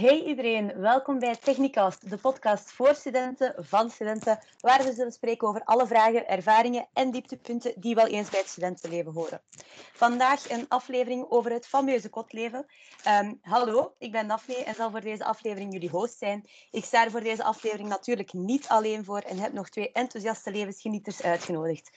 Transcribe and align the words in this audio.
Hey 0.00 0.22
iedereen, 0.22 0.72
welkom 0.76 1.18
bij 1.18 1.36
Technicast, 1.36 2.10
de 2.10 2.16
podcast 2.16 2.72
voor 2.72 2.94
studenten, 2.94 3.54
van 3.58 3.90
studenten, 3.90 4.38
waar 4.60 4.84
we 4.84 4.92
zullen 4.92 5.12
spreken 5.12 5.48
over 5.48 5.64
alle 5.64 5.86
vragen, 5.86 6.28
ervaringen 6.28 6.86
en 6.92 7.10
dieptepunten 7.10 7.72
die 7.76 7.94
wel 7.94 8.06
eens 8.06 8.30
bij 8.30 8.40
het 8.40 8.48
studentenleven 8.48 9.12
horen. 9.12 9.40
Vandaag 9.92 10.50
een 10.50 10.68
aflevering 10.68 11.26
over 11.28 11.52
het 11.52 11.66
fameuze 11.66 12.08
kotleven. 12.08 12.66
Um, 13.22 13.38
hallo, 13.42 13.94
ik 13.98 14.12
ben 14.12 14.28
Daphne 14.28 14.54
en 14.54 14.74
zal 14.74 14.90
voor 14.90 15.00
deze 15.00 15.24
aflevering 15.24 15.72
jullie 15.72 15.90
host 15.90 16.18
zijn. 16.18 16.44
Ik 16.70 16.84
sta 16.84 17.04
er 17.04 17.10
voor 17.10 17.22
deze 17.22 17.44
aflevering 17.44 17.88
natuurlijk 17.88 18.32
niet 18.32 18.68
alleen 18.68 19.04
voor 19.04 19.20
en 19.20 19.38
heb 19.38 19.52
nog 19.52 19.68
twee 19.68 19.92
enthousiaste 19.92 20.50
levensgenieters 20.50 21.22
uitgenodigd. 21.22 21.90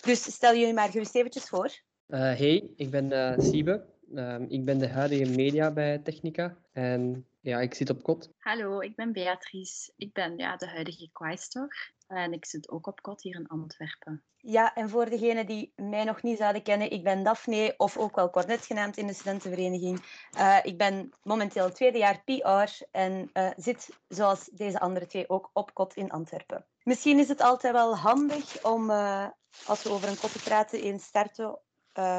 Dus 0.00 0.22
stel 0.22 0.54
jullie 0.54 0.74
maar 0.74 0.90
gerust 0.90 1.14
eventjes 1.14 1.48
voor. 1.48 1.70
Uh, 2.08 2.20
hey, 2.20 2.68
ik 2.76 2.90
ben 2.90 3.10
uh, 3.10 3.38
Siebe. 3.38 3.94
Uh, 4.12 4.40
ik 4.48 4.64
ben 4.64 4.78
de 4.78 4.88
huidige 4.88 5.30
media 5.30 5.70
bij 5.70 5.98
Technica 5.98 6.56
en 6.72 7.26
ja, 7.40 7.60
ik 7.60 7.74
zit 7.74 7.90
op 7.90 8.02
kot. 8.02 8.30
Hallo, 8.38 8.80
ik 8.80 8.96
ben 8.96 9.12
Beatrice. 9.12 9.92
Ik 9.96 10.12
ben 10.12 10.38
ja, 10.38 10.56
de 10.56 10.66
huidige 10.66 11.08
Quaestor 11.12 11.94
en 12.06 12.32
ik 12.32 12.44
zit 12.44 12.70
ook 12.70 12.86
op 12.86 13.02
kot 13.02 13.22
hier 13.22 13.34
in 13.34 13.46
Antwerpen. 13.46 14.22
Ja, 14.36 14.74
en 14.74 14.88
voor 14.88 15.10
degenen 15.10 15.46
die 15.46 15.72
mij 15.76 16.04
nog 16.04 16.22
niet 16.22 16.38
zouden 16.38 16.62
kennen, 16.62 16.90
ik 16.90 17.04
ben 17.04 17.22
Daphne, 17.22 17.74
of 17.76 17.96
ook 17.96 18.16
wel 18.16 18.30
Cornet 18.30 18.66
genaamd 18.66 18.96
in 18.96 19.06
de 19.06 19.12
studentenvereniging. 19.12 20.02
Uh, 20.38 20.58
ik 20.62 20.78
ben 20.78 21.12
momenteel 21.22 21.72
tweede 21.72 21.98
jaar 21.98 22.22
PR 22.24 22.84
en 22.90 23.30
uh, 23.34 23.50
zit, 23.56 23.88
zoals 24.08 24.44
deze 24.44 24.80
andere 24.80 25.06
twee, 25.06 25.28
ook 25.28 25.50
op 25.52 25.74
kot 25.74 25.94
in 25.94 26.10
Antwerpen. 26.10 26.66
Misschien 26.82 27.18
is 27.18 27.28
het 27.28 27.40
altijd 27.40 27.72
wel 27.72 27.96
handig 27.96 28.64
om, 28.64 28.90
uh, 28.90 29.26
als 29.66 29.82
we 29.82 29.90
over 29.90 30.08
een 30.08 30.18
kot 30.18 30.42
praten, 30.44 30.82
eens 30.82 31.04
starten 31.04 31.58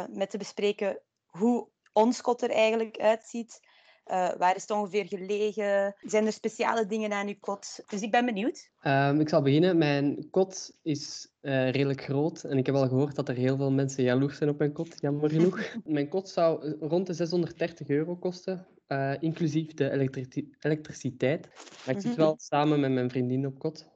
met 0.09 0.29
te 0.29 0.37
bespreken 0.37 0.99
hoe 1.25 1.67
ons 1.97 2.21
kot 2.21 2.41
er 2.41 2.49
eigenlijk 2.49 2.97
uitziet. 2.97 3.59
Uh, 4.11 4.29
waar 4.37 4.55
is 4.55 4.61
het 4.61 4.71
ongeveer 4.71 5.05
gelegen? 5.05 5.95
Zijn 6.01 6.25
er 6.25 6.31
speciale 6.31 6.85
dingen 6.85 7.11
aan 7.11 7.27
uw 7.27 7.35
kot? 7.39 7.79
Dus 7.87 8.01
ik 8.01 8.11
ben 8.11 8.25
benieuwd. 8.25 8.69
Um, 8.83 9.19
ik 9.19 9.29
zal 9.29 9.41
beginnen. 9.41 9.77
Mijn 9.77 10.29
kot 10.31 10.71
is 10.81 11.27
uh, 11.41 11.69
redelijk 11.69 12.03
groot. 12.03 12.43
En 12.43 12.57
ik 12.57 12.65
heb 12.65 12.75
al 12.75 12.87
gehoord 12.87 13.15
dat 13.15 13.29
er 13.29 13.35
heel 13.35 13.57
veel 13.57 13.71
mensen 13.71 14.03
jaloers 14.03 14.37
zijn 14.37 14.49
op 14.49 14.57
mijn 14.57 14.73
kot, 14.73 14.95
jammer 14.99 15.29
genoeg. 15.29 15.59
mijn 15.85 16.09
kot 16.09 16.29
zou 16.29 16.75
rond 16.79 17.07
de 17.07 17.13
630 17.13 17.87
euro 17.87 18.15
kosten, 18.15 18.67
uh, 18.87 19.13
inclusief 19.19 19.73
de 19.73 19.91
elektri 19.91 20.53
elektriciteit. 20.59 21.49
Maar 21.85 21.95
ik 21.95 22.01
zit 22.01 22.15
wel 22.15 22.35
samen 22.37 22.79
met 22.79 22.91
mijn 22.91 23.09
vriendin 23.09 23.45
op 23.45 23.59
kot. 23.59 23.87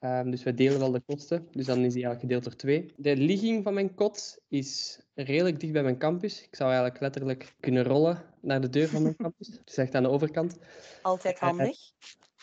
Um, 0.00 0.30
dus 0.30 0.42
wij 0.42 0.54
delen 0.54 0.78
wel 0.78 0.90
de 0.90 1.02
kosten, 1.06 1.48
dus 1.50 1.66
dan 1.66 1.78
is 1.78 1.92
die 1.92 2.04
eigenlijk 2.04 2.20
gedeeld 2.20 2.44
door 2.44 2.56
twee. 2.56 2.92
De 2.96 3.16
ligging 3.16 3.64
van 3.64 3.74
mijn 3.74 3.94
kot 3.94 4.38
is 4.48 5.00
redelijk 5.14 5.60
dicht 5.60 5.72
bij 5.72 5.82
mijn 5.82 5.98
campus. 5.98 6.42
Ik 6.42 6.56
zou 6.56 6.70
eigenlijk 6.70 7.00
letterlijk 7.00 7.54
kunnen 7.60 7.84
rollen 7.84 8.24
naar 8.40 8.60
de 8.60 8.68
deur 8.68 8.88
van 8.88 9.02
mijn 9.02 9.16
campus. 9.26 9.60
Dus 9.64 9.76
echt 9.76 9.94
aan 9.94 10.02
de 10.02 10.08
overkant. 10.08 10.58
Altijd 11.02 11.38
handig. 11.38 11.76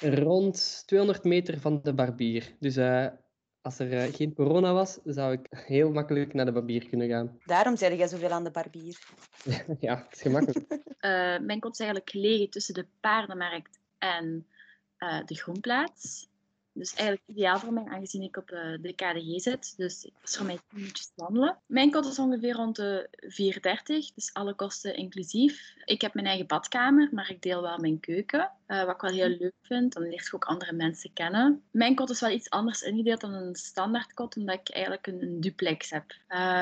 Uh, 0.04 0.18
rond 0.18 0.84
200 0.86 1.24
meter 1.24 1.60
van 1.60 1.80
de 1.84 1.94
barbier. 1.94 2.56
Dus 2.60 2.78
uh, 2.78 3.08
als 3.62 3.80
er 3.80 3.94
uh, 3.94 4.14
geen 4.14 4.34
corona 4.34 4.74
was, 4.74 5.00
zou 5.04 5.32
ik 5.34 5.48
heel 5.50 5.92
makkelijk 5.92 6.34
naar 6.34 6.46
de 6.46 6.52
barbier 6.52 6.90
kunnen 6.90 7.10
gaan. 7.10 7.40
Daarom 7.46 7.78
zeg 7.78 7.98
jij 7.98 8.08
zoveel 8.08 8.32
aan 8.32 8.44
de 8.44 8.52
barbier. 8.52 8.98
ja, 9.80 9.98
het 9.98 10.16
is 10.16 10.22
gemakkelijk. 10.22 10.80
mijn 11.50 11.60
kot 11.60 11.74
is 11.74 11.80
eigenlijk 11.80 12.10
gelegen 12.10 12.50
tussen 12.50 12.74
de 12.74 12.86
paardenmarkt 13.00 13.80
en 13.98 14.48
de 15.26 15.36
groenplaats. 15.36 16.28
Dus 16.78 16.94
eigenlijk 16.94 17.28
ideaal 17.30 17.60
voor 17.60 17.74
mij, 17.74 17.86
aangezien 17.86 18.22
ik 18.22 18.38
op 18.38 18.48
de, 18.48 18.78
de 18.82 18.94
KDG 18.94 19.42
zit. 19.42 19.74
Dus 19.78 20.04
het 20.04 20.14
is 20.24 20.38
voor 20.38 20.46
mij 20.46 20.56
10 20.56 20.64
minuutjes 20.70 21.12
wandelen. 21.16 21.58
Mijn 21.66 21.92
kot 21.92 22.06
is 22.06 22.20
ongeveer 22.20 22.54
rond 22.54 22.76
de 22.76 23.10
4,30, 24.10 24.14
dus 24.16 24.34
alle 24.34 24.54
kosten 24.54 24.96
inclusief. 24.96 25.74
Ik 25.86 26.02
heb 26.02 26.14
mijn 26.14 26.26
eigen 26.26 26.48
badkamer, 26.48 27.10
maar 27.12 27.30
ik 27.30 27.42
deel 27.42 27.62
wel 27.62 27.78
mijn 27.78 28.00
keuken. 28.00 28.52
Uh, 28.68 28.84
wat 28.84 28.96
ik 28.96 29.02
wel 29.02 29.12
heel 29.12 29.38
leuk 29.38 29.54
vind, 29.62 29.94
dan 29.94 30.04
leert 30.04 30.26
je 30.26 30.34
ook 30.34 30.46
andere 30.46 30.74
mensen 30.74 31.14
kennen. 31.14 31.64
Mijn 31.72 31.96
kot 31.96 32.10
is 32.10 32.20
wel 32.20 32.30
iets 32.30 32.50
anders 32.50 32.82
ingedeeld 32.82 33.22
dan 33.22 33.34
een 33.34 33.56
standaard 33.56 34.14
kot, 34.14 34.38
omdat 34.38 34.60
ik 34.60 34.70
eigenlijk 34.70 35.08
een, 35.08 35.22
een 35.22 35.40
duplex 35.40 35.90
heb. 35.90 36.12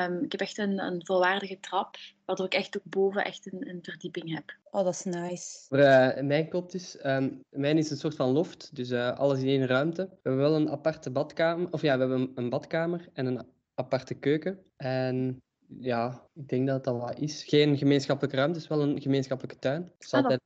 Um, 0.08 0.24
ik 0.24 0.32
heb 0.32 0.40
echt 0.40 0.58
een, 0.58 0.78
een 0.78 1.06
volwaardige 1.06 1.60
trap, 1.60 1.96
waardoor 2.24 2.46
ik 2.46 2.54
echt 2.54 2.76
ook 2.76 2.82
boven 2.84 3.24
echt 3.24 3.52
een, 3.52 3.68
een 3.68 3.78
verdieping 3.82 4.34
heb. 4.34 4.56
Oh, 4.70 4.84
dat 4.84 4.94
is 4.94 5.04
nice. 5.04 5.64
Voor 5.68 5.78
uh, 5.78 6.20
mijn 6.20 6.48
kot 6.48 6.74
is, 6.74 6.98
um, 7.04 7.40
mijn 7.50 7.78
is 7.78 7.90
een 7.90 7.96
soort 7.96 8.16
van 8.16 8.30
loft, 8.30 8.76
dus 8.76 8.90
uh, 8.90 9.18
alles 9.18 9.40
in 9.40 9.48
één 9.48 9.66
ruimte. 9.66 10.02
We 10.02 10.18
hebben 10.22 10.42
wel 10.42 10.56
een 10.56 10.70
aparte 10.70 11.10
badkamer, 11.10 11.72
of 11.72 11.82
ja, 11.82 11.94
we 11.94 12.00
hebben 12.00 12.20
een, 12.20 12.32
een 12.34 12.48
badkamer 12.48 13.08
en 13.12 13.26
een 13.26 13.46
aparte 13.74 14.14
keuken. 14.14 14.58
En 14.76 15.42
ja, 15.66 16.26
ik 16.34 16.48
denk 16.48 16.66
dat 16.66 16.84
dat 16.84 17.00
wat 17.00 17.18
is. 17.18 17.44
Geen 17.44 17.78
gemeenschappelijke 17.78 18.36
ruimte, 18.36 18.58
is 18.58 18.68
wel 18.68 18.80
een 18.80 19.00
gemeenschappelijke 19.00 19.58
tuin. 19.58 19.92
is 19.98 20.12
ah, 20.12 20.22
altijd... 20.22 20.40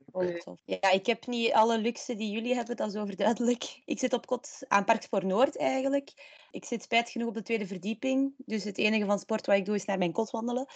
Ja, 0.64 0.90
ik 0.90 1.06
heb 1.06 1.26
niet 1.26 1.52
alle 1.52 1.78
luxe 1.78 2.16
die 2.16 2.30
jullie 2.30 2.54
hebben, 2.54 2.76
dat 2.76 2.88
is 2.88 2.96
overduidelijk. 2.96 3.80
Ik 3.84 3.98
zit 3.98 4.12
op 4.12 4.26
kot 4.26 4.64
aan 4.68 4.84
Parkspoor 4.84 5.26
Noord 5.26 5.56
eigenlijk. 5.56 6.12
Ik 6.50 6.64
zit 6.64 6.82
spijt 6.82 7.10
genoeg 7.10 7.28
op 7.28 7.34
de 7.34 7.42
tweede 7.42 7.66
verdieping. 7.66 8.34
Dus 8.36 8.64
het 8.64 8.78
enige 8.78 9.04
van 9.04 9.18
sport 9.18 9.46
wat 9.46 9.56
ik 9.56 9.64
doe 9.64 9.74
is 9.74 9.84
naar 9.84 9.98
mijn 9.98 10.12
kot 10.12 10.30
wandelen. 10.30 10.66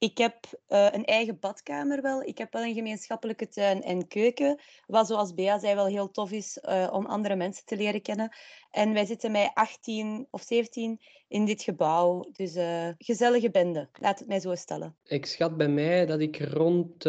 Ik 0.00 0.18
heb 0.18 0.34
uh, 0.68 0.86
een 0.90 1.04
eigen 1.04 1.38
badkamer 1.38 2.02
wel. 2.02 2.22
Ik 2.22 2.38
heb 2.38 2.52
wel 2.52 2.62
een 2.62 2.74
gemeenschappelijke 2.74 3.48
tuin 3.48 3.82
en 3.82 4.08
keuken. 4.08 4.60
Wat 4.86 5.06
zoals 5.06 5.34
Bea 5.34 5.58
zei 5.58 5.74
wel 5.74 5.86
heel 5.86 6.10
tof 6.10 6.30
is 6.30 6.58
uh, 6.68 6.88
om 6.92 7.06
andere 7.06 7.36
mensen 7.36 7.64
te 7.64 7.76
leren 7.76 8.02
kennen. 8.02 8.32
En 8.70 8.92
wij 8.92 9.04
zitten 9.04 9.32
met 9.32 9.50
18 9.54 10.26
of 10.30 10.42
17 10.42 11.00
in 11.28 11.44
dit 11.44 11.62
gebouw. 11.62 12.24
Dus 12.32 12.56
uh, 12.56 12.88
gezellige 12.98 13.50
bende, 13.50 13.88
laat 13.92 14.18
het 14.18 14.28
mij 14.28 14.40
zo 14.40 14.54
stellen. 14.54 14.96
Ik 15.04 15.26
schat 15.26 15.56
bij 15.56 15.68
mij 15.68 16.06
dat 16.06 16.20
ik 16.20 16.40
rond 16.40 17.02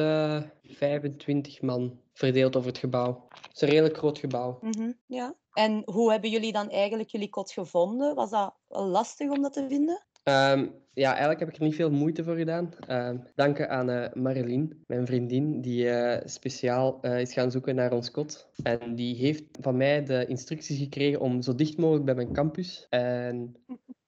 25 0.63 1.61
man 1.61 1.99
verdeeld 2.13 2.55
over 2.55 2.69
het 2.69 2.77
gebouw. 2.79 3.27
Het 3.29 3.55
is 3.55 3.61
een 3.61 3.69
redelijk 3.69 3.97
groot 3.97 4.17
gebouw. 4.17 4.57
Mm 4.61 4.73
-hmm, 4.77 4.97
ja. 5.05 5.35
En 5.53 5.81
hoe 5.85 6.11
hebben 6.11 6.29
jullie 6.29 6.51
dan 6.51 6.69
eigenlijk 6.69 7.09
jullie 7.09 7.29
kot 7.29 7.51
gevonden? 7.51 8.15
Was 8.15 8.29
dat 8.29 8.55
lastig 8.67 9.29
om 9.29 9.41
dat 9.41 9.53
te 9.53 9.67
vinden? 9.67 10.05
Um, 10.23 10.79
ja, 10.93 11.09
eigenlijk 11.09 11.39
heb 11.39 11.49
ik 11.49 11.55
er 11.55 11.63
niet 11.63 11.75
veel 11.75 11.91
moeite 11.91 12.23
voor 12.23 12.35
gedaan. 12.35 12.69
Uh, 12.89 13.09
danken 13.35 13.69
aan 13.69 13.89
uh, 13.89 14.05
Marilyn, 14.13 14.83
mijn 14.87 15.05
vriendin, 15.05 15.61
die 15.61 15.85
uh, 15.85 16.17
speciaal 16.25 17.01
eh, 17.01 17.19
is 17.19 17.33
gaan 17.33 17.51
zoeken 17.51 17.75
naar 17.75 17.93
ons 17.93 18.11
kot. 18.11 18.49
En 18.63 18.95
die 18.95 19.15
heeft 19.15 19.43
van 19.61 19.77
mij 19.77 20.03
de 20.03 20.25
instructies 20.25 20.79
gekregen 20.79 21.19
om 21.19 21.41
zo 21.41 21.55
dicht 21.55 21.77
mogelijk 21.77 22.05
bij 22.05 22.15
mijn 22.15 22.33
campus. 22.33 22.85
En 22.89 23.55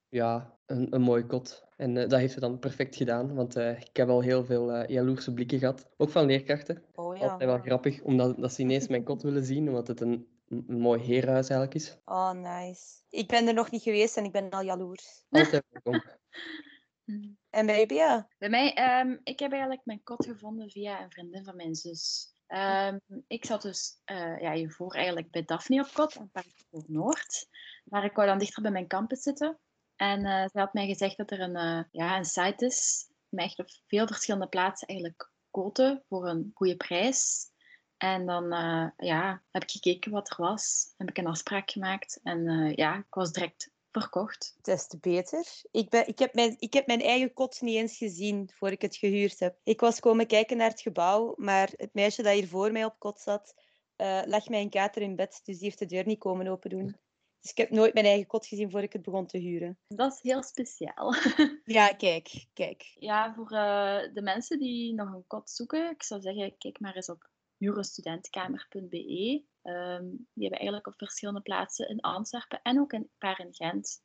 ja, 0.09 0.57
een, 0.66 0.88
een 0.90 1.01
mooi 1.01 1.25
kot. 1.25 1.63
En 1.78 1.94
dat 1.94 2.12
heeft 2.12 2.34
ze 2.34 2.40
dan 2.40 2.59
perfect 2.59 2.95
gedaan, 2.95 3.34
want 3.35 3.56
ik 3.56 3.90
heb 3.97 4.09
al 4.09 4.22
heel 4.22 4.45
veel 4.45 4.91
jaloerse 4.91 5.34
blikken 5.34 5.59
gehad. 5.59 5.90
Ook 5.97 6.09
van 6.09 6.25
leerkrachten. 6.25 6.84
Oh, 6.95 7.18
ja. 7.18 7.24
Altijd 7.24 7.50
wel 7.50 7.59
grappig, 7.59 8.01
omdat 8.01 8.38
dat 8.38 8.53
ze 8.53 8.62
ineens 8.62 8.88
mijn 8.88 9.03
kot 9.03 9.22
willen 9.22 9.44
zien, 9.44 9.68
omdat 9.68 9.88
het 9.88 10.01
een 10.01 10.28
een 10.67 10.79
mooi 10.79 11.01
heerhuis 11.01 11.49
eigenlijk 11.49 11.73
is. 11.73 11.97
Oh, 12.05 12.31
nice. 12.31 12.83
Ik 13.09 13.27
ben 13.27 13.47
er 13.47 13.53
nog 13.53 13.71
niet 13.71 13.81
geweest 13.81 14.17
en 14.17 14.23
ik 14.23 14.31
ben 14.31 14.49
al 14.49 14.61
jaloers. 14.61 15.25
Altijd 15.29 15.63
welkom. 15.69 16.03
en 17.49 17.65
bij 17.65 17.85
Bea? 17.85 18.27
Bij 18.37 18.49
mij, 18.49 18.99
um, 18.99 19.19
ik 19.23 19.39
heb 19.39 19.51
eigenlijk 19.51 19.81
mijn 19.85 20.03
kot 20.03 20.25
gevonden 20.25 20.69
via 20.69 21.03
een 21.03 21.11
vriendin 21.11 21.43
van 21.43 21.55
mijn 21.55 21.75
zus. 21.75 22.33
Um, 22.47 23.01
ik 23.27 23.45
zat 23.45 23.61
dus 23.61 24.01
uh, 24.11 24.41
ja, 24.41 24.53
hiervoor 24.53 24.93
eigenlijk 24.93 25.31
bij 25.31 25.43
Daphne 25.45 25.81
op 25.81 25.93
kot, 25.93 26.15
een 26.15 26.31
paar 26.31 26.45
voor 26.71 26.83
Noord. 26.87 27.47
Maar 27.83 28.03
ik 28.03 28.15
wou 28.15 28.27
dan 28.27 28.37
dichter 28.37 28.61
bij 28.61 28.71
mijn 28.71 28.87
campus 28.87 29.21
zitten. 29.21 29.59
En 29.95 30.25
uh, 30.25 30.45
ze 30.51 30.59
had 30.59 30.73
mij 30.73 30.87
gezegd 30.87 31.17
dat 31.17 31.31
er 31.31 31.39
een, 31.39 31.55
uh, 31.55 31.83
ja, 31.91 32.17
een 32.17 32.25
site 32.25 32.65
is 32.65 33.07
met 33.29 33.45
echt 33.45 33.59
op 33.59 33.69
veel 33.87 34.07
verschillende 34.07 34.47
plaatsen 34.47 34.87
eigenlijk 34.87 35.31
koten 35.51 36.03
voor 36.07 36.27
een 36.27 36.51
goede 36.53 36.75
prijs. 36.75 37.51
En 38.03 38.25
dan 38.25 38.53
uh, 38.53 38.87
ja, 38.97 39.41
heb 39.51 39.63
ik 39.63 39.71
gekeken 39.71 40.11
wat 40.11 40.29
er 40.29 40.35
was. 40.37 40.93
Heb 40.97 41.09
ik 41.09 41.17
een 41.17 41.27
afspraak 41.27 41.71
gemaakt. 41.71 42.19
En 42.23 42.39
uh, 42.39 42.73
ja, 42.75 42.97
ik 42.97 43.13
was 43.13 43.31
direct 43.31 43.71
verkocht. 43.91 44.55
Des 44.61 44.87
te 44.87 44.97
beter. 44.99 45.45
Ik, 45.71 45.89
ben, 45.89 46.07
ik, 46.07 46.19
heb 46.19 46.33
mijn, 46.33 46.55
ik 46.59 46.73
heb 46.73 46.88
mijn 46.88 47.01
eigen 47.01 47.33
kot 47.33 47.61
niet 47.61 47.75
eens 47.75 47.97
gezien 47.97 48.50
voor 48.53 48.71
ik 48.71 48.81
het 48.81 48.95
gehuurd 48.95 49.39
heb. 49.39 49.57
Ik 49.63 49.79
was 49.79 50.00
komen 50.00 50.27
kijken 50.27 50.57
naar 50.57 50.69
het 50.69 50.81
gebouw, 50.81 51.33
maar 51.38 51.69
het 51.75 51.94
meisje 51.94 52.23
dat 52.23 52.33
hier 52.33 52.47
voor 52.47 52.71
mij 52.71 52.85
op 52.85 53.00
kot 53.00 53.19
zat, 53.19 53.53
uh, 53.97 54.21
lag 54.25 54.47
mijn 54.47 54.69
kater 54.69 55.01
in 55.01 55.15
bed. 55.15 55.41
Dus 55.44 55.57
die 55.57 55.65
heeft 55.65 55.79
de 55.79 55.85
deur 55.85 56.06
niet 56.06 56.19
komen 56.19 56.47
open 56.47 56.69
doen. 56.69 56.97
Dus 57.41 57.51
ik 57.51 57.57
heb 57.57 57.69
nooit 57.69 57.94
mijn 57.94 58.06
eigen 58.06 58.27
kot 58.27 58.45
gezien 58.45 58.71
voor 58.71 58.81
ik 58.81 58.94
het 58.94 59.01
begon 59.01 59.25
te 59.25 59.38
huren. 59.38 59.77
Dat 59.88 60.13
is 60.13 60.21
heel 60.21 60.44
speciaal. 60.44 61.13
ja, 61.63 61.88
kijk, 61.88 62.45
kijk. 62.53 62.95
Ja, 62.99 63.33
voor 63.33 63.49
de 64.13 64.21
mensen 64.23 64.59
die 64.59 64.94
nog 64.94 65.13
een 65.13 65.27
kot 65.27 65.49
zoeken, 65.49 65.89
ik 65.89 66.03
zou 66.03 66.21
zeggen, 66.21 66.57
kijk 66.57 66.79
maar 66.79 66.95
eens 66.95 67.09
op 67.09 67.31
eurostudentkamer.be. 67.63 69.44
Um, 69.63 70.27
die 70.33 70.44
hebben 70.44 70.60
eigenlijk 70.60 70.88
op 70.88 70.98
verschillende 70.98 71.42
plaatsen 71.42 71.89
in 71.89 72.00
Antwerpen 72.00 72.60
en 72.62 72.80
ook 72.80 72.92
een 72.92 73.10
paar 73.18 73.39
in 73.39 73.54
Gent 73.54 74.01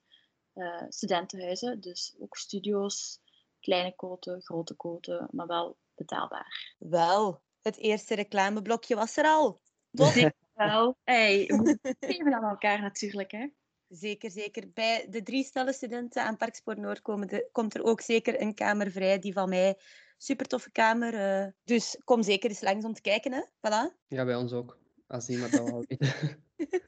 uh, 0.54 0.82
studentenhuizen. 0.88 1.80
Dus 1.80 2.16
ook 2.18 2.36
studio's, 2.36 3.20
kleine 3.60 3.94
koten, 3.94 4.42
grote 4.42 4.74
koten, 4.74 5.28
maar 5.30 5.46
wel 5.46 5.78
betaalbaar. 5.94 6.74
Wel, 6.78 7.42
het 7.62 7.76
eerste 7.76 8.14
reclameblokje 8.14 8.94
was 8.94 9.16
er 9.16 9.24
al. 9.24 9.60
Toch? 9.92 10.14
wel. 10.54 10.98
Hey, 11.04 11.46
we 11.46 11.78
geven 12.00 12.34
aan 12.34 12.50
elkaar 12.50 12.80
natuurlijk, 12.80 13.30
hè. 13.30 13.48
Zeker, 13.88 14.30
zeker. 14.30 14.70
Bij 14.72 15.06
de 15.10 15.22
drie 15.22 15.44
stellen 15.44 15.74
studenten 15.74 16.22
aan 16.22 16.36
Parkspoor 16.36 16.80
Noord 16.80 17.02
komen 17.02 17.28
de, 17.28 17.48
komt 17.52 17.74
er 17.74 17.82
ook 17.82 18.00
zeker 18.00 18.40
een 18.40 18.54
kamer 18.54 18.90
vrij 18.90 19.18
die 19.18 19.32
van 19.32 19.48
mij 19.48 19.78
super 20.18 20.46
toffe 20.46 20.70
kamer. 20.72 21.14
Uh, 21.14 21.46
dus 21.64 21.96
kom 22.04 22.22
zeker 22.22 22.48
eens 22.50 22.60
langs 22.60 22.84
om 22.84 22.92
te 22.94 23.00
kijken. 23.00 23.32
Hè? 23.32 23.40
Voilà. 23.40 23.94
Ja, 24.06 24.24
bij 24.24 24.34
ons 24.34 24.52
ook. 24.52 24.78
als 25.06 25.28
iemand 25.28 25.52
dat 25.52 25.64
wil 25.70 25.84
weten. 25.88 26.08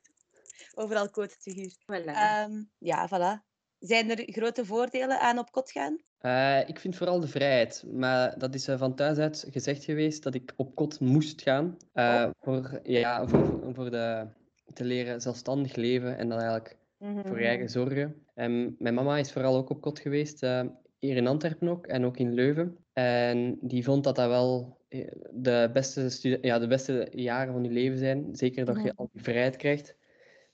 Overal 0.75 1.11
quote-figuur. 1.11 1.73
Voilà. 1.73 2.05
Ehm 2.05 2.63
ja, 2.79 3.09
voilà. 3.09 3.49
Zijn 3.79 4.11
er 4.11 4.33
grote 4.33 4.65
voordelen 4.65 5.21
aan 5.21 5.39
op 5.39 5.51
kot 5.53 5.71
gaan? 5.71 5.99
Eh, 6.19 6.69
ik 6.69 6.79
vind 6.79 6.97
vooral 6.97 7.21
de 7.21 7.27
vrijheid. 7.29 7.85
Maar 7.93 8.39
dat 8.39 8.55
is 8.55 8.69
eh, 8.69 8.79
van 8.79 8.95
thuis 8.95 9.19
uit 9.19 9.47
gezegd 9.51 9.85
geweest 9.85 10.23
dat 10.23 10.35
ik 10.35 10.53
op 10.57 10.75
kot 10.75 11.01
moest 11.01 11.43
gaan. 11.43 11.77
eh, 11.93 12.31
voor, 12.41 12.81
ja, 12.83 13.27
voor, 13.27 13.75
voor 13.75 13.91
de, 13.91 14.27
te 14.73 14.85
leren 14.85 15.21
zelfstandig 15.21 15.75
leven 15.75 16.19
en 16.19 16.29
dan 16.29 16.39
eigenlijk 16.39 16.79
voor 16.99 17.41
je 17.41 17.47
eigen 17.47 17.69
zorgen. 17.69 18.27
En 18.35 18.77
mijn 18.79 18.95
mama 18.95 19.17
is 19.17 19.33
vooral 19.33 19.57
ook 19.57 19.71
op 19.71 19.81
kot 19.81 19.99
geweest, 19.99 20.43
eh, 20.43 20.65
hier 21.01 21.17
in 21.17 21.27
Antwerpen 21.27 21.69
ook 21.69 21.87
en 21.87 22.05
ook 22.05 22.17
in 22.17 22.35
Leuven. 22.35 22.77
En 22.93 23.59
die 23.61 23.85
vond 23.85 24.05
dat 24.05 24.17
dat 24.17 24.29
wel 24.29 24.79
eh, 24.89 25.07
de 25.31 25.71
beste, 25.73 26.39
ja, 26.43 26.59
de 26.59 26.67
beste 26.67 27.09
jaren 27.11 27.53
van 27.53 27.65
je 27.65 27.71
leven 27.71 27.99
zijn. 27.99 28.29
Zeker 28.33 28.65
dat 28.65 28.83
je 28.83 28.93
al 28.97 29.09
die 29.13 29.23
vrijheid 29.23 29.57
krijgt. 29.57 29.97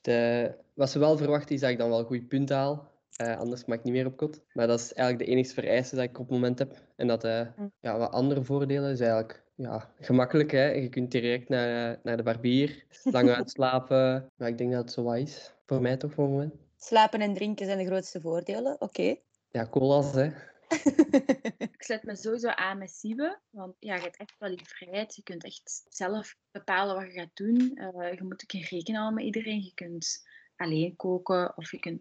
De, 0.01 0.55
wat 0.75 0.91
ze 0.91 0.99
wel 0.99 1.17
verwacht 1.17 1.51
is 1.51 1.61
dat 1.61 1.71
ik 1.71 1.79
dan 1.79 1.89
wel 1.89 2.05
goede 2.05 2.25
punten 2.25 2.57
haal. 2.57 2.95
Eh, 3.17 3.39
anders 3.39 3.65
mag 3.65 3.79
ik 3.79 3.85
niet 3.85 3.93
meer 3.93 4.07
op 4.07 4.17
kot. 4.17 4.41
Maar 4.53 4.67
dat 4.67 4.79
is 4.81 4.93
eigenlijk 4.93 5.29
de 5.29 5.37
enige 5.37 5.55
vereiste 5.55 5.97
dat 5.97 6.05
ik 6.05 6.19
op 6.19 6.25
het 6.25 6.35
moment 6.35 6.59
heb. 6.59 6.83
En 6.97 7.07
dat 7.07 7.25
eh, 7.25 7.41
Mm. 7.57 7.73
ja, 7.81 7.99
wat 7.99 8.13
andere 8.13 8.45
voordelen 8.45 8.91
is 8.91 9.01
eigenlijk 9.01 9.45
ja, 9.55 9.91
gemakkelijk. 10.01 10.51
Hè? 10.51 10.65
Je 10.65 10.89
kunt 10.89 11.11
direct 11.11 11.49
naar, 11.49 12.01
naar 12.03 12.17
de 12.17 12.23
barbier, 12.23 12.85
lang 13.03 13.31
uitslapen. 13.37 14.31
Maar 14.37 14.49
ik 14.49 14.59
denk 14.59 14.73
dat 14.73 14.83
het 14.83 14.93
zo 14.93 15.03
wat 15.03 15.17
is. 15.17 15.55
Voor 15.67 15.81
mij 15.81 15.97
toch 15.97 16.13
voor 16.13 16.25
het 16.25 16.33
moment. 16.33 16.55
Slapen 16.77 17.21
en 17.21 17.35
drinken 17.35 17.67
zijn 17.67 17.79
de 17.79 17.87
grootste 17.87 18.21
voordelen. 18.21 18.77
Oké. 18.81 19.17
Ja, 19.57 19.67
cola's 19.67 20.13
hè. 20.13 20.25
Ik 21.77 21.83
sluit 21.83 22.03
me 22.03 22.17
sowieso 22.17 22.49
aan 22.49 22.79
met 22.79 22.91
Siebe, 22.91 23.39
want 23.51 23.75
ja, 23.79 23.95
je 23.95 24.01
hebt 24.03 24.17
echt 24.17 24.35
wel 24.39 24.57
die 24.57 24.67
vrijheid. 24.67 25.15
Je 25.15 25.23
kunt 25.23 25.45
echt 25.45 25.87
zelf 25.89 26.37
bepalen 26.51 26.95
wat 26.95 27.05
je 27.05 27.21
gaat 27.21 27.31
doen. 27.35 27.73
Eh, 27.75 28.13
je 28.13 28.23
moet 28.23 28.43
ook 28.43 28.51
geen 28.51 28.61
rekening 28.61 28.97
houden 28.97 29.15
met 29.15 29.25
iedereen. 29.25 29.63
Je 29.63 29.75
kunt 29.75 30.27
alleen 30.57 30.97
koken 30.97 31.57
of 31.57 31.71
je 31.71 31.79
kunt 31.79 32.01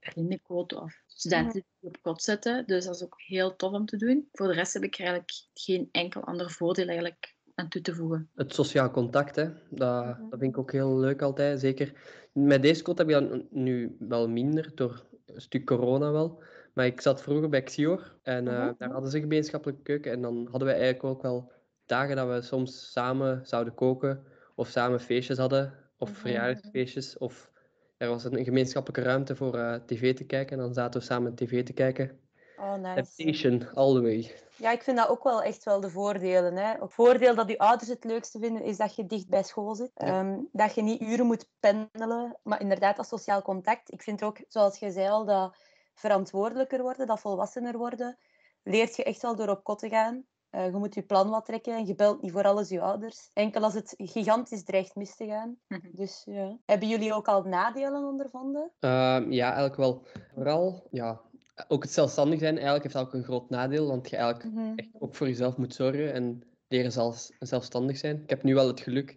vrienden 0.00 0.42
koken 0.42 0.82
of 0.82 1.02
studenten 1.06 1.52
die 1.52 1.90
op 1.90 2.02
kot 2.02 2.22
zetten. 2.22 2.66
Dus 2.66 2.84
dat 2.84 2.94
is 2.94 3.02
ook 3.02 3.20
heel 3.20 3.56
tof 3.56 3.72
om 3.72 3.86
te 3.86 3.96
doen. 3.96 4.28
Voor 4.32 4.46
de 4.46 4.54
rest 4.54 4.72
heb 4.72 4.82
ik 4.82 4.94
er 4.94 5.00
eigenlijk 5.00 5.32
geen 5.54 5.88
enkel 5.92 6.24
ander 6.24 6.50
voordeel 6.50 6.86
eigenlijk 6.86 7.36
aan 7.54 7.68
toe 7.68 7.82
te 7.82 7.94
voegen. 7.94 8.30
Het 8.34 8.54
sociaal 8.54 8.90
contact, 8.90 9.36
hè. 9.36 9.44
Dat, 9.70 10.16
dat 10.30 10.38
vind 10.38 10.52
ik 10.52 10.58
ook 10.58 10.72
heel 10.72 10.98
leuk 10.98 11.22
altijd. 11.22 11.60
Zeker 11.60 11.92
met 12.32 12.62
deze 12.62 12.82
kot 12.82 12.98
heb 12.98 13.08
je 13.08 13.28
dat 13.28 13.50
nu 13.50 13.96
wel 13.98 14.28
minder, 14.28 14.74
door 14.74 15.06
een 15.26 15.40
stuk 15.40 15.64
corona 15.64 16.12
wel. 16.12 16.42
Maar 16.74 16.86
ik 16.86 17.00
zat 17.00 17.22
vroeger 17.22 17.48
bij 17.48 17.62
Xior 17.62 18.16
en 18.22 18.48
eh, 18.48 18.58
Mhm. 18.64 18.72
daar 18.78 18.90
hadden 18.90 19.10
ze 19.10 19.16
een 19.16 19.22
gemeenschappelijke 19.22 19.82
keuken. 19.82 20.12
En 20.12 20.22
dan 20.22 20.48
hadden 20.50 20.68
we 20.68 20.74
eigenlijk 20.74 21.04
ook 21.04 21.22
wel 21.22 21.52
dagen 21.86 22.16
dat 22.16 22.28
we 22.28 22.42
soms 22.42 22.92
samen 22.92 23.46
zouden 23.46 23.74
koken 23.74 24.24
of 24.54 24.68
samen 24.68 25.00
feestjes 25.00 25.38
hadden 25.38 25.72
of 25.98 26.10
Mhm. 26.10 26.18
verjaardagsfeestjes. 26.18 27.18
Of 27.18 27.50
er 27.96 28.08
was 28.08 28.24
een 28.24 28.44
gemeenschappelijke 28.44 29.08
ruimte 29.10 29.36
voor 29.36 29.58
eh, 29.58 29.74
tv 29.86 30.14
te 30.14 30.24
kijken 30.24 30.56
en 30.56 30.62
dan 30.62 30.74
zaten 30.74 31.00
we 31.00 31.06
samen 31.06 31.34
tv 31.34 31.64
te 31.64 31.72
kijken. 31.72 32.18
Oh, 32.58 32.74
nice. 32.74 32.94
Temptation, 32.94 33.74
all 33.74 33.94
the 33.94 34.00
way. 34.02 34.34
Ja, 34.56 34.70
ik 34.70 34.82
vind 34.82 34.96
dat 34.96 35.08
ook 35.08 35.24
wel 35.24 35.42
echt 35.42 35.64
wel 35.64 35.80
de 35.80 35.90
voordelen. 35.90 36.56
Hè. 36.56 36.72
Het 36.80 36.92
voordeel 36.92 37.34
dat 37.34 37.48
je 37.48 37.58
ouders 37.58 37.88
het 37.88 38.04
leukste 38.04 38.38
vinden, 38.38 38.62
is 38.62 38.76
dat 38.76 38.94
je 38.94 39.06
dicht 39.06 39.28
bij 39.28 39.42
school 39.42 39.74
zit. 39.74 39.90
Ja. 39.94 40.06
Ehm, 40.06 40.38
dat 40.52 40.74
je 40.74 40.82
niet 40.82 41.00
uren 41.00 41.26
moet 41.26 41.48
pendelen. 41.60 42.36
Maar 42.42 42.60
inderdaad, 42.60 42.96
dat 42.96 43.06
sociaal 43.06 43.42
contact. 43.42 43.92
Ik 43.92 44.02
vind 44.02 44.22
ook, 44.22 44.38
zoals 44.48 44.78
je 44.78 44.90
zei 44.90 45.08
al, 45.08 45.24
dat 45.24 45.56
verantwoordelijker 45.94 46.82
worden, 46.82 47.06
dat 47.06 47.20
volwassener 47.20 47.78
worden, 47.78 48.18
leert 48.62 48.96
je 48.96 49.04
echt 49.04 49.22
wel 49.22 49.36
door 49.36 49.48
op 49.48 49.64
kot 49.64 49.78
te 49.78 49.88
gaan. 49.88 50.24
Eh, 50.50 50.64
je 50.64 50.76
moet 50.76 50.94
je 50.94 51.02
plan 51.02 51.30
wat 51.30 51.46
trekken 51.46 51.76
en 51.76 51.86
je 51.86 51.94
belt 51.94 52.22
niet 52.22 52.32
voor 52.32 52.44
alles 52.44 52.68
je 52.68 52.80
ouders. 52.80 53.30
Enkel 53.32 53.62
als 53.62 53.74
het 53.74 53.94
gigantisch 53.96 54.64
dreigt 54.64 54.94
mis 54.94 55.16
te 55.16 55.26
gaan. 55.26 55.56
Mhm. 55.68 55.80
Dus 55.92 56.22
ja. 56.24 56.58
Hebben 56.66 56.88
jullie 56.88 57.14
ook 57.14 57.28
al 57.28 57.42
nadelen 57.42 58.04
ondervonden? 58.04 58.72
Ehm, 58.80 59.32
ja, 59.32 59.44
eigenlijk 59.46 59.76
wel. 59.76 60.06
Vooral, 60.34 60.86
ja, 60.90 61.20
ook 61.68 61.82
het 61.82 61.92
zelfstandig 61.92 62.38
zijn 62.38 62.54
eigenlijk 62.54 62.84
heeft 62.84 63.06
ook 63.06 63.14
een 63.14 63.24
groot 63.24 63.50
nadeel, 63.50 63.86
want 63.86 64.10
je 64.10 64.16
eigenlijk 64.16 64.54
Mhm. 64.54 64.72
echt 64.76 64.88
ook 64.98 65.14
voor 65.14 65.26
jezelf 65.26 65.56
moet 65.56 65.74
zorgen 65.74 66.12
en 66.12 66.42
leren 66.68 66.92
zelfs, 66.92 67.32
zelfstandig 67.38 67.96
zijn. 67.96 68.22
Ik 68.22 68.30
heb 68.30 68.42
nu 68.42 68.54
wel 68.54 68.66
het 68.66 68.80
geluk 68.80 69.16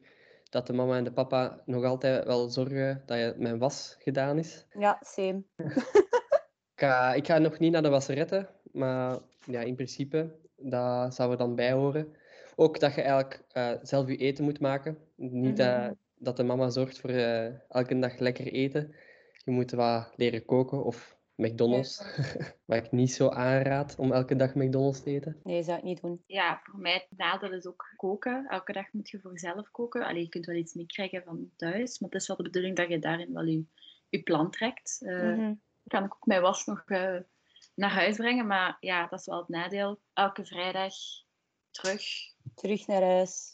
dat 0.50 0.68
de 0.68 0.74
mama 0.74 0.98
en 0.98 1.04
de 1.04 1.14
papa 1.14 1.62
nog 1.66 1.84
altijd 1.84 2.26
wel 2.26 2.50
zorgen 2.50 3.04
dat 3.06 3.18
je, 3.18 3.34
mijn 3.38 3.58
was 3.58 3.96
gedaan 4.00 4.38
is. 4.38 4.66
Ja, 4.80 4.98
same. 5.02 5.44
Ik 6.78 6.84
ga, 6.84 7.14
ik 7.14 7.26
ga 7.26 7.38
nog 7.38 7.60
niet 7.60 7.72
naar 7.72 7.82
de 7.82 7.90
wasseretten, 7.90 8.48
maar 8.72 9.18
ja, 9.46 9.62
in 9.62 9.76
principe, 9.76 10.32
dat 10.58 11.16
zou 11.16 11.32
er 11.32 11.38
dan 11.38 11.56
bij 11.56 11.72
horen. 11.72 12.16
Ook 12.56 12.80
dat 12.80 12.96
je 12.96 13.02
eigenlijk 13.02 13.44
eh, 13.52 13.72
zelf 13.82 14.08
je 14.08 14.18
eten 14.18 14.44
moet 14.44 14.60
maken. 14.60 14.98
Niet 15.16 15.58
Mhm. 15.58 15.94
dat 16.18 16.38
de 16.38 16.44
mama 16.44 16.70
zorgt 16.70 17.00
voor 17.00 17.10
eh, 17.10 17.46
elke 17.70 18.00
dag 18.00 18.20
lekker 18.20 18.48
eten. 18.48 18.96
Je 19.46 19.52
moet 19.52 19.72
wat 19.72 20.14
leren 20.16 20.46
koken 20.46 20.84
of 20.84 21.18
McDonald's, 21.36 21.98
wat 22.66 22.78
ik 22.78 22.92
niet 22.92 23.12
zo 23.12 23.30
aanraad 23.30 23.96
om 24.00 24.12
elke 24.12 24.36
dag 24.36 24.56
McDonald's 24.56 25.04
te 25.04 25.10
eten. 25.10 25.38
Nee, 25.44 25.64
zou 25.64 25.78
ik 25.78 25.84
niet 25.84 26.02
doen. 26.02 26.24
Ja, 26.26 26.60
voor 26.64 26.80
mij 26.80 26.94
het 26.94 27.08
nadeel 27.18 27.54
is 27.54 27.66
ook 27.66 27.94
koken. 27.96 28.46
Elke 28.50 28.72
dag 28.74 28.86
moet 28.94 29.10
je 29.10 29.20
voor 29.20 29.32
jezelf 29.32 29.72
koken. 29.72 30.06
Allee, 30.06 30.22
je 30.22 30.30
kunt 30.30 30.46
wel 30.46 30.56
iets 30.56 30.74
meekrijgen 30.74 31.24
van 31.24 31.50
thuis, 31.56 32.00
maar 32.00 32.10
het 32.10 32.22
is 32.22 32.28
wel 32.28 32.38
de 32.38 32.44
bedoeling 32.44 32.76
dat 32.76 32.90
je 32.90 33.00
daarin 33.00 33.34
wel 33.34 33.44
je, 33.46 33.64
je 34.10 34.24
plan 34.24 34.52
trekt. 34.52 35.02
Eh, 35.06 35.22
Mhm. 35.22 35.54
Kan 35.88 36.04
ik 36.04 36.14
ook 36.16 36.26
mijn 36.26 36.42
was 36.42 36.66
nog 36.66 36.84
eh, 36.86 37.18
naar 37.76 37.90
huis 37.92 38.16
brengen. 38.16 38.48
Maar 38.48 38.78
ja, 38.80 39.08
dat 39.08 39.20
is 39.20 39.26
wel 39.26 39.40
het 39.40 39.48
nadeel. 39.50 40.00
Elke 40.14 40.46
vrijdag 40.46 40.94
terug 41.72 42.04
Terug 42.56 42.88
naar 42.88 43.02
huis. 43.02 43.50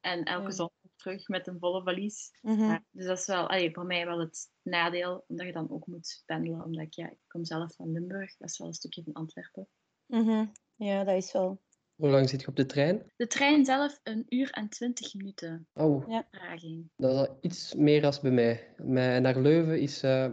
en 0.00 0.24
elke 0.24 0.42
Ja. 0.42 0.50
zondag 0.50 0.76
terug 0.96 1.28
met 1.28 1.46
een 1.46 1.58
volle 1.58 1.82
valies. 1.82 2.38
Mhm. 2.42 2.60
Ja, 2.62 2.84
dus 2.90 3.06
dat 3.06 3.18
is 3.18 3.26
wel 3.26 3.48
allee, 3.48 3.72
voor 3.72 3.86
mij 3.86 4.06
wel 4.06 4.18
het 4.20 4.50
nadeel, 4.62 5.24
omdat 5.28 5.46
je 5.46 5.52
dan 5.52 5.70
ook 5.70 5.86
moet 5.86 6.22
pendelen. 6.26 6.64
Omdat 6.64 6.82
ik, 6.84 6.92
ja, 6.94 7.10
ik 7.10 7.18
kom 7.28 7.44
zelf 7.44 7.74
van 7.74 7.92
Limburg, 7.92 8.36
dat 8.36 8.50
is 8.50 8.58
wel 8.58 8.68
een 8.68 8.74
stukje 8.74 9.02
van 9.02 9.12
Antwerpen. 9.12 9.68
Mhm. 10.06 10.46
Ja, 10.76 11.04
dat 11.04 11.16
is 11.16 11.32
wel. 11.32 11.60
Hoe 11.94 12.10
lang 12.10 12.28
zit 12.28 12.40
je 12.40 12.46
op 12.46 12.56
de 12.56 12.66
trein? 12.66 13.12
De 13.16 13.26
trein 13.26 13.64
zelf 13.64 14.00
een 14.02 14.24
uur 14.28 14.50
en 14.50 14.68
twintig 14.68 15.14
minuten 15.14 15.68
Oh, 15.74 16.08
Ja. 16.08 16.26
vertraging. 16.30 16.90
dat 16.96 17.10
is 17.12 17.18
al 17.28 17.38
iets 17.40 17.74
meer 17.74 18.04
als 18.04 18.20
bij 18.20 18.30
mij. 18.30 18.74
Mijn 18.76 19.22
naar 19.22 19.38
Leuven 19.40 19.80
is 19.80 20.02
eh, 20.02 20.30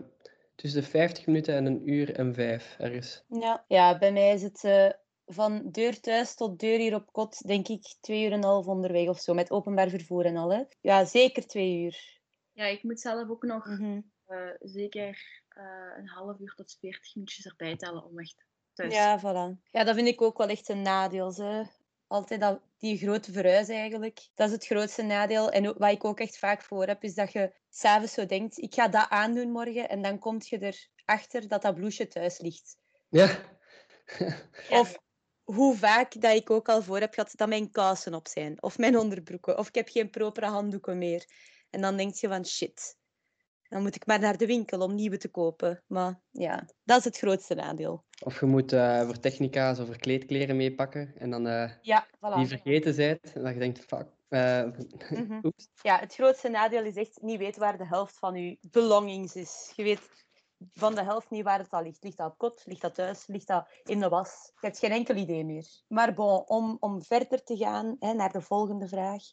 tussen 0.61 0.81
de 0.81 0.87
50 0.87 1.25
minuten 1.25 1.55
en 1.55 1.65
een 1.65 1.89
uur 1.89 2.15
en 2.15 2.33
vijf 2.33 2.75
ergens. 2.79 3.23
Ja, 3.27 3.65
ja 3.67 3.97
bij 3.97 4.11
mij 4.11 4.33
is 4.33 4.41
het 4.41 4.63
eh, 4.63 4.89
van 5.25 5.71
deur 5.71 5.99
thuis 5.99 6.35
tot 6.35 6.59
deur 6.59 6.77
hier 6.77 6.95
op 6.95 7.11
kot, 7.11 7.47
denk 7.47 7.67
ik, 7.67 7.95
twee 8.01 8.25
uur 8.25 8.31
en 8.31 8.37
een 8.37 8.43
half 8.43 8.65
onderweg 8.65 9.07
of 9.07 9.19
zo, 9.19 9.33
met 9.33 9.51
openbaar 9.51 9.89
vervoer 9.89 10.25
en 10.25 10.37
al. 10.37 10.51
Hè. 10.51 10.63
Ja, 10.81 11.05
zeker 11.05 11.47
twee 11.47 11.83
uur. 11.83 12.17
Ja, 12.51 12.65
ik 12.65 12.83
moet 12.83 12.99
zelf 12.99 13.29
ook 13.29 13.43
nog 13.43 13.65
Mhm. 13.65 14.01
eh, 14.25 14.37
zeker 14.59 15.41
eh, 15.49 15.63
een 15.97 16.07
half 16.07 16.39
uur 16.39 16.53
tot 16.55 16.77
40 16.79 17.15
minuutjes 17.15 17.45
erbij 17.45 17.75
tellen 17.75 18.03
om 18.03 18.19
echt 18.19 18.45
thuis 18.73 18.93
Ja, 18.93 19.19
voilà. 19.19 19.61
Ja, 19.71 19.83
dat 19.83 19.95
vind 19.95 20.07
ik 20.07 20.21
ook 20.21 20.37
wel 20.37 20.47
echt 20.47 20.69
een 20.69 20.81
nadeel. 20.81 21.33
Hè. 21.33 21.63
Altijd 22.09 22.41
dat, 22.41 22.61
die 22.77 22.97
grote 22.97 23.31
verhuis 23.31 23.67
eigenlijk. 23.67 24.29
Dat 24.35 24.47
is 24.47 24.53
het 24.53 24.65
grootste 24.65 25.01
nadeel. 25.01 25.51
En 25.51 25.67
ook- 25.67 25.77
wat 25.77 25.91
ik 25.91 26.05
ook 26.05 26.19
echt 26.19 26.37
vaak 26.37 26.61
voor 26.61 26.85
heb, 26.85 27.03
is 27.03 27.13
dat 27.13 27.31
je 27.31 27.53
s'avonds 27.69 28.13
zo 28.13 28.25
denkt, 28.25 28.57
ik 28.57 28.73
ga 28.73 28.87
dat 28.87 29.09
aandoen 29.09 29.51
morgen. 29.51 29.89
En 29.89 30.01
dan 30.01 30.19
kom 30.19 30.37
je 30.39 30.75
erachter 31.05 31.47
dat 31.47 31.61
dat 31.61 31.75
bloesje 31.75 32.07
thuis 32.07 32.39
ligt. 32.39 32.77
Ja. 33.09 33.39
Ja. 34.69 34.79
Of 34.79 34.97
hoe 35.43 35.75
vaak 35.77 36.21
dat 36.21 36.35
ik 36.35 36.49
ook 36.49 36.69
al 36.69 36.81
voor 36.81 36.99
heb 36.99 37.13
gehad 37.13 37.31
dat 37.35 37.47
mijn 37.49 37.71
kousen 37.71 38.13
op 38.13 38.27
zijn. 38.27 38.61
Of 38.63 38.77
mijn 38.77 38.97
onderbroeken. 38.97 39.57
Of 39.57 39.67
ik 39.67 39.75
heb 39.75 39.89
geen 39.89 40.09
propere 40.09 40.45
handdoeken 40.45 40.97
meer. 40.97 41.25
En 41.69 41.81
dan 41.81 41.97
denk 41.97 42.15
je 42.15 42.27
van 42.27 42.45
shit. 42.45 42.97
Dan 43.67 43.81
moet 43.81 43.95
ik 43.95 44.05
maar 44.05 44.19
naar 44.19 44.37
de 44.37 44.45
winkel 44.45 44.79
om 44.79 44.95
nieuwe 44.95 45.17
te 45.17 45.29
kopen. 45.29 45.83
Maar 45.87 46.21
ja, 46.31 46.65
dat 46.83 46.97
is 46.97 47.03
het 47.03 47.17
grootste 47.17 47.55
nadeel. 47.55 48.05
Of 48.23 48.39
je 48.39 48.45
moet 48.45 48.73
eh, 48.73 49.05
voor 49.05 49.19
technica's 49.19 49.79
of 49.79 49.85
voor 49.85 49.97
kleedkleren 49.97 50.55
meepakken 50.55 51.13
en 51.17 51.29
dan 51.29 51.47
eh, 51.47 51.71
Ja, 51.81 52.07
voilà. 52.07 52.35
die 52.35 52.47
vergeten 52.47 52.95
bent 52.95 53.33
en 53.33 53.43
dat 53.43 53.53
je 53.53 53.59
denkt, 53.59 53.79
fuck. 53.79 54.07
Mhm. 54.29 55.39
oeps. 55.43 55.67
Ja, 55.81 55.99
het 55.99 56.13
grootste 56.13 56.49
nadeel 56.49 56.83
is 56.83 56.95
echt 56.95 57.21
niet 57.21 57.37
weten 57.37 57.61
waar 57.61 57.77
de 57.77 57.85
helft 57.85 58.17
van 58.17 58.35
je 58.35 58.57
belongings 58.61 59.35
is. 59.35 59.73
Je 59.75 59.83
weet 59.83 59.99
van 60.73 60.95
de 60.95 61.03
helft 61.03 61.29
niet 61.29 61.43
waar 61.43 61.59
het 61.59 61.71
al 61.71 61.83
ligt. 61.83 62.03
Ligt 62.03 62.17
dat 62.17 62.31
op 62.31 62.37
kot? 62.37 62.61
Ligt 62.65 62.81
dat 62.81 62.95
thuis? 62.95 63.27
Ligt 63.27 63.47
dat 63.47 63.67
in 63.83 63.99
de 63.99 64.09
was? 64.09 64.51
Je 64.53 64.65
hebt 64.65 64.79
geen 64.79 64.91
enkel 64.91 65.15
idee 65.15 65.45
meer. 65.45 65.67
Maar 65.87 66.13
bon, 66.13 66.43
om, 66.47 66.77
om 66.79 67.03
verder 67.03 67.43
te 67.43 67.57
gaan 67.57 67.95
hè, 67.99 68.13
naar 68.13 68.31
de 68.31 68.41
volgende 68.41 68.87
vraag. 68.87 69.23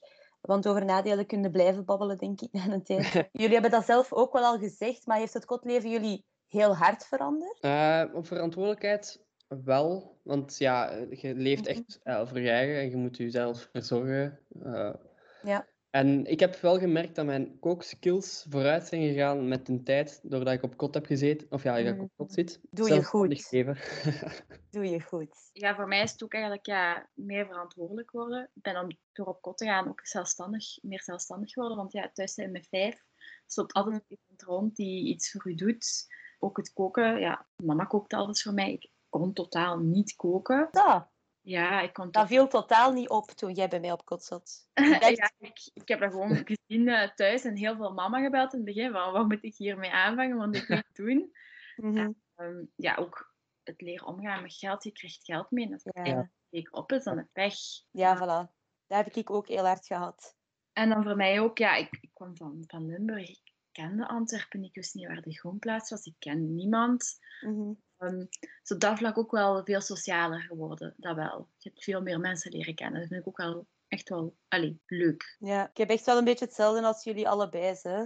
Want 0.40 0.68
over 0.68 0.84
nadelen 0.84 1.26
kunnen 1.26 1.50
blijven 1.50 1.84
babbelen, 1.84 2.18
denk 2.18 2.40
ik, 2.40 2.52
na 2.52 2.66
een 2.68 2.82
tijd. 2.82 3.12
Jullie 3.32 3.52
hebben 3.52 3.70
dat 3.70 3.84
zelf 3.84 4.12
ook 4.12 4.32
wel 4.32 4.44
al 4.44 4.58
gezegd, 4.58 5.06
maar 5.06 5.18
heeft 5.18 5.34
het 5.34 5.44
kotleven 5.44 5.90
jullie 5.90 6.24
heel 6.56 6.76
hard 6.76 7.06
veranderd? 7.06 7.58
Eh, 7.60 8.04
op 8.12 8.26
verantwoordelijkheid 8.26 9.24
wel, 9.64 10.20
want 10.22 10.58
ja, 10.58 10.90
je 11.10 11.34
leeft 11.34 11.60
Mhm. 11.62 11.70
echt 11.70 12.00
eh, 12.02 12.26
voor 12.28 12.40
je 12.40 12.50
eigen 12.50 12.76
en 12.76 12.90
je 12.90 12.96
moet 12.96 13.16
jezelf 13.16 13.68
verzorgen. 13.72 14.38
Eh, 14.62 14.94
Ja. 15.42 15.66
En 15.90 16.26
ik 16.26 16.40
heb 16.40 16.56
wel 16.56 16.78
gemerkt 16.78 17.14
dat 17.14 17.24
mijn 17.26 17.58
kookskills 17.58 18.46
vooruit 18.48 18.86
zijn 18.86 19.02
gegaan 19.02 19.48
met 19.48 19.66
de 19.66 19.82
tijd, 19.82 20.20
doordat 20.22 20.52
ik 20.54 20.62
op 20.62 20.76
kot 20.76 20.94
heb 20.94 21.06
gezeten. 21.06 21.46
Of 21.50 21.62
ja, 21.62 21.76
dat 21.82 21.94
ik 21.94 22.00
op 22.00 22.10
kot 22.16 22.32
zit. 22.32 22.58
Mhm. 22.62 22.76
Doe 22.76 22.94
je 22.94 23.04
goed. 23.04 23.50
Doe 24.70 24.88
je 24.90 25.00
goed. 25.00 25.50
Ja, 25.52 25.74
voor 25.74 25.88
mij 25.88 26.02
is 26.02 26.12
het 26.12 26.22
ook 26.22 26.32
eigenlijk 26.32 26.66
ja, 26.66 27.08
meer 27.14 27.46
verantwoordelijk 27.46 28.10
worden. 28.10 28.50
Ik 28.54 28.62
ben 28.62 28.80
om 28.82 28.88
door 29.12 29.26
op 29.26 29.40
kot 29.42 29.58
te 29.58 29.64
gaan 29.64 29.88
ook 29.88 30.06
zelfstandig, 30.06 30.82
meer 30.82 31.02
zelfstandig 31.02 31.50
geworden. 31.52 31.78
Want 31.78 31.92
ja, 31.92 32.10
thuis 32.12 32.34
zijn 32.34 32.50
met 32.52 32.66
vijf. 32.68 32.94
Er 32.94 33.52
loopt 33.54 33.72
altijd 33.72 34.04
iemand 34.08 34.42
rond 34.42 34.76
die 34.76 35.06
iets 35.08 35.30
voor 35.30 35.50
u 35.50 35.54
doet. 35.54 36.06
Ook 36.38 36.56
het 36.56 36.72
koken. 36.72 37.18
Ja, 37.18 37.46
mama 37.62 37.84
kookt 37.84 38.12
alles 38.12 38.42
voor 38.42 38.54
mij. 38.54 38.72
Ik 38.72 38.90
kon 39.08 39.32
totaal 39.32 39.78
niet 39.78 40.16
koken. 40.16 40.68
Dat, 40.70 41.08
Ja, 41.40 41.80
ik 41.80 41.92
kon 41.92 42.10
dat 42.10 42.26
viel 42.26 42.48
totaal 42.48 42.92
niet 42.92 43.08
op 43.08 43.30
toen 43.30 43.52
jij 43.52 43.68
bij 43.68 43.80
mij 43.80 43.92
op 43.92 44.04
kot 44.04 44.24
zat. 44.24 44.68
Ik 44.74 45.16
ja, 45.16 45.30
ik, 45.38 45.70
ik 45.74 45.88
heb 45.88 46.00
dat 46.00 46.10
gewoon 46.10 46.36
gezien 46.46 46.88
eh, 46.88 47.10
thuis 47.14 47.44
en 47.44 47.56
heel 47.56 47.76
veel 47.76 47.92
mama 47.92 48.22
gebeld 48.22 48.52
in 48.52 48.58
het 48.58 48.74
begin. 48.74 48.92
Van, 48.92 49.12
wat 49.12 49.28
moet 49.28 49.44
ik 49.44 49.54
hiermee 49.54 49.92
aanvangen? 49.92 50.36
Want 50.36 50.56
ik 50.56 50.66
weet 50.66 50.84
het 50.86 50.96
doen. 50.96 51.32
mhm, 51.76 52.10
Ehm, 52.36 52.64
ja, 52.74 52.94
ook 52.94 53.34
het 53.62 53.80
leren 53.80 54.06
omgaan 54.06 54.42
met 54.42 54.54
geld. 54.54 54.84
Je 54.84 54.92
krijgt 54.92 55.24
geld 55.24 55.50
mee. 55.50 55.66
En 55.66 55.72
als 55.72 55.84
het 55.84 56.06
ja. 56.06 56.68
op 56.70 56.92
is, 56.92 57.04
dan 57.04 57.16
heb 57.16 57.26
pech. 57.32 57.54
ja, 57.90 58.16
voilà. 58.16 58.54
Dat 58.86 59.04
heb 59.04 59.14
ik 59.14 59.30
ook 59.30 59.48
heel 59.48 59.66
hard 59.66 59.86
gehad. 59.86 60.36
En 60.72 60.88
dan 60.88 61.02
voor 61.02 61.16
mij 61.16 61.40
ook, 61.40 61.58
ja, 61.58 61.74
ik, 61.74 61.98
ik 62.00 62.10
kwam 62.12 62.36
van, 62.36 62.64
van 62.66 62.86
Limburg. 62.86 63.28
Ik 63.28 63.45
kende 63.76 64.08
Antwerpen. 64.08 64.64
Ik 64.64 64.74
wist 64.74 64.94
niet 64.94 65.06
waar 65.06 65.22
de 65.22 65.38
groenplaats 65.38 65.90
was. 65.90 66.04
Ik 66.04 66.14
kende 66.18 66.52
niemand. 66.52 67.18
Mhm. 67.40 67.72
Ehm, 67.96 68.24
dus 68.38 68.70
op 68.70 68.80
dat 68.80 68.98
vlak 68.98 69.18
ook 69.18 69.30
wel 69.30 69.64
veel 69.64 69.80
socialer 69.80 70.40
geworden. 70.40 70.94
Dat 70.96 71.16
wel. 71.16 71.48
Je 71.58 71.68
hebt 71.68 71.84
veel 71.84 72.02
meer 72.02 72.20
mensen 72.20 72.52
leren 72.52 72.74
kennen. 72.74 73.00
Dat 73.00 73.08
vind 73.08 73.20
ik 73.20 73.28
ook 73.28 73.36
wel 73.36 73.66
echt 73.88 74.08
wel 74.08 74.36
allee, 74.48 74.80
leuk. 74.86 75.36
Ja, 75.38 75.68
ik 75.70 75.76
heb 75.76 75.90
echt 75.90 76.06
wel 76.06 76.18
een 76.18 76.24
beetje 76.24 76.44
hetzelfde 76.44 76.86
als 76.86 77.04
jullie 77.04 77.28
allebei. 77.28 77.76
Hè. 77.82 78.04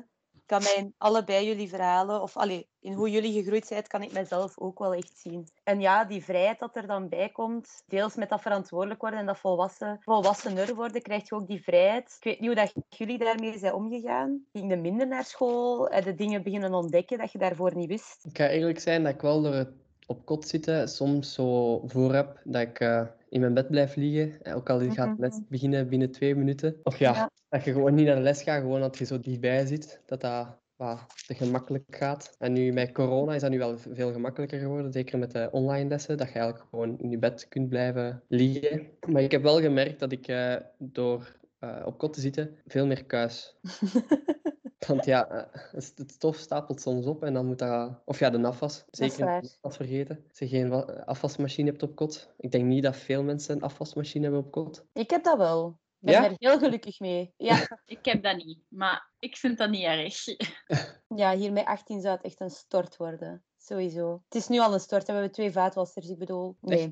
Kan 0.50 0.62
mij 0.62 0.92
allebei 0.98 1.46
jullie 1.46 1.68
verhalen, 1.68 2.22
of 2.22 2.36
allee, 2.36 2.68
in 2.80 2.92
hoe 2.92 3.10
jullie 3.10 3.32
gegroeid 3.32 3.66
zijn, 3.66 3.86
kan 3.86 4.02
ik 4.02 4.12
mezelf 4.12 4.58
ook 4.58 4.78
wel 4.78 4.94
echt 4.94 5.18
zien. 5.18 5.48
En 5.64 5.80
ja, 5.80 6.04
die 6.04 6.24
vrijheid 6.24 6.58
dat 6.58 6.76
er 6.76 6.86
dan 6.86 7.08
bij 7.08 7.28
komt, 7.28 7.82
deels 7.86 8.14
met 8.14 8.28
dat 8.28 8.40
verantwoordelijk 8.40 9.00
worden 9.00 9.20
en 9.20 9.26
dat 9.26 9.38
volwassen, 9.38 9.98
volwassener 10.00 10.74
worden, 10.74 11.02
krijg 11.02 11.28
je 11.28 11.34
ook 11.34 11.46
die 11.46 11.62
vrijheid. 11.62 12.16
Ik 12.16 12.24
weet 12.24 12.40
niet 12.40 12.54
hoe 12.54 12.64
dat 12.64 12.72
jullie 12.88 13.18
daarmee 13.18 13.58
zijn 13.58 13.74
omgegaan. 13.74 14.44
Ging 14.52 14.70
je 14.70 14.76
minder 14.76 15.06
naar 15.06 15.24
school? 15.24 15.88
Heb 15.88 16.04
je 16.04 16.14
dingen 16.14 16.42
beginnen 16.42 16.74
ontdekken 16.74 17.18
dat 17.18 17.32
je 17.32 17.38
daarvoor 17.38 17.76
niet 17.76 17.88
wist? 17.88 18.24
Ik 18.24 18.36
ga 18.36 18.48
eerlijk 18.48 18.80
zijn 18.80 19.02
dat 19.02 19.14
ik 19.14 19.20
wel 19.20 19.42
door 19.42 19.54
het 19.54 19.72
op 20.10 20.24
kot 20.26 20.48
zitten 20.48 20.88
soms 20.88 21.32
zo 21.34 21.78
voor 21.86 22.14
heb 22.14 22.40
dat 22.44 22.62
ik 22.62 22.80
eh, 22.80 23.06
in 23.28 23.40
mijn 23.40 23.54
bed 23.54 23.68
blijf 23.68 23.96
liggen. 23.96 24.42
Eh, 24.42 24.56
Ook 24.56 24.70
al 24.70 24.80
gaat 24.90 25.16
de 25.16 25.22
les 25.22 25.34
Mhm. 25.34 25.42
beginnen 25.48 25.88
binnen 25.88 26.10
twee 26.10 26.34
minuten. 26.34 26.76
Of 26.82 26.98
ja, 26.98 27.12
Ja. 27.14 27.30
dat 27.48 27.64
je 27.64 27.72
gewoon 27.72 27.94
niet 27.94 28.06
naar 28.06 28.14
de 28.16 28.20
les 28.22 28.42
gaat, 28.42 28.60
gewoon 28.60 28.80
dat 28.80 28.98
je 28.98 29.04
zo 29.04 29.20
dichtbij 29.20 29.66
zit. 29.66 30.00
Dat 30.06 30.20
dat 30.20 30.58
wat 30.76 30.98
te 31.26 31.34
gemakkelijk 31.34 31.84
gaat. 31.90 32.34
En 32.38 32.52
nu 32.52 32.72
met 32.72 32.92
corona 32.92 33.34
is 33.34 33.40
dat 33.40 33.50
nu 33.50 33.58
wel 33.58 33.78
veel 33.78 34.12
gemakkelijker 34.12 34.58
geworden. 34.58 34.92
Zeker 34.92 35.18
met 35.18 35.30
de 35.32 35.48
online 35.52 35.88
lessen. 35.88 36.16
Dat 36.16 36.28
je 36.32 36.34
eigenlijk 36.38 36.68
gewoon 36.70 36.98
in 36.98 37.10
je 37.10 37.18
bed 37.18 37.48
kunt 37.48 37.68
blijven 37.68 38.22
liggen. 38.28 38.86
Maar 39.08 39.22
ik 39.22 39.30
heb 39.30 39.42
wel 39.42 39.60
gemerkt 39.60 39.98
dat 40.00 40.12
ik 40.12 40.26
eh, 40.28 40.56
door 40.78 41.36
op 41.84 41.98
kot 41.98 42.12
te 42.12 42.20
zitten 42.20 42.56
veel 42.66 42.86
meer 42.86 43.04
kuis. 43.04 43.56
Want 44.86 45.04
ja, 45.04 45.28
eh, 45.28 45.62
het 45.72 46.02
stof 46.06 46.36
stapelt 46.36 46.80
soms 46.80 47.06
op 47.06 47.22
en 47.22 47.34
dan 47.34 47.46
moet 47.46 47.58
dat... 47.58 48.00
Of 48.04 48.18
ja, 48.18 48.30
de 48.30 48.46
afwas. 48.46 48.84
Zeker 48.90 49.42
vergeten. 49.62 50.24
Als 50.28 50.38
je 50.38 50.48
geen 50.48 50.68
wa- 50.68 51.02
afwasmachine 51.04 51.70
hebt 51.70 51.82
op 51.82 51.96
kot. 51.96 52.32
Ik 52.36 52.50
denk 52.50 52.64
niet 52.64 52.82
dat 52.82 52.96
veel 52.96 53.22
mensen 53.22 53.54
een 53.56 53.62
afwasmachine 53.62 54.24
hebben 54.24 54.44
op 54.44 54.50
kot. 54.50 54.86
Ik 54.92 55.10
heb 55.10 55.24
dat 55.24 55.36
wel. 55.36 55.78
Ik 56.00 56.06
ben 56.06 56.14
Ja? 56.14 56.24
er 56.24 56.34
heel 56.38 56.58
gelukkig 56.58 57.00
mee. 57.00 57.34
Ja. 57.36 57.56
Ik 57.84 58.04
heb 58.04 58.22
dat 58.22 58.36
niet, 58.36 58.58
maar 58.68 59.10
ik 59.18 59.36
vind 59.36 59.58
dat 59.58 59.70
niet 59.70 59.84
erg. 59.84 60.24
ja, 61.22 61.36
hier 61.36 61.52
met 61.52 61.64
18 61.64 62.00
zou 62.00 62.14
het 62.16 62.24
echt 62.24 62.40
een 62.40 62.50
stort 62.50 62.96
worden. 62.96 63.44
Sowieso. 63.56 64.22
Het 64.24 64.34
is 64.34 64.48
nu 64.48 64.58
al 64.60 64.72
een 64.72 64.80
stort. 64.80 65.06
We 65.06 65.12
hebben 65.12 65.30
twee 65.32 65.50
vaatwassers, 65.52 66.08
ik 66.08 66.18
bedoel. 66.18 66.56
Nee. 66.60 66.88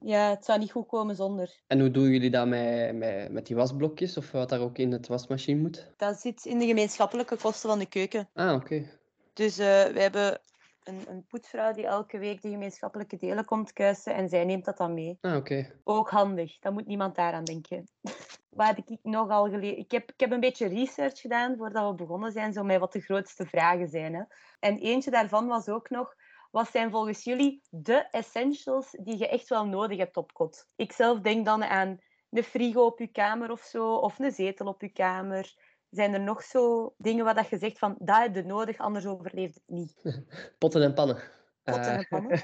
Ja, 0.00 0.30
het 0.30 0.44
zou 0.44 0.58
niet 0.58 0.70
goed 0.70 0.86
komen 0.86 1.16
zonder. 1.16 1.60
En 1.66 1.80
hoe 1.80 1.90
doen 1.90 2.10
jullie 2.10 2.30
dat 2.30 2.46
met, 2.46 2.96
met, 2.96 3.32
met 3.32 3.46
die 3.46 3.56
wasblokjes? 3.56 4.16
Of 4.16 4.30
wat 4.30 4.48
daar 4.48 4.60
ook 4.60 4.78
in 4.78 4.92
het 4.92 5.06
wasmachine 5.06 5.60
moet? 5.60 5.92
Dat 5.96 6.20
zit 6.20 6.44
in 6.44 6.58
de 6.58 6.66
gemeenschappelijke 6.66 7.36
kosten 7.36 7.68
van 7.68 7.78
de 7.78 7.86
keuken. 7.86 8.28
Ah, 8.34 8.54
oké. 8.54 8.88
Dus 9.32 9.58
eh, 9.58 9.84
we 9.84 10.00
hebben 10.00 10.40
een, 10.84 11.04
een 11.08 11.24
poetsvrouw 11.28 11.72
die 11.72 11.86
elke 11.86 12.18
week 12.18 12.42
de 12.42 12.50
gemeenschappelijke 12.50 13.16
delen 13.16 13.44
komt 13.44 13.72
kuisen 13.72 14.14
en 14.14 14.28
zij 14.28 14.44
neemt 14.44 14.64
dat 14.64 14.76
dan 14.76 14.94
mee. 14.94 15.18
Ah, 15.20 15.36
oké. 15.36 15.72
Ook 15.84 16.10
handig, 16.10 16.58
daar 16.58 16.72
moet 16.72 16.86
niemand 16.86 17.14
daaraan 17.14 17.44
denken. 17.44 17.88
Wat 18.56 18.66
heb 18.66 18.78
ik 18.78 18.98
nogal 19.02 19.48
geleerd? 19.50 19.78
Ik 19.78 19.90
heb, 19.90 20.10
ik 20.10 20.20
heb 20.20 20.30
een 20.30 20.40
beetje 20.40 20.68
research 20.68 21.20
gedaan 21.20 21.56
voordat 21.56 21.90
we 21.90 21.96
begonnen 21.96 22.32
zijn, 22.32 22.52
zo 22.52 22.62
met 22.62 22.78
wat 22.78 22.92
de 22.92 23.00
grootste 23.00 23.46
vragen 23.46 23.88
zijn. 23.88 24.14
Hè. 24.14 24.22
En 24.60 24.78
eentje 24.78 25.10
daarvan 25.10 25.46
was 25.46 25.68
ook 25.68 25.90
nog, 25.90 26.14
wat 26.56 26.70
zijn 26.70 26.90
volgens 26.90 27.24
jullie 27.24 27.62
de 27.70 28.08
essentials 28.10 28.90
die 28.90 29.18
je 29.18 29.28
echt 29.28 29.48
wel 29.48 29.66
nodig 29.66 29.98
hebt 29.98 30.16
op 30.16 30.32
kot? 30.32 30.68
Ik 30.76 30.92
zelf 30.92 31.20
denk 31.20 31.44
dan 31.46 31.64
aan 31.64 31.98
een 32.30 32.42
frigo 32.42 32.84
op 32.84 32.98
je 32.98 33.06
kamer 33.06 33.50
of 33.50 33.60
zo, 33.60 33.94
of 33.94 34.18
een 34.18 34.30
zetel 34.32 34.66
op 34.66 34.80
je 34.80 34.88
kamer. 34.88 35.54
Zijn 35.90 36.14
er 36.14 36.20
nog 36.20 36.42
zo 36.42 36.94
dingen 36.98 37.24
waar 37.24 37.34
dat 37.34 37.48
je 37.48 37.58
zegt 37.58 37.78
van, 37.78 37.96
dat 37.98 38.16
heb 38.18 38.34
je 38.34 38.42
nodig, 38.42 38.78
anders 38.78 39.06
overleeft 39.06 39.54
het 39.54 39.62
niet? 39.66 39.94
Potten 40.58 40.82
en 40.82 40.94
pannen. 40.94 41.16
Potten 41.64 41.92
en 41.92 41.98
Eh, 41.98 42.08
pannen, 42.08 42.42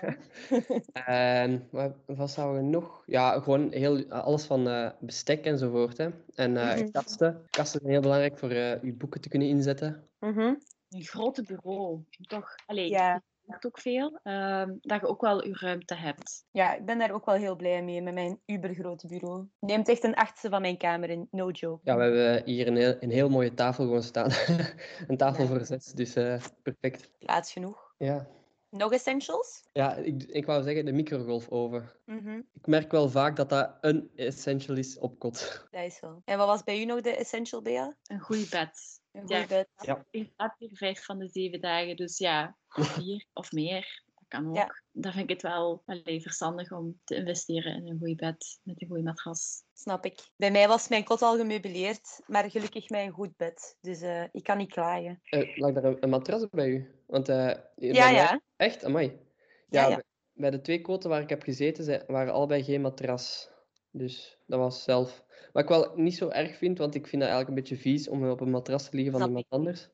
en 1.06 1.68
wat, 2.06 2.30
zouden 2.30 2.62
we 2.62 2.68
nog? 2.68 3.02
Ja, 3.06 3.40
gewoon 3.40 3.72
heel, 3.72 4.10
alles 4.10 4.44
van 4.44 4.68
eh, 4.68 4.90
bestek 5.00 5.44
enzovoort. 5.44 5.96
Hè. 5.96 6.08
En 6.34 6.56
eh, 6.56 6.76
Mhm. 6.76 6.90
kasten. 6.90 7.46
Kasten 7.50 7.80
zijn 7.80 7.92
heel 7.92 8.02
belangrijk 8.02 8.38
voor 8.38 8.50
eh 8.50 8.82
je 8.82 8.92
boeken 8.92 9.20
te 9.20 9.28
kunnen 9.28 9.48
inzetten. 9.48 10.08
Mhm. 10.18 10.54
Een 10.88 11.04
grote 11.04 11.42
bureau, 11.42 12.04
toch? 12.28 12.54
Allee, 12.66 12.88
Ja. 12.90 13.22
Ook 13.60 13.78
veel. 13.78 14.20
ehm, 14.22 14.70
dat 14.80 15.00
je 15.00 15.06
ook 15.06 15.20
wel 15.20 15.44
je 15.46 15.54
ruimte 15.58 15.94
hebt. 15.94 16.44
Ja, 16.50 16.74
ik 16.74 16.84
ben 16.86 16.98
daar 16.98 17.10
ook 17.12 17.24
wel 17.26 17.34
heel 17.34 17.56
blij 17.56 17.82
mee 17.82 18.02
met 18.02 18.14
mijn 18.14 18.40
ubergrote 18.46 19.06
bureau. 19.06 19.46
Neemt 19.60 19.88
echt 19.88 20.04
een 20.04 20.14
achtste 20.14 20.48
van 20.48 20.60
mijn 20.60 20.76
kamer 20.78 21.10
in, 21.10 21.28
no 21.30 21.50
joke. 21.50 21.80
Ja, 21.84 21.96
we 21.96 22.02
hebben 22.02 22.42
hier 22.44 22.66
een 22.66 22.76
heel, 22.76 22.96
een 23.00 23.10
heel 23.10 23.28
mooie 23.28 23.54
tafel 23.54 23.84
gewoon 23.84 24.02
staan. 24.02 24.30
een 25.08 25.16
tafel 25.16 25.42
Ja. 25.44 25.48
voor 25.48 25.64
zes, 25.64 25.84
dus 25.84 26.14
eh, 26.14 26.42
perfect. 26.62 27.10
Plaats 27.18 27.52
genoeg. 27.52 27.94
Ja, 27.98 28.28
Nog 28.70 28.92
essentials? 28.92 29.62
ja 29.72 29.94
ik, 29.94 30.22
ik 30.22 30.46
wou 30.46 30.62
zeggen 30.62 30.84
de 30.84 30.92
microgolfoven. 30.92 31.90
Mhm, 32.04 32.40
Ik 32.52 32.66
merk 32.66 32.90
wel 32.90 33.08
vaak 33.08 33.36
dat 33.36 33.48
dat 33.48 33.76
een 33.80 34.10
essential 34.16 34.76
is 34.76 34.98
op 34.98 35.18
kot. 35.18 35.66
dat 35.70 35.82
is 35.84 36.00
wel. 36.00 36.22
En 36.24 36.38
wat 36.38 36.46
was 36.46 36.62
bij 36.64 36.80
u 36.80 36.84
nog 36.84 37.00
de 37.00 37.16
essential, 37.16 37.62
Bea? 37.62 37.96
Een 38.06 38.20
goed 38.20 38.50
bed. 38.50 39.00
Een 39.12 39.26
Ja. 39.26 39.38
goed 39.38 39.48
bed. 39.48 39.68
Ja. 39.76 40.04
Ik 40.10 40.30
slaap 40.36 40.54
hier 40.58 40.70
vijf 40.72 41.04
van 41.04 41.18
de 41.18 41.28
zeven 41.28 41.60
dagen, 41.60 41.96
dus 41.96 42.18
ja, 42.18 42.56
vier 42.74 43.26
of 43.32 43.52
meer. 43.52 44.02
Dat 44.14 44.24
kan 44.28 44.48
ook. 44.48 44.56
Ja. 44.56 44.82
Dan 44.92 45.12
vind 45.12 45.24
ik 45.24 45.30
het 45.30 45.42
wel 45.42 45.82
allee, 45.86 46.20
verstandig 46.22 46.72
om 46.72 47.00
te 47.04 47.14
investeren 47.14 47.74
in 47.74 47.88
een 47.88 47.98
goed 47.98 48.16
bed 48.16 48.58
met 48.62 48.82
een 48.82 48.88
goede 48.88 49.02
matras. 49.02 49.62
Snap 49.74 50.04
ik. 50.04 50.18
Bij 50.36 50.50
mij 50.50 50.68
was 50.68 50.88
mijn 50.88 51.04
kot 51.04 51.22
al 51.22 51.36
gemeubileerd, 51.36 52.20
maar 52.26 52.50
gelukkig 52.50 52.88
met 52.88 53.00
een 53.00 53.10
goed 53.12 53.36
bed. 53.36 53.76
Dus 53.80 54.00
eh, 54.00 54.24
ik 54.32 54.42
kan 54.42 54.56
niet 54.58 54.72
klagen. 54.72 55.20
Eh, 55.24 55.56
lag 55.56 55.72
daar 55.72 55.84
een, 55.84 55.96
een 56.00 56.08
matras 56.10 56.48
bij 56.50 56.68
u? 56.68 56.94
Want, 57.06 57.28
eh, 57.28 57.36
Ja, 57.76 58.04
mij- 58.04 58.12
ja. 58.12 58.40
Echt? 58.56 58.84
Amai. 58.84 59.06
Ja, 59.06 59.82
Ja, 59.82 59.88
ja. 59.88 59.94
bij- 59.94 60.04
bij 60.32 60.50
de 60.50 60.60
twee 60.60 60.80
koten 60.80 61.10
waar 61.10 61.22
ik 61.22 61.28
heb 61.28 61.42
gezeten, 61.42 61.84
zijn- 61.84 62.04
waren 62.06 62.32
allebei 62.32 62.62
geen 62.64 62.80
matras. 62.80 63.50
Dus 63.90 64.38
dat 64.46 64.58
was 64.58 64.82
zelf. 64.82 65.24
Wat 65.52 65.62
ik 65.62 65.68
wel 65.68 65.92
niet 65.96 66.16
zo 66.16 66.28
erg 66.28 66.56
vind, 66.56 66.78
want 66.78 66.94
ik 66.94 67.06
vind 67.06 67.22
dat 67.22 67.30
eigenlijk 67.30 67.48
een 67.48 67.62
beetje 67.68 67.82
vies 67.90 68.08
om 68.08 68.30
op 68.30 68.40
een 68.40 68.50
matras 68.50 68.88
te 68.88 68.96
liggen 68.96 69.12
van 69.12 69.20
Snap 69.20 69.28
iemand 69.30 69.46
ik. 69.46 69.52
anders. 69.58 69.90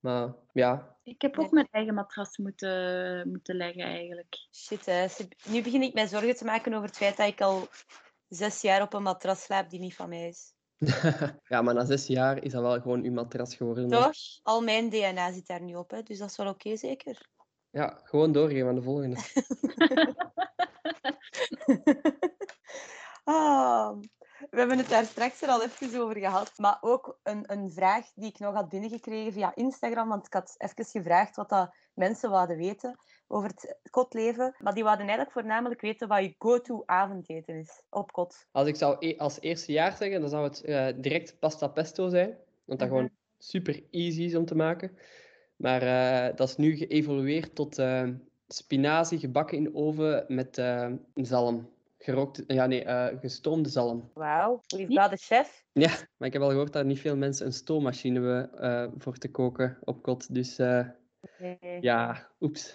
Maar 0.00 0.34
ja, 0.52 0.96
Ik 1.02 1.22
heb 1.22 1.38
ook 1.38 1.50
mijn 1.50 1.68
eigen 1.70 1.94
matras 1.94 2.36
moeten, 2.36 3.28
moeten 3.30 3.56
leggen 3.56 3.82
eigenlijk. 3.82 4.36
Shit, 4.52 4.86
hè. 4.86 5.06
Nu 5.48 5.62
begin 5.62 5.82
ik 5.82 5.94
mij 5.94 6.06
zorgen 6.08 6.36
te 6.36 6.44
maken 6.44 6.74
over 6.74 6.86
het 6.86 6.96
feit 6.96 7.16
dat 7.16 7.28
ik 7.28 7.40
al 7.40 7.68
zes 8.28 8.60
jaar 8.60 8.82
op 8.82 8.92
een 8.92 9.02
matras 9.02 9.42
slaap 9.42 9.70
die 9.70 9.80
niet 9.80 9.94
van 9.94 10.08
mij 10.08 10.28
is. 10.28 10.54
ja, 11.48 11.62
maar 11.62 11.74
na 11.74 11.84
zes 11.84 12.06
jaar 12.06 12.42
is 12.44 12.52
dat 12.52 12.62
wel 12.62 12.80
gewoon 12.80 13.04
uw 13.04 13.12
matras 13.12 13.54
geworden. 13.54 13.88
Toch? 13.88 14.12
Al 14.42 14.60
mijn 14.60 14.88
DNA 14.90 15.32
zit 15.32 15.46
daar 15.46 15.62
nu 15.62 15.74
op, 15.74 15.90
hè. 15.90 16.02
dus 16.02 16.18
dat 16.18 16.30
is 16.30 16.36
wel 16.36 16.48
oké, 16.48 16.76
zeker? 16.76 17.28
Ja, 17.70 18.00
gewoon 18.04 18.32
doorgeven 18.32 18.68
aan 18.68 18.74
de 18.74 18.82
volgende. 18.82 19.16
Ah, 23.24 23.98
we 24.50 24.58
hebben 24.58 24.78
het 24.78 24.88
daar 24.88 25.04
straks 25.04 25.42
er 25.42 25.48
al 25.48 25.62
even 25.62 26.00
over 26.00 26.16
gehad. 26.18 26.52
Maar 26.56 26.78
ook 26.80 27.18
een, 27.22 27.44
een 27.46 27.70
vraag 27.70 28.06
die 28.14 28.28
ik 28.28 28.38
nog 28.38 28.54
had 28.54 28.68
binnengekregen 28.68 29.32
via 29.32 29.54
Instagram. 29.54 30.08
Want 30.08 30.26
ik 30.26 30.32
had 30.32 30.54
even 30.58 30.84
gevraagd 30.84 31.36
wat 31.36 31.48
dat 31.48 31.74
mensen 31.94 32.30
wouden 32.30 32.56
weten 32.56 32.98
over 33.28 33.48
het 33.48 33.76
kotleven. 33.90 34.54
Maar 34.58 34.74
die 34.74 34.82
wouden 34.82 35.06
eigenlijk 35.06 35.36
voornamelijk 35.38 35.80
weten 35.80 36.08
wat 36.08 36.22
je 36.22 36.34
go-to 36.38 36.82
avondeten 36.86 37.54
is 37.54 37.82
op 37.90 38.12
kot. 38.12 38.46
Als 38.52 38.68
ik 38.68 38.76
zou 38.76 38.96
e- 38.98 39.16
als 39.16 39.40
eerste 39.40 39.72
jaar 39.72 39.96
zeggen, 39.96 40.20
dan 40.20 40.30
zou 40.30 40.44
het 40.44 40.64
eh, 40.64 40.86
direct 40.96 41.38
pasta 41.38 41.68
pesto 41.68 42.08
zijn. 42.08 42.36
Want 42.64 42.78
dat 42.78 42.88
Mhm. 42.88 42.96
gewoon 42.96 43.10
super 43.38 43.82
easy 43.90 44.22
is 44.22 44.34
om 44.34 44.44
te 44.44 44.54
maken. 44.56 44.96
Maar 45.56 45.82
eh, 45.82 46.36
dat 46.36 46.48
is 46.48 46.56
nu 46.56 46.76
geëvolueerd 46.76 47.54
tot 47.54 47.78
eh, 47.78 48.08
spinazie 48.48 49.18
gebakken 49.18 49.56
in 49.58 49.74
oven 49.74 50.24
met 50.28 50.62
zalm. 51.14 51.68
Gerookt, 52.04 52.44
ja 52.46 52.66
nee, 52.66 52.84
eh, 52.84 53.18
gestoomde 53.20 53.68
zalm. 53.68 54.10
Wauw, 54.14 54.60
lief 54.66 54.88
Niet- 54.88 55.10
de 55.10 55.16
chef. 55.16 55.64
Ja, 55.72 55.90
maar 56.16 56.28
ik 56.28 56.32
heb 56.32 56.42
al 56.42 56.48
gehoord 56.50 56.72
dat 56.72 56.84
niet 56.84 57.00
veel 57.00 57.16
mensen 57.16 57.46
een 57.46 57.52
stoommachine 57.52 58.20
hebben 58.20 58.58
eh, 58.58 58.92
voor 58.98 59.16
te 59.16 59.30
koken 59.30 59.78
op 59.80 60.02
kot. 60.02 60.34
Dus 60.34 60.58
eh, 60.58 60.88
Nee, 61.38 61.78
ja, 61.80 62.30
oeps. 62.40 62.74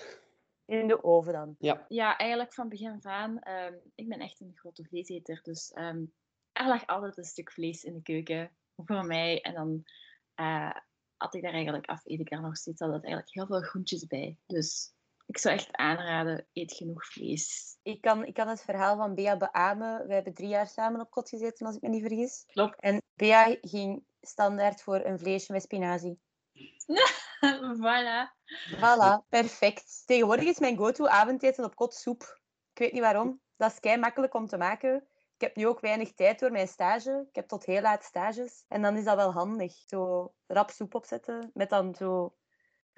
In 0.65 0.88
de 0.88 1.03
oven 1.03 1.34
dan. 1.34 1.55
Ja, 1.60 1.86
Ja, 1.88 2.17
eigenlijk 2.17 2.53
van 2.53 2.70
begin 2.70 2.91
af 2.91 3.05
aan. 3.05 3.39
ehm, 3.39 3.74
ik 3.96 4.08
ben 4.10 4.20
echt 4.20 4.39
een 4.41 4.51
grote 4.55 4.84
vleeseter. 4.84 5.39
Dus 5.44 5.72
ehm, 5.72 6.03
er 6.51 6.67
lag 6.67 6.88
altijd 6.88 7.17
een 7.17 7.24
stuk 7.24 7.51
vlees 7.51 7.84
in 7.84 7.94
de 7.94 8.01
keuken 8.01 8.51
voor 8.75 9.05
mij. 9.05 9.41
En 9.41 9.53
dan 9.53 9.84
eh 10.36 10.72
had 11.17 11.34
ik 11.36 11.41
daar 11.41 11.53
eigenlijk 11.53 11.86
af, 11.86 12.05
eet 12.05 12.20
ik 12.20 12.29
daar 12.29 12.41
nog 12.41 12.58
steeds 12.58 12.82
altijd 12.82 13.03
eigenlijk 13.03 13.34
heel 13.34 13.46
veel 13.46 13.62
groentjes 13.62 14.05
bij. 14.08 14.38
Dus 14.46 14.94
ik 15.25 15.38
zou 15.38 15.55
echt 15.55 15.72
aanraden, 15.72 16.48
eet 16.53 16.74
genoeg 16.74 17.05
vlees. 17.05 17.77
Ik 17.84 18.01
kan, 18.01 18.25
ik 18.25 18.34
kan 18.34 18.48
het 18.48 18.62
verhaal 18.62 18.98
van 18.98 19.15
Bea 19.15 19.38
beamen. 19.38 20.08
We 20.08 20.13
hebben 20.13 20.34
drie 20.34 20.48
jaar 20.48 20.67
samen 20.67 21.01
op 21.01 21.10
kot 21.12 21.29
gezeten, 21.29 21.65
als 21.65 21.75
ik 21.75 21.82
me 21.82 21.89
niet 21.89 22.01
vergis. 22.08 22.44
Klopt. 22.46 22.79
En 22.79 23.01
Bea 23.13 23.58
ging 23.62 24.03
standaard 24.22 24.82
voor 24.82 25.05
een 25.05 25.20
vleesje 25.20 25.51
met 25.51 25.62
spinazie. 25.62 26.20
voilà. 27.82 28.34
Voilà, 28.77 29.27
perfect. 29.29 30.03
Tegenwoordig 30.05 30.46
is 30.46 30.60
mijn 30.60 30.77
go-to 30.77 31.08
avondeten 31.08 31.63
op 31.63 31.75
kot 31.75 31.94
soep. 31.94 32.39
Ik 32.74 32.79
weet 32.79 32.91
niet 32.91 33.01
waarom. 33.01 33.41
Dat 33.58 33.72
is 33.72 33.79
kei 33.79 33.98
makkelijk 33.98 34.34
om 34.34 34.48
te 34.48 34.58
maken. 34.58 35.08
Ik 35.36 35.41
heb 35.41 35.55
nu 35.55 35.67
ook 35.67 35.79
weinig 35.79 36.13
tijd 36.13 36.39
door 36.39 36.51
mijn 36.51 36.67
stage. 36.67 37.25
Ik 37.29 37.36
heb 37.36 37.48
tot 37.48 37.65
heel 37.65 37.82
laat 37.82 38.03
stages. 38.03 38.65
En 38.67 38.82
dan 38.82 38.98
is 38.98 39.03
dat 39.03 39.15
wel 39.15 39.32
handig. 39.32 39.74
Zo 39.74 40.34
rap 40.48 40.70
soep 40.70 40.96
opzetten 40.96 41.51
met 41.53 41.70
dan 41.70 41.96
zo 41.96 42.36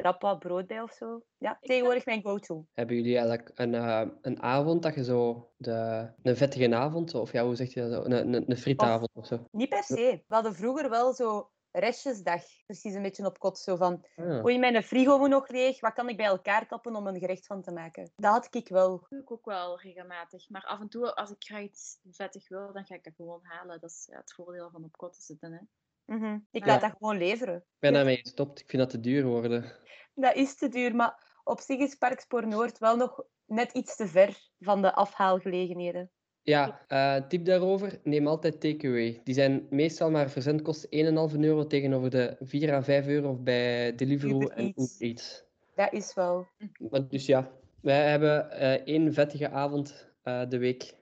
rap 0.01 0.21
wat 0.21 0.39
brood 0.39 0.67
bij 0.67 0.81
of 0.81 0.91
zo. 0.91 1.21
Ja, 1.37 1.57
tegenwoordig 1.61 2.05
mijn 2.05 2.21
go-to. 2.21 2.65
hebben 2.73 2.95
jullie 2.95 3.17
eigenlijk 3.17 3.51
een, 3.59 3.75
eh, 3.75 4.07
een 4.21 4.41
avond 4.41 4.83
dat 4.83 4.95
je 4.95 5.03
zo, 5.03 5.49
de, 5.57 6.07
een 6.23 6.35
vettige 6.37 6.75
avond, 6.75 7.13
of 7.13 7.31
ja, 7.31 7.43
hoe 7.43 7.55
zeg 7.55 7.73
je 7.73 7.81
dat 7.81 7.91
zo, 7.91 8.01
een, 8.03 8.33
een, 8.33 8.51
een 8.51 8.57
frietavond 8.57 9.09
of 9.13 9.25
zo? 9.27 9.45
Niet 9.51 9.69
per 9.69 9.83
se. 9.83 10.23
We 10.27 10.33
hadden 10.35 10.55
vroeger 10.55 10.89
wel 10.89 11.13
zo 11.13 11.51
restjesdag. 11.71 12.43
Precies 12.65 12.93
een 12.93 13.01
beetje 13.01 13.25
op 13.25 13.39
kot. 13.39 13.59
Zo 13.59 13.75
van, 13.75 14.05
Ah. 14.15 14.45
oei, 14.45 14.59
mijn 14.59 14.83
frigo 14.83 15.17
moet 15.17 15.29
nog 15.29 15.47
leeg. 15.47 15.79
Wat 15.79 15.93
kan 15.93 16.09
ik 16.09 16.17
bij 16.17 16.25
elkaar 16.25 16.65
kappen 16.65 16.95
om 16.95 17.07
een 17.07 17.19
gerecht 17.19 17.45
van 17.45 17.61
te 17.61 17.71
maken? 17.71 18.11
Dat 18.15 18.31
had 18.33 18.55
ik 18.55 18.67
wel. 18.69 18.89
Dat 18.99 19.09
doe 19.09 19.19
ik 19.21 19.31
ook 19.31 19.45
wel 19.45 19.81
regelmatig. 19.81 20.49
Maar 20.49 20.65
af 20.65 20.79
en 20.79 20.89
toe, 20.89 21.15
als 21.15 21.29
ik 21.29 21.43
graag 21.43 21.61
iets 21.61 21.99
vettig 22.11 22.49
wil, 22.49 22.73
dan 22.73 22.85
ga 22.85 22.95
ik 22.95 23.03
dat 23.03 23.13
gewoon 23.15 23.39
halen. 23.43 23.79
Dat 23.79 23.89
is 23.89 24.07
ja, 24.11 24.17
het 24.17 24.33
voordeel 24.33 24.69
van 24.69 24.83
op 24.83 24.97
kot 24.97 25.13
te 25.13 25.21
zitten. 25.21 25.51
Hè. 25.51 25.59
Mhm. 26.07 26.37
Ik 26.51 26.65
Ja. 26.65 26.71
laat 26.71 26.81
dat 26.81 26.93
gewoon 26.97 27.17
leveren. 27.17 27.55
Ik 27.55 27.63
ben 27.79 27.93
daarmee 27.93 28.17
gestopt. 28.17 28.59
Ik 28.59 28.69
vind 28.69 28.81
dat 28.81 28.91
te 28.91 28.99
duur 28.99 29.25
worden. 29.25 29.65
Dat 30.13 30.35
is 30.35 30.55
te 30.57 30.69
duur, 30.69 30.95
maar 30.95 31.39
op 31.43 31.59
zich 31.59 31.79
is 31.79 31.95
Parkspoor 31.95 32.47
Noord 32.47 32.77
wel 32.77 32.95
nog 32.97 33.23
net 33.45 33.71
iets 33.71 33.95
te 33.95 34.07
ver 34.07 34.37
van 34.59 34.81
de 34.81 34.93
afhaalgelegenheden. 34.93 36.11
Ja, 36.41 36.85
eh, 36.87 37.27
tip 37.27 37.45
daarover, 37.45 37.99
neem 38.03 38.27
altijd 38.27 38.61
takeaway. 38.61 39.21
Die 39.23 39.33
zijn 39.33 39.67
meestal 39.69 40.11
maar 40.11 40.29
verzendkosten 40.29 40.89
1,5 40.91 41.43
euro 41.43 41.67
tegenover 41.67 42.09
de 42.09 42.35
4 42.39 42.73
à 42.73 42.81
5 42.81 43.07
euro 43.07 43.35
bij 43.35 43.95
Deliveroo 43.95 44.35
Uber 44.41 44.51
en. 44.51 44.65
Uber 44.67 44.89
Eats. 44.99 45.43
Dat 45.75 45.93
is 45.93 46.13
wel. 46.13 46.47
Maar 46.89 47.07
dus 47.07 47.25
ja, 47.25 47.51
wij 47.81 48.09
hebben 48.09 48.51
eh, 48.51 48.73
één 48.73 49.13
vettige 49.13 49.49
avond 49.49 50.11
eh, 50.21 50.49
de 50.49 50.57
week 50.57 50.95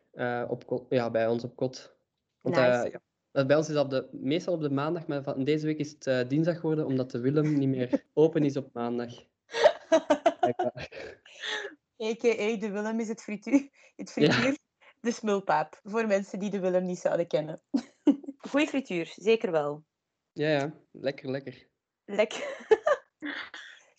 op 0.48 0.66
kot, 0.66 0.86
ja, 0.90 1.12
bij 1.12 1.28
ons 1.28 1.44
op 1.44 1.56
kot. 1.56 1.96
Want, 2.42 2.56
Nice. 2.56 2.90
ja, 2.92 3.00
bij 3.44 3.56
ons 3.56 3.68
is 3.68 3.74
dat 3.74 3.84
op 3.84 3.90
de, 3.90 4.08
meestal 4.12 4.54
op 4.54 4.62
de 4.62 4.70
maandag, 4.70 5.08
maar 5.08 5.24
van 5.24 5.44
deze 5.44 5.66
week 5.66 5.78
is 5.78 5.92
het 5.92 6.08
eh, 6.08 6.28
dinsdag 6.28 6.56
geworden, 6.56 6.86
omdat 6.86 7.12
de 7.12 7.20
Willem 7.20 7.58
niet 7.58 7.70
meer 7.70 8.04
open 8.14 8.44
is 8.44 8.58
op 8.58 8.74
maandag. 8.74 9.12
A.k.a. 12.04 12.58
de 12.58 12.70
Willem 12.72 13.00
is 13.00 13.08
het 13.08 13.22
frituur. 13.22 13.70
Het 13.96 14.12
frituur, 14.12 14.58
de 15.00 15.12
smulpaap. 15.12 15.80
Voor 15.84 16.08
mensen 16.08 16.40
die 16.40 16.50
de 16.50 16.60
Willem 16.60 16.86
niet 16.86 17.00
zouden 17.00 17.28
kennen. 17.28 17.62
Goeie 18.50 18.68
frituur, 18.68 19.14
zeker 19.16 19.52
wel. 19.52 19.86
Ja, 20.32 20.50
ja, 20.50 20.74
lekker, 20.92 21.30
lekker. 21.30 21.68
Lekker. 22.06 22.58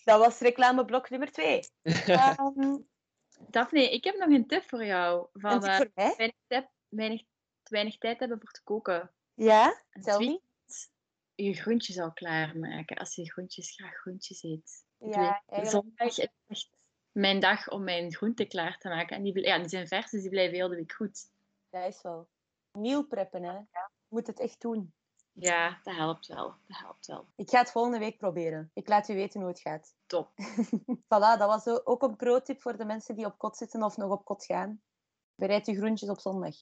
Dat 0.05 0.19
was 0.19 0.38
reclameblok 0.38 1.11
nummer 1.11 1.33
twee. 1.33 1.61
Ehm, 1.83 2.76
Daphne, 3.50 3.90
ik 3.90 4.05
heb 4.05 4.16
nog 4.16 4.28
een 4.28 4.47
tip 4.47 4.62
voor 4.62 4.85
jou. 4.85 5.28
een 5.33 5.40
Van 5.40 5.61
tip 5.61 5.71
eh, 5.71 5.76
voor 5.76 5.90
mij? 5.95 6.14
weinig, 6.16 6.37
tip, 6.47 6.71
weinig 7.63 7.99
tijd 7.99 8.19
hebben 8.19 8.41
voor 8.41 8.50
te 8.50 8.63
koken. 8.63 9.11
Ja, 9.37 9.83
tel 10.03 10.19
niet. 10.19 10.43
je 11.35 11.55
groentjes 11.55 11.99
al 11.99 12.13
klaarmaken. 12.13 12.97
Als 12.97 13.15
je 13.15 13.31
groentjes 13.31 13.75
graag 13.75 13.95
groentjes 13.95 14.43
eet. 14.43 14.85
Ja, 14.99 15.43
weet, 15.47 15.69
Zondag 15.69 16.09
is 16.09 16.19
echt 16.19 16.71
mijn 17.13 17.41
dag 17.41 17.69
om 17.69 17.85
mijn 17.85 18.15
groenten 18.15 18.49
klaar 18.49 18.79
te 18.79 18.89
maken. 18.89 19.17
En 19.17 19.23
die, 19.23 19.41
ja, 19.41 19.59
die 19.59 19.69
zijn 19.69 19.89
vers, 19.89 20.11
dus 20.11 20.21
die 20.21 20.31
blijven 20.31 20.57
heel 20.57 20.69
de 20.69 20.77
week 20.77 20.93
goed. 20.93 21.31
Dat 21.71 21.87
is 21.87 22.03
wel. 22.03 22.29
Meal 22.73 23.07
preppen, 23.07 23.43
hè. 23.43 23.53
Je 23.53 23.89
moet 24.09 24.27
het 24.27 24.41
echt 24.41 24.61
doen. 24.61 24.95
Ja, 25.33 25.81
dat 25.83 25.95
helpt 25.95 26.27
wel. 26.27 26.55
Dat 26.67 26.79
helpt 26.79 27.07
wel. 27.07 27.29
Ik 27.37 27.51
ga 27.51 27.59
het 27.59 27.71
volgende 27.71 27.99
week 27.99 28.19
proberen. 28.19 28.71
Ik 28.75 28.89
laat 28.89 29.09
u 29.09 29.15
weten 29.15 29.41
hoe 29.41 29.49
het 29.49 29.61
gaat. 29.61 29.95
Top. 30.07 30.31
Voilà, 31.05 31.39
dat 31.39 31.39
was 31.39 31.67
ook 31.67 32.03
een 32.03 32.17
pro-tip 32.17 32.61
voor 32.61 32.77
de 32.77 32.85
mensen 32.85 33.15
die 33.15 33.27
op 33.27 33.39
kot 33.39 33.57
zitten 33.57 33.83
of 33.83 33.97
nog 33.97 34.11
op 34.11 34.25
kot 34.25 34.45
gaan. 34.45 34.83
Bereid 35.35 35.67
je 35.67 35.77
groentjes 35.77 36.09
op 36.09 36.21
zondag. 36.21 36.55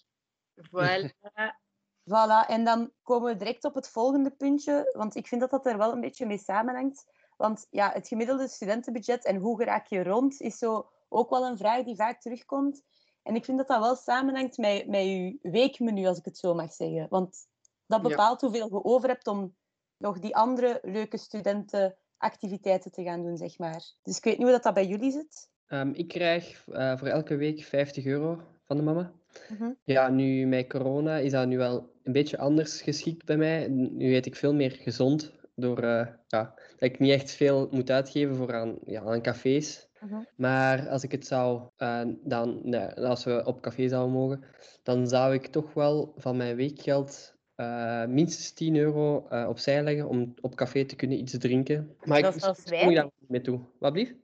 Voilà. 0.60 1.62
Voilà, 2.04 2.46
en 2.48 2.64
dan 2.64 2.90
komen 3.02 3.32
we 3.32 3.36
direct 3.36 3.64
op 3.64 3.74
het 3.74 3.88
volgende 3.88 4.30
puntje, 4.30 4.90
want 4.92 5.14
ik 5.14 5.26
vind 5.26 5.40
dat 5.40 5.50
dat 5.50 5.66
er 5.66 5.78
wel 5.78 5.92
een 5.92 6.00
beetje 6.00 6.26
mee 6.26 6.38
samenhangt. 6.38 7.04
Want 7.36 7.66
ja, 7.70 7.90
het 7.92 8.08
gemiddelde 8.08 8.48
studentenbudget 8.48 9.24
en 9.24 9.36
hoe 9.36 9.64
raak 9.64 9.86
je 9.86 10.02
rond, 10.02 10.40
is 10.40 10.58
zo 10.58 10.88
ook 11.08 11.30
wel 11.30 11.46
een 11.46 11.58
vraag 11.58 11.84
die 11.84 11.96
vaak 11.96 12.20
terugkomt. 12.20 12.82
En 13.22 13.34
ik 13.34 13.44
vind 13.44 13.58
dat 13.58 13.68
dat 13.68 13.80
wel 13.80 13.96
samenhangt 13.96 14.56
met, 14.58 14.86
met 14.86 15.02
je 15.02 15.38
weekmenu, 15.42 16.06
als 16.06 16.18
ik 16.18 16.24
het 16.24 16.38
zo 16.38 16.54
mag 16.54 16.72
zeggen. 16.72 17.06
Want 17.08 17.46
dat 17.86 18.02
Ja. 18.02 18.08
bepaalt 18.08 18.40
hoeveel 18.40 18.68
je 18.68 18.84
over 18.84 19.08
hebt 19.08 19.26
om 19.26 19.56
nog 19.96 20.18
die 20.18 20.36
andere 20.36 20.78
leuke 20.82 21.16
studentenactiviteiten 21.16 22.90
te 22.90 23.02
gaan 23.02 23.22
doen, 23.22 23.36
zeg 23.36 23.58
maar. 23.58 23.84
Dus 24.02 24.16
ik 24.16 24.24
weet 24.24 24.34
niet 24.34 24.42
hoe 24.42 24.52
dat, 24.52 24.62
dat 24.62 24.74
bij 24.74 24.86
jullie 24.86 25.10
zit. 25.10 25.50
Ehm, 25.66 25.90
ik 25.92 26.08
krijg 26.08 26.68
eh, 26.68 26.96
voor 26.98 27.08
elke 27.08 27.36
week 27.36 27.64
50 27.64 28.04
euro 28.04 28.40
van 28.62 28.76
de 28.76 28.82
mama. 28.82 29.12
Mhm. 29.48 29.70
Ja, 29.84 30.08
nu 30.08 30.46
met 30.46 30.68
corona 30.68 31.16
is 31.16 31.32
dat 31.32 31.46
nu 31.46 31.56
wel 31.56 31.92
een 32.02 32.12
beetje 32.12 32.38
anders 32.38 32.82
geschikt 32.82 33.24
bij 33.24 33.36
mij. 33.36 33.68
Nu 33.68 34.14
eet 34.14 34.26
ik 34.26 34.36
veel 34.36 34.54
meer 34.54 34.70
gezond, 34.70 35.32
door 35.54 35.78
eh, 35.78 36.06
ja, 36.26 36.54
dat 36.54 36.90
ik 36.90 36.98
niet 36.98 37.12
echt 37.12 37.30
veel 37.30 37.68
moet 37.70 37.90
uitgeven 37.90 38.36
voor 38.36 38.54
aan, 38.54 38.78
ja, 38.84 39.02
aan 39.02 39.22
cafés. 39.22 39.88
Mhm. 40.00 40.20
Maar 40.36 40.88
als 40.88 41.02
ik 41.02 41.12
het 41.12 41.26
zou, 41.26 41.62
eh, 41.76 42.02
dan, 42.22 42.60
nee, 42.62 42.86
als 42.86 43.24
we 43.24 43.42
op 43.44 43.60
café 43.60 43.88
zouden 43.88 44.12
mogen, 44.12 44.44
dan 44.82 45.08
zou 45.08 45.34
ik 45.34 45.46
toch 45.46 45.74
wel 45.74 46.12
van 46.16 46.36
mijn 46.36 46.56
weekgeld 46.56 47.32
eh, 47.54 48.04
minstens 48.06 48.52
10 48.52 48.76
euro 48.76 49.16
opzij 49.48 49.82
leggen 49.82 50.08
om 50.08 50.34
op 50.40 50.54
café 50.54 50.84
te 50.84 50.96
kunnen 50.96 51.18
iets 51.18 51.38
drinken. 51.38 51.96
Maar 52.04 52.22
Dat 52.22 52.36
ik 52.36 52.42
is 52.42 52.72
ik 52.72 52.94
daar 52.94 53.04
niet 53.04 53.28
mee 53.28 53.40
toe. 53.40 53.60
Wat 53.78 53.92
blieft? 53.92 54.14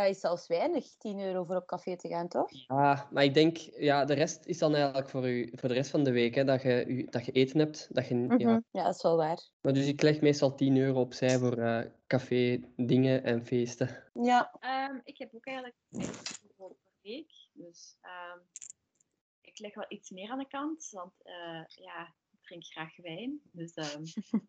Dat 0.00 0.14
is 0.14 0.20
zelfs 0.20 0.46
weinig, 0.46 0.96
10 0.98 1.20
euro 1.20 1.44
voor 1.44 1.56
op 1.56 1.66
café 1.66 1.96
te 1.96 2.08
gaan, 2.08 2.28
toch? 2.28 2.50
Ja, 2.50 3.08
maar 3.10 3.24
ik 3.24 3.34
denk, 3.34 3.56
ja, 3.58 4.04
de 4.04 4.14
rest 4.14 4.46
is 4.46 4.58
dan 4.58 4.74
eigenlijk 4.74 5.08
voor, 5.08 5.28
u, 5.28 5.50
voor 5.54 5.68
de 5.68 5.74
rest 5.74 5.90
van 5.90 6.04
de 6.04 6.12
week, 6.12 6.34
hè, 6.34 6.44
dat, 6.44 6.62
je, 6.62 7.06
dat 7.10 7.24
je 7.26 7.32
eten 7.32 7.58
hebt. 7.58 7.88
Dat 7.94 8.08
je, 8.08 8.14
ja. 8.14 8.34
Mhm. 8.36 8.60
Ja, 8.70 8.84
dat 8.84 8.94
is 8.94 9.02
wel 9.02 9.16
waar. 9.16 9.48
Maar 9.60 9.72
dus 9.72 9.86
ik 9.86 10.02
leg 10.02 10.20
meestal 10.20 10.54
10 10.54 10.76
euro 10.76 11.00
opzij 11.00 11.38
voor 11.38 11.58
eh, 11.58 11.90
café, 12.06 12.60
dingen 12.76 13.24
en 13.24 13.44
feesten. 13.44 14.10
Ja, 14.12 14.50
Ehm, 14.60 15.00
ik 15.04 15.18
heb 15.18 15.34
ook 15.34 15.46
eigenlijk 15.46 15.76
50 15.90 16.40
euro 16.42 16.76
per 16.82 16.92
week. 17.02 17.32
Dus 17.52 17.96
ehm, 18.00 18.38
ik 19.40 19.58
leg 19.58 19.74
wel 19.74 19.84
iets 19.88 20.10
meer 20.10 20.30
aan 20.30 20.38
de 20.38 20.48
kant. 20.48 20.88
Want 20.90 21.12
eh, 21.22 21.64
ja, 21.66 22.14
ik 22.30 22.38
drink 22.42 22.64
graag 22.64 22.96
wijn. 22.96 23.40
Dus 23.52 23.74
ehm, 23.74 24.02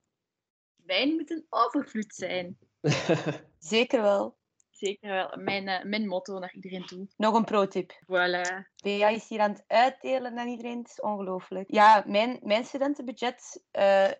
wijn 0.91 1.13
moet 1.15 1.31
een 1.31 1.45
overvloed 1.49 2.15
zijn. 2.15 2.57
zeker 3.59 4.01
wel. 4.01 4.39
Zeker 4.81 5.09
wel 5.09 5.37
mijn, 5.37 5.67
eh, 5.67 5.83
mijn 5.83 6.07
motto 6.07 6.39
naar 6.39 6.53
iedereen 6.53 6.85
toe. 6.85 7.07
Nog 7.17 7.35
een 7.35 7.43
pro-tip. 7.43 7.91
Voilà. 7.91 8.65
Bea 8.83 9.07
is 9.07 9.29
hier 9.29 9.39
aan 9.39 9.51
het 9.51 9.63
uitdelen 9.67 10.37
aan 10.37 10.47
iedereen. 10.47 10.77
Het 10.77 10.89
is 10.89 11.01
ongelooflijk. 11.01 11.71
Ja, 11.71 12.03
mijn, 12.07 12.39
mijn 12.43 12.65
studentenbudget 12.65 13.63
eh, 13.71 14.11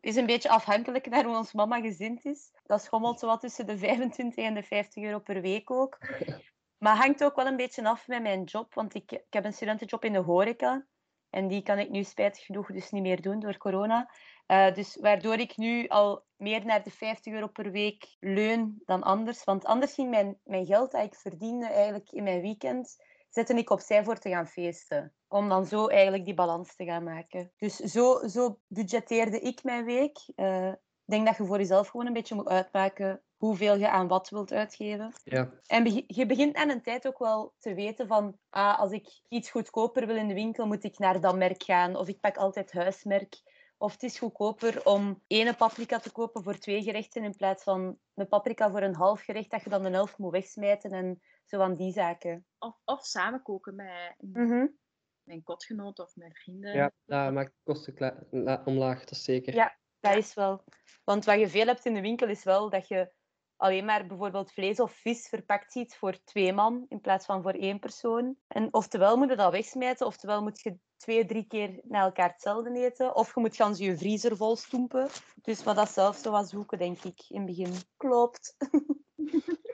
is 0.00 0.16
een 0.16 0.26
beetje 0.26 0.48
afhankelijk 0.48 1.06
naar 1.06 1.24
hoe 1.24 1.36
ons 1.36 1.52
mama 1.52 1.80
gezind 1.80 2.24
is. 2.24 2.50
Dat 2.64 2.82
schommelt 2.82 3.18
zo 3.18 3.26
wat 3.26 3.40
tussen 3.40 3.66
de 3.66 3.78
25 3.78 4.44
en 4.44 4.54
de 4.54 4.62
50 4.62 5.04
euro 5.04 5.18
per 5.18 5.40
week 5.40 5.70
ook. 5.70 5.98
Maar 6.78 6.96
hangt 6.96 7.24
ook 7.24 7.36
wel 7.36 7.46
een 7.46 7.56
beetje 7.56 7.88
af 7.88 8.06
met 8.06 8.22
mijn 8.22 8.44
job. 8.44 8.74
Want 8.74 8.94
ik, 8.94 9.12
ik 9.12 9.24
heb 9.30 9.44
een 9.44 9.52
studentenjob 9.52 10.04
in 10.04 10.12
de 10.12 10.18
horeca. 10.18 10.86
En 11.36 11.48
die 11.48 11.62
kan 11.62 11.78
ik 11.78 11.90
nu 11.90 12.04
spijtig 12.04 12.44
genoeg 12.44 12.72
dus 12.72 12.90
niet 12.90 13.02
meer 13.02 13.22
doen 13.22 13.40
door 13.40 13.56
corona. 13.56 14.10
Eh, 14.46 14.74
dus 14.74 14.96
waardoor 15.00 15.38
ik 15.38 15.56
nu 15.56 15.88
al 15.88 16.24
meer 16.36 16.64
naar 16.64 16.82
de 16.82 16.90
50 16.90 17.32
euro 17.32 17.46
per 17.46 17.70
week 17.70 18.16
leun 18.20 18.82
dan 18.84 19.02
anders. 19.02 19.44
Want 19.44 19.64
anders 19.64 19.94
ging 19.94 20.10
mijn, 20.10 20.40
mijn 20.44 20.66
geld 20.66 20.90
dat 20.90 21.04
ik 21.04 21.14
verdiende 21.14 21.66
eigenlijk 21.66 22.10
in 22.10 22.22
mijn 22.22 22.40
weekend, 22.40 22.96
zette 23.28 23.54
ik 23.54 23.70
opzij 23.70 24.04
voor 24.04 24.18
te 24.18 24.28
gaan 24.28 24.46
feesten. 24.46 25.14
Om 25.28 25.48
dan 25.48 25.66
zo 25.66 25.86
eigenlijk 25.86 26.24
die 26.24 26.34
balans 26.34 26.76
te 26.76 26.84
gaan 26.84 27.04
maken. 27.04 27.52
Dus 27.56 27.76
zo, 27.76 28.28
zo 28.28 28.58
budgetteerde 28.66 29.40
ik 29.40 29.62
mijn 29.62 29.84
week. 29.84 30.18
Eh, 30.34 30.68
ik 30.68 31.12
denk 31.12 31.26
dat 31.26 31.36
je 31.36 31.44
voor 31.44 31.58
jezelf 31.58 31.88
gewoon 31.88 32.06
een 32.06 32.12
beetje 32.12 32.34
moet 32.34 32.48
uitmaken 32.48 33.22
hoeveel 33.36 33.76
je 33.76 33.90
aan 33.90 34.08
wat 34.08 34.28
wilt 34.28 34.52
uitgeven. 34.52 35.12
Ja. 35.24 35.50
En 35.66 36.04
je 36.06 36.26
begint 36.26 36.56
aan 36.56 36.70
een 36.70 36.82
tijd 36.82 37.06
ook 37.06 37.18
wel 37.18 37.54
te 37.58 37.74
weten 37.74 38.06
van, 38.06 38.38
ah, 38.50 38.78
als 38.78 38.92
ik 38.92 39.20
iets 39.28 39.50
goedkoper 39.50 40.06
wil 40.06 40.16
in 40.16 40.28
de 40.28 40.34
winkel, 40.34 40.66
moet 40.66 40.84
ik 40.84 40.98
naar 40.98 41.20
dat 41.20 41.36
merk 41.36 41.62
gaan. 41.62 41.96
Of 41.96 42.08
ik 42.08 42.20
pak 42.20 42.36
altijd 42.36 42.72
huismerk. 42.72 43.54
Of 43.78 43.92
het 43.92 44.02
is 44.02 44.18
goedkoper 44.18 44.86
om 44.86 45.22
ene 45.26 45.54
paprika 45.54 45.98
te 45.98 46.12
kopen 46.12 46.42
voor 46.42 46.58
twee 46.58 46.82
gerechten 46.82 47.24
in 47.24 47.36
plaats 47.36 47.62
van 47.62 47.98
een 48.14 48.28
paprika 48.28 48.70
voor 48.70 48.82
een 48.82 48.94
half 48.94 49.20
gerecht 49.22 49.50
dat 49.50 49.62
je 49.62 49.70
dan 49.70 49.82
de 49.82 49.90
helft 49.90 50.18
moet 50.18 50.32
wegsmijten 50.32 50.90
en 50.90 51.20
zo 51.44 51.58
van 51.58 51.74
die 51.74 51.92
zaken. 51.92 52.46
Of, 52.58 52.80
of 52.84 53.04
samen 53.04 53.42
koken 53.42 53.74
met 53.74 54.14
Mhm. 54.18 54.66
mijn 55.22 55.42
kotgenoot 55.42 55.98
of 55.98 56.16
mijn 56.16 56.34
vrienden. 56.34 56.74
ja, 56.74 56.90
dat 57.04 57.32
maakt 57.32 57.52
de 57.52 57.72
kosten 57.72 58.26
omlaag, 58.64 58.98
dat 58.98 59.10
is 59.10 59.24
zeker. 59.24 59.54
Ja. 59.54 59.76
Dat 60.00 60.16
is 60.16 60.34
wel. 60.34 60.64
Want 61.04 61.24
wat 61.24 61.38
je 61.38 61.48
veel 61.48 61.66
hebt 61.66 61.84
in 61.84 61.94
de 61.94 62.00
winkel 62.00 62.28
is 62.28 62.44
wel 62.44 62.70
dat 62.70 62.88
je 62.88 63.12
alleen 63.56 63.84
maar 63.84 64.06
bijvoorbeeld 64.06 64.52
vlees 64.52 64.80
of 64.80 64.92
vis 64.92 65.28
verpakt 65.28 65.72
ziet 65.72 65.96
voor 65.96 66.24
twee 66.24 66.52
man 66.52 66.86
in 66.88 67.00
plaats 67.00 67.26
van 67.26 67.42
voor 67.42 67.52
één 67.52 67.78
persoon. 67.78 68.36
En 68.48 68.68
oftewel 68.70 69.16
moet 69.16 69.28
je 69.28 69.36
dat 69.36 69.52
wegsmijten, 69.52 70.06
oftewel 70.06 70.42
moet 70.42 70.60
je 70.60 70.78
twee, 70.96 71.26
drie 71.26 71.46
keer 71.46 71.80
na 71.82 72.00
elkaar 72.00 72.30
hetzelfde 72.30 72.84
eten. 72.84 73.16
Of 73.16 73.34
je 73.34 73.40
moet 73.40 73.56
gans 73.56 73.78
je 73.78 73.96
vriezer 73.96 74.36
vol 74.36 74.56
stoempen. 74.56 75.08
Dus 75.42 75.62
wat 75.62 75.76
dat 75.76 75.90
zelf 75.90 76.16
zo 76.16 76.30
was 76.30 76.50
zoeken, 76.50 76.78
denk 76.78 77.02
ik, 77.02 77.24
in 77.28 77.36
het 77.36 77.46
begin. 77.46 77.72
Klopt. 77.96 78.56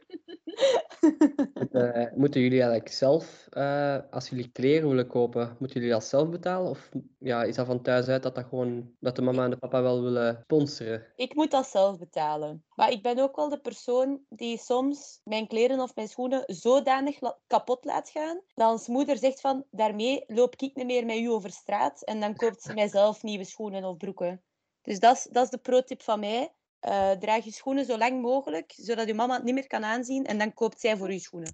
Eh, 1.73 2.07
moeten 2.15 2.41
jullie 2.41 2.61
eigenlijk 2.61 2.93
zelf, 2.93 3.47
eh, 3.51 3.99
als 4.11 4.29
jullie 4.29 4.51
kleren 4.53 4.89
willen 4.89 5.07
kopen, 5.07 5.57
moeten 5.59 5.81
jullie 5.81 5.95
dat 5.95 6.05
zelf 6.05 6.29
betalen? 6.29 6.71
Of 6.71 6.89
ja, 7.19 7.43
is 7.43 7.55
dat 7.55 7.67
van 7.67 7.83
thuis 7.83 8.09
uit 8.09 8.23
dat, 8.23 8.35
dat, 8.35 8.45
gewoon, 8.45 8.95
dat 9.01 9.17
de 9.17 9.23
mama 9.23 9.45
en 9.45 9.51
de 9.51 9.57
papa 9.57 9.83
wel 9.83 10.03
willen 10.03 10.41
sponsoren? 10.43 11.07
Ik 11.17 11.35
moet 11.35 11.51
dat 11.51 11.67
zelf 11.67 11.99
betalen. 11.99 12.65
Maar 12.75 12.91
ik 12.91 13.03
ben 13.03 13.19
ook 13.19 13.37
wel 13.37 13.49
de 13.49 13.61
persoon 13.61 14.21
die 14.29 14.59
soms 14.59 15.21
mijn 15.25 15.47
kleren 15.47 15.81
of 15.81 15.95
mijn 15.95 16.09
schoenen 16.09 16.43
zodanig 16.47 17.21
la- 17.21 17.39
kapot 17.47 17.85
laat 17.85 18.09
gaan, 18.09 18.41
dat 18.55 18.71
ons 18.71 18.87
moeder 18.87 19.17
zegt 19.17 19.41
van, 19.41 19.65
daarmee 19.71 20.25
loop 20.27 20.55
ik 20.55 20.75
niet 20.75 20.87
meer 20.87 21.07
met 21.07 21.19
u 21.19 21.27
over 21.31 21.51
straat. 21.51 22.03
En 22.05 22.21
dan 22.21 22.37
koopt 22.37 22.63
ze 22.63 22.75
mijzelf 22.75 23.23
nieuwe 23.23 23.45
schoenen 23.45 23.85
of 23.85 23.97
broeken. 23.97 24.43
Dus 24.83 25.01
dat 25.01 25.17
is, 25.17 25.29
dat 25.31 25.45
is 25.45 25.51
de 25.51 25.59
pro-tip 25.59 26.03
van 26.03 26.21
mij. 26.21 26.53
Eh, 26.83 27.11
draag 27.11 27.45
je 27.45 27.53
schoenen 27.53 27.85
zo 27.85 27.99
lang 27.99 28.23
mogelijk, 28.23 28.73
zodat 28.77 29.07
je 29.07 29.15
mama 29.15 29.35
het 29.35 29.43
niet 29.43 29.55
meer 29.55 29.67
kan 29.67 29.85
aanzien. 29.85 30.25
En 30.25 30.39
dan 30.39 30.55
koopt 30.55 30.81
zij 30.81 30.97
voor 30.97 31.13
je 31.13 31.19
schoenen. 31.19 31.51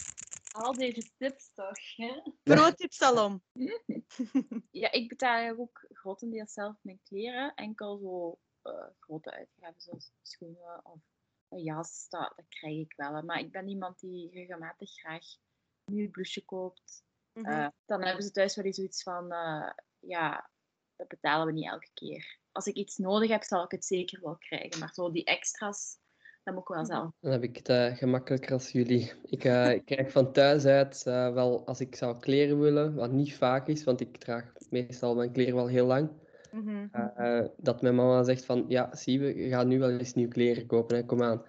Al 0.53 0.73
deze 0.73 1.11
tips 1.17 1.51
toch, 1.55 1.97
hè? 1.97 2.23
Pro-tip 2.43 2.93
Salom. 2.93 3.43
Ja, 4.71 4.93
ik 4.93 5.09
betaal 5.09 5.59
ook 5.59 5.87
grotendeels 5.93 6.53
zelf 6.53 6.77
mijn 6.83 7.01
kleren. 7.03 7.55
Enkel 7.55 7.99
zo 7.99 8.39
eh, 8.71 8.87
grote 9.01 9.31
uitgaven 9.31 9.81
zoals 9.81 10.13
schoenen 10.23 10.81
of 10.85 11.01
een 11.49 11.63
jas, 11.63 12.07
dat, 12.09 12.33
dat 12.37 12.49
krijg 12.49 12.79
ik 12.79 12.93
wel. 12.97 13.23
Maar 13.23 13.39
ik 13.39 13.53
ben 13.53 13.69
iemand 13.69 14.01
die 14.01 14.31
regelmatig 14.31 14.91
graag 14.91 15.25
een 15.85 15.95
nieuw 15.95 16.11
blouseje 16.11 16.47
koopt. 16.47 17.05
Mhm. 17.33 17.47
Eh, 17.47 17.69
dan 17.85 18.03
hebben 18.03 18.25
ze 18.25 18.31
thuis 18.31 18.57
wel 18.57 18.65
eens 18.65 18.77
zoiets 18.77 19.03
van, 19.03 19.33
eh, 19.33 19.71
ja, 19.99 20.51
dat 20.99 21.09
betalen 21.09 21.47
we 21.47 21.53
niet 21.53 21.67
elke 21.71 21.89
keer. 21.95 22.39
Als 22.53 22.67
ik 22.67 22.75
iets 22.75 22.97
nodig 22.97 23.31
heb, 23.31 23.43
zal 23.43 23.65
ik 23.65 23.71
het 23.71 23.85
zeker 23.85 24.21
wel 24.23 24.37
krijgen. 24.39 24.79
Maar 24.81 24.93
zo 24.93 25.11
die 25.11 25.25
extra's, 25.25 25.97
dat 26.45 26.55
moet 26.55 26.63
ik 26.63 26.69
wel 26.75 26.85
zelf. 26.85 27.11
Dan 27.21 27.33
heb 27.33 27.43
ik 27.43 27.57
het 27.57 27.69
eh, 27.69 27.97
gemakkelijker 27.97 28.53
als 28.53 28.71
jullie. 28.73 29.13
Ik, 29.25 29.45
eh, 29.45 29.71
ik 29.73 29.85
krijg 29.85 30.11
van 30.11 30.33
thuis 30.33 30.65
uit 30.65 31.03
eh, 31.07 31.33
wel, 31.33 31.67
als 31.67 31.81
ik 31.81 31.95
zou 31.97 32.19
kleren 32.19 32.61
willen, 32.61 32.95
wat 32.95 33.13
niet 33.13 33.35
vaak 33.35 33.69
is, 33.69 33.85
want 33.85 34.01
ik 34.01 34.17
draag 34.17 34.53
meestal 34.71 35.15
mijn 35.15 35.33
kleren 35.33 35.55
wel 35.55 35.67
heel 35.69 35.87
lang, 35.87 36.11
Mhm. 36.53 36.87
eh, 36.93 37.45
dat 37.57 37.83
mijn 37.83 37.95
mama 37.95 38.23
zegt 38.23 38.45
van, 38.45 38.65
ja, 38.69 38.97
zie 38.97 39.21
je, 39.21 39.35
je 39.37 39.49
gaat 39.49 39.67
nu 39.67 39.79
wel 39.79 39.91
eens 39.91 40.15
nieuwe 40.15 40.33
kleren 40.33 40.67
kopen, 40.67 40.97
hè, 40.97 41.05
kom 41.05 41.23
aan. 41.23 41.43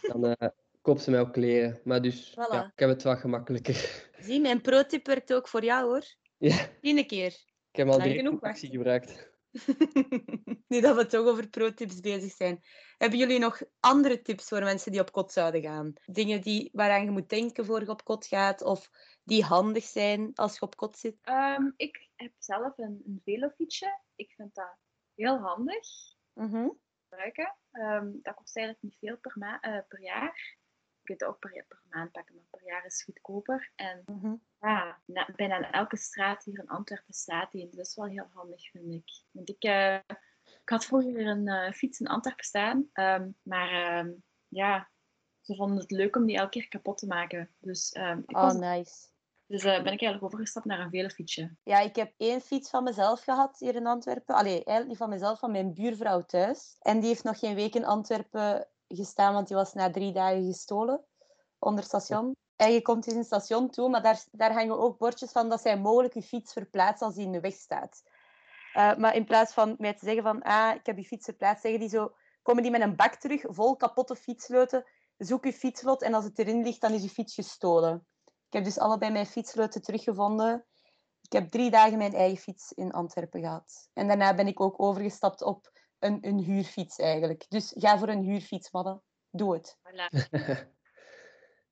Dan 0.00 0.24
eh 0.26 0.48
koopt 0.82 1.02
ze 1.02 1.10
mij 1.10 1.20
ook 1.20 1.32
kleren. 1.32 1.80
Maar 1.84 2.02
dus, 2.02 2.32
ja, 2.34 2.64
ik 2.64 2.78
heb 2.78 2.88
het 2.88 3.02
wat 3.02 3.18
gemakkelijker. 3.18 4.10
Zie, 4.18 4.40
mijn 4.40 4.60
pro-tip 4.60 5.06
werkt 5.06 5.34
ook 5.34 5.48
voor 5.48 5.64
jou, 5.64 5.84
hoor. 5.88 6.04
ja, 6.38 6.68
Tien 6.80 7.06
keer. 7.06 7.36
Ik 7.72 7.78
heb 7.78 7.86
al 7.86 7.92
Lang 7.92 8.02
direct 8.02 8.24
genoeg 8.24 8.42
een 8.42 8.48
actie 8.48 8.70
gebruikt. 8.70 9.30
nu 10.68 10.80
dat 10.80 10.96
we 10.96 11.06
toch 11.06 11.26
over 11.26 11.48
pro-tips 11.48 12.00
bezig 12.00 12.32
zijn. 12.32 12.60
Hebben 12.96 13.18
jullie 13.18 13.38
nog 13.38 13.62
andere 13.80 14.22
tips 14.22 14.48
voor 14.48 14.62
mensen 14.62 14.92
die 14.92 15.00
op 15.00 15.12
kot 15.12 15.32
zouden 15.32 15.62
gaan? 15.62 15.92
Dingen 16.04 16.40
die, 16.40 16.70
waaraan 16.72 17.04
je 17.04 17.10
moet 17.10 17.28
denken 17.28 17.64
voor 17.64 17.80
je 17.80 17.88
op 17.88 18.04
kot 18.04 18.26
gaat? 18.26 18.62
Of 18.62 18.90
die 19.24 19.44
handig 19.44 19.84
zijn 19.84 20.30
als 20.34 20.54
je 20.54 20.60
op 20.60 20.76
kot 20.76 20.98
zit? 20.98 21.16
Ehm, 21.22 21.70
ik 21.76 22.08
heb 22.14 22.32
zelf 22.38 22.78
een, 22.78 23.02
een 23.06 23.20
velofietsje. 23.24 24.00
Ik 24.14 24.32
vind 24.36 24.54
dat 24.54 24.76
heel 25.14 25.38
handig. 25.38 25.86
Mhm. 26.32 26.68
gebruiken. 27.08 27.56
Ehm, 27.70 28.10
dat 28.22 28.34
kost 28.34 28.56
eigenlijk 28.56 28.84
niet 28.84 28.98
veel 28.98 29.16
per, 29.16 29.32
ma- 29.38 29.60
eh, 29.60 29.78
per 29.88 30.00
jaar. 30.00 30.56
Je 31.02 31.08
kunt 31.08 31.20
het 31.20 31.28
ook 31.28 31.38
per, 31.38 31.64
per 31.68 31.82
maand 31.90 32.12
pakken, 32.12 32.34
maar 32.34 32.44
per 32.50 32.64
jaar 32.64 32.84
is 32.84 32.94
het 32.94 33.04
goedkoper. 33.04 33.72
En 33.76 34.02
Mhm. 34.06 34.34
ja, 34.60 34.98
na- 35.04 35.28
bijna 35.36 35.56
aan 35.56 35.72
elke 35.72 35.96
straat 35.96 36.44
hier 36.44 36.58
in 36.58 36.68
Antwerpen 36.68 37.14
staat 37.14 37.50
die. 37.52 37.66
Dus 37.66 37.76
dat 37.76 37.86
is 37.86 37.94
wel 37.94 38.06
heel 38.06 38.26
handig, 38.32 38.70
vind 38.70 38.92
ik. 38.92 39.10
Want 39.30 39.48
ik, 39.48 39.62
eh, 39.62 39.94
ik 40.44 40.68
had 40.68 40.84
vroeger 40.84 41.26
een 41.26 41.48
eh, 41.48 41.72
fiets 41.72 42.00
in 42.00 42.06
Antwerpen 42.06 42.44
staan, 42.44 42.88
ehm, 42.92 43.30
maar 43.42 43.70
ehm, 43.98 44.10
ja, 44.48 44.90
ze 45.40 45.54
vonden 45.56 45.76
het 45.78 45.90
leuk 45.90 46.16
om 46.16 46.26
die 46.26 46.36
elke 46.36 46.50
keer 46.50 46.68
kapot 46.68 46.98
te 46.98 47.06
maken. 47.06 47.54
Dus, 47.58 47.92
ehm, 47.92 48.18
ik 48.26 48.36
Oh, 48.36 48.42
was, 48.42 48.54
nice. 48.54 49.06
dus 49.46 49.62
eh, 49.64 49.70
ben 49.82 49.92
ik 49.92 50.02
eigenlijk 50.02 50.22
overgestapt 50.22 50.66
naar 50.66 50.80
een 50.80 50.90
velofietsje. 50.90 51.56
Ja, 51.62 51.78
ik 51.80 51.96
heb 51.96 52.12
één 52.16 52.40
fiets 52.40 52.70
van 52.70 52.84
mezelf 52.84 53.22
gehad 53.24 53.58
hier 53.58 53.74
in 53.74 53.86
Antwerpen. 53.86 54.34
Allee, 54.34 54.52
eigenlijk 54.54 54.88
niet 54.88 54.96
van 54.96 55.08
mezelf, 55.08 55.38
van 55.38 55.50
mijn 55.50 55.74
buurvrouw 55.74 56.20
thuis. 56.22 56.76
En 56.80 56.98
die 57.00 57.08
heeft 57.08 57.24
nog 57.24 57.38
geen 57.38 57.54
week 57.54 57.74
in 57.74 57.84
Antwerpen 57.84 58.66
gestaan, 58.96 59.34
want 59.34 59.48
die 59.48 59.56
was 59.56 59.72
na 59.72 59.90
drie 59.90 60.12
dagen 60.12 60.44
gestolen 60.44 61.04
onder 61.58 61.84
station. 61.84 62.36
En 62.56 62.72
je 62.72 62.82
komt 62.82 63.06
in 63.06 63.16
een 63.16 63.24
station 63.24 63.70
toe, 63.70 63.88
maar 63.88 64.02
daar, 64.02 64.24
daar 64.30 64.52
hangen 64.52 64.78
ook 64.78 64.98
bordjes 64.98 65.32
van 65.32 65.48
dat 65.48 65.60
zij 65.60 65.78
mogelijk 65.78 66.14
je 66.14 66.22
fiets 66.22 66.52
verplaatst 66.52 67.02
als 67.02 67.14
die 67.14 67.24
in 67.24 67.32
de 67.32 67.40
weg 67.40 67.54
staat. 67.54 68.02
Eh, 68.72 68.96
maar 68.96 69.16
in 69.16 69.24
plaats 69.24 69.52
van 69.52 69.74
mij 69.78 69.94
te 69.94 70.04
zeggen 70.04 70.22
van, 70.22 70.42
ah, 70.42 70.74
ik 70.74 70.86
heb 70.86 70.96
je 70.96 71.04
fiets 71.04 71.24
verplaatst, 71.24 71.62
zeggen 71.62 71.80
die 71.80 71.88
zo, 71.88 72.12
komen 72.42 72.62
die 72.62 72.72
met 72.72 72.80
een 72.80 72.96
bak 72.96 73.14
terug, 73.14 73.44
vol 73.46 73.76
kapotte 73.76 74.16
fietsloten, 74.16 74.84
zoek 75.16 75.44
je 75.44 75.52
fietslot 75.52 76.02
en 76.02 76.14
als 76.14 76.24
het 76.24 76.38
erin 76.38 76.62
ligt, 76.62 76.80
dan 76.80 76.92
is 76.92 77.02
je 77.02 77.08
fiets 77.08 77.34
gestolen. 77.34 78.06
Ik 78.24 78.52
heb 78.52 78.64
dus 78.64 78.78
allebei 78.78 79.10
mijn 79.10 79.26
fietsloten 79.26 79.82
teruggevonden. 79.82 80.66
Ik 81.22 81.32
heb 81.32 81.50
drie 81.50 81.70
dagen 81.70 81.98
mijn 81.98 82.14
eigen 82.14 82.42
fiets 82.42 82.72
in 82.72 82.92
Antwerpen 82.92 83.40
gehad. 83.40 83.88
En 83.92 84.08
daarna 84.08 84.34
ben 84.34 84.46
ik 84.46 84.60
ook 84.60 84.82
overgestapt 84.82 85.42
op 85.42 85.70
een, 86.02 86.18
een 86.20 86.38
huurfiets 86.38 86.98
eigenlijk. 86.98 87.44
Dus 87.48 87.72
ga 87.78 87.98
voor 87.98 88.08
een 88.08 88.22
huurfiets, 88.22 88.70
mannen. 88.70 89.02
Doe 89.30 89.52
het. 89.54 89.76
Voilà. 89.78 90.08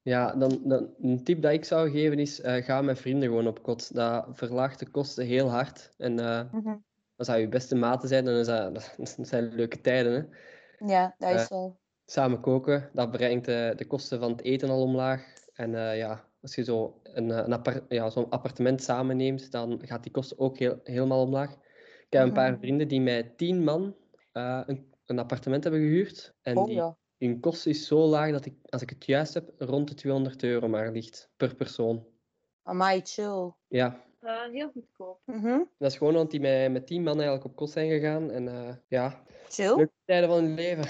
Ja, 0.02 0.32
dan, 0.34 0.60
dan 0.64 0.94
een 1.00 1.24
tip 1.24 1.42
dat 1.42 1.52
ik 1.52 1.64
zou 1.64 1.90
geven 1.90 2.18
is, 2.18 2.40
eh, 2.40 2.64
ga 2.64 2.82
met 2.82 2.98
vrienden 2.98 3.28
gewoon 3.28 3.46
op 3.46 3.62
kot. 3.62 3.94
Dat 3.94 4.26
verlaagt 4.32 4.78
de 4.78 4.90
kosten 4.90 5.26
heel 5.26 5.48
hard. 5.50 5.90
En 5.96 6.18
eh 6.18 6.52
Mhm. 6.52 6.76
als 7.16 7.26
dat 7.26 7.38
je 7.38 7.48
beste 7.48 7.74
maten 7.76 8.08
zijn, 8.08 8.24
dan 8.24 8.34
is 8.34 8.46
dat, 8.74 8.74
dat 8.96 9.16
zijn 9.20 9.54
leuke 9.54 9.80
tijden. 9.80 10.12
Hè? 10.12 10.86
Ja, 10.86 11.14
dat 11.18 11.30
is 11.30 11.42
Eh, 11.42 11.48
wel. 11.48 11.78
Samen 12.04 12.40
koken, 12.40 12.90
dat 12.92 13.10
brengt 13.10 13.48
eh, 13.48 13.70
de 13.76 13.86
kosten 13.86 14.20
van 14.20 14.30
het 14.30 14.42
eten 14.42 14.68
al 14.70 14.82
omlaag. 14.82 15.34
En 15.54 15.74
eh, 15.74 15.96
ja, 15.96 16.24
als 16.42 16.54
je 16.54 16.64
zo 16.64 17.00
een, 17.02 17.30
een 17.30 17.52
appart 17.52 17.84
ja, 17.88 18.10
zo'n 18.10 18.30
appartement 18.30 18.82
samenneemt, 18.82 19.50
dan 19.52 19.80
gaat 19.84 20.02
die 20.02 20.12
kosten 20.12 20.38
ook 20.38 20.58
heel, 20.58 20.80
helemaal 20.84 21.22
omlaag. 21.22 21.52
Ik 22.06 22.16
heb 22.16 22.22
een 22.22 22.32
paar 22.32 22.50
Mhm. 22.50 22.60
vrienden 22.60 22.88
die 22.88 23.00
met 23.00 23.38
tien 23.38 23.64
man 23.64 23.94
eh, 24.32 24.60
een, 24.66 24.92
een 25.06 25.18
appartement 25.18 25.62
hebben 25.62 25.80
gehuurd. 25.80 26.34
En 26.42 26.56
Oh 26.56 26.64
die, 26.66 26.74
ja. 26.74 26.96
hun 27.18 27.40
kost 27.40 27.66
is 27.66 27.86
zo 27.86 27.98
laag 27.98 28.30
dat 28.30 28.44
ik, 28.44 28.54
als 28.68 28.82
ik 28.82 28.90
het 28.90 29.04
juist 29.04 29.34
heb, 29.34 29.52
rond 29.58 29.88
de 29.88 29.94
200 29.94 30.42
euro 30.42 30.68
maar 30.68 30.90
ligt 30.92 31.30
per 31.36 31.54
persoon. 31.54 32.06
Amai, 32.62 33.00
chill. 33.04 33.52
Ja, 33.68 34.04
Eh, 34.20 34.42
heel 34.50 34.70
goedkoop. 34.72 35.20
Mhm. 35.24 35.58
dat 35.78 35.90
is 35.90 35.96
gewoon 35.96 36.14
omdat 36.14 36.30
die 36.30 36.40
met, 36.40 36.70
met 36.72 36.86
tien 36.86 37.02
man 37.02 37.14
eigenlijk 37.14 37.44
op 37.44 37.56
kot 37.56 37.70
zijn 37.70 37.88
gegaan. 37.90 38.30
En 38.30 38.48
eh, 38.48 38.74
ja, 38.88 39.22
Chill? 39.48 39.76
leuke 39.76 39.92
tijden 40.04 40.28
van 40.28 40.38
hun 40.44 40.54
leven. 40.54 40.84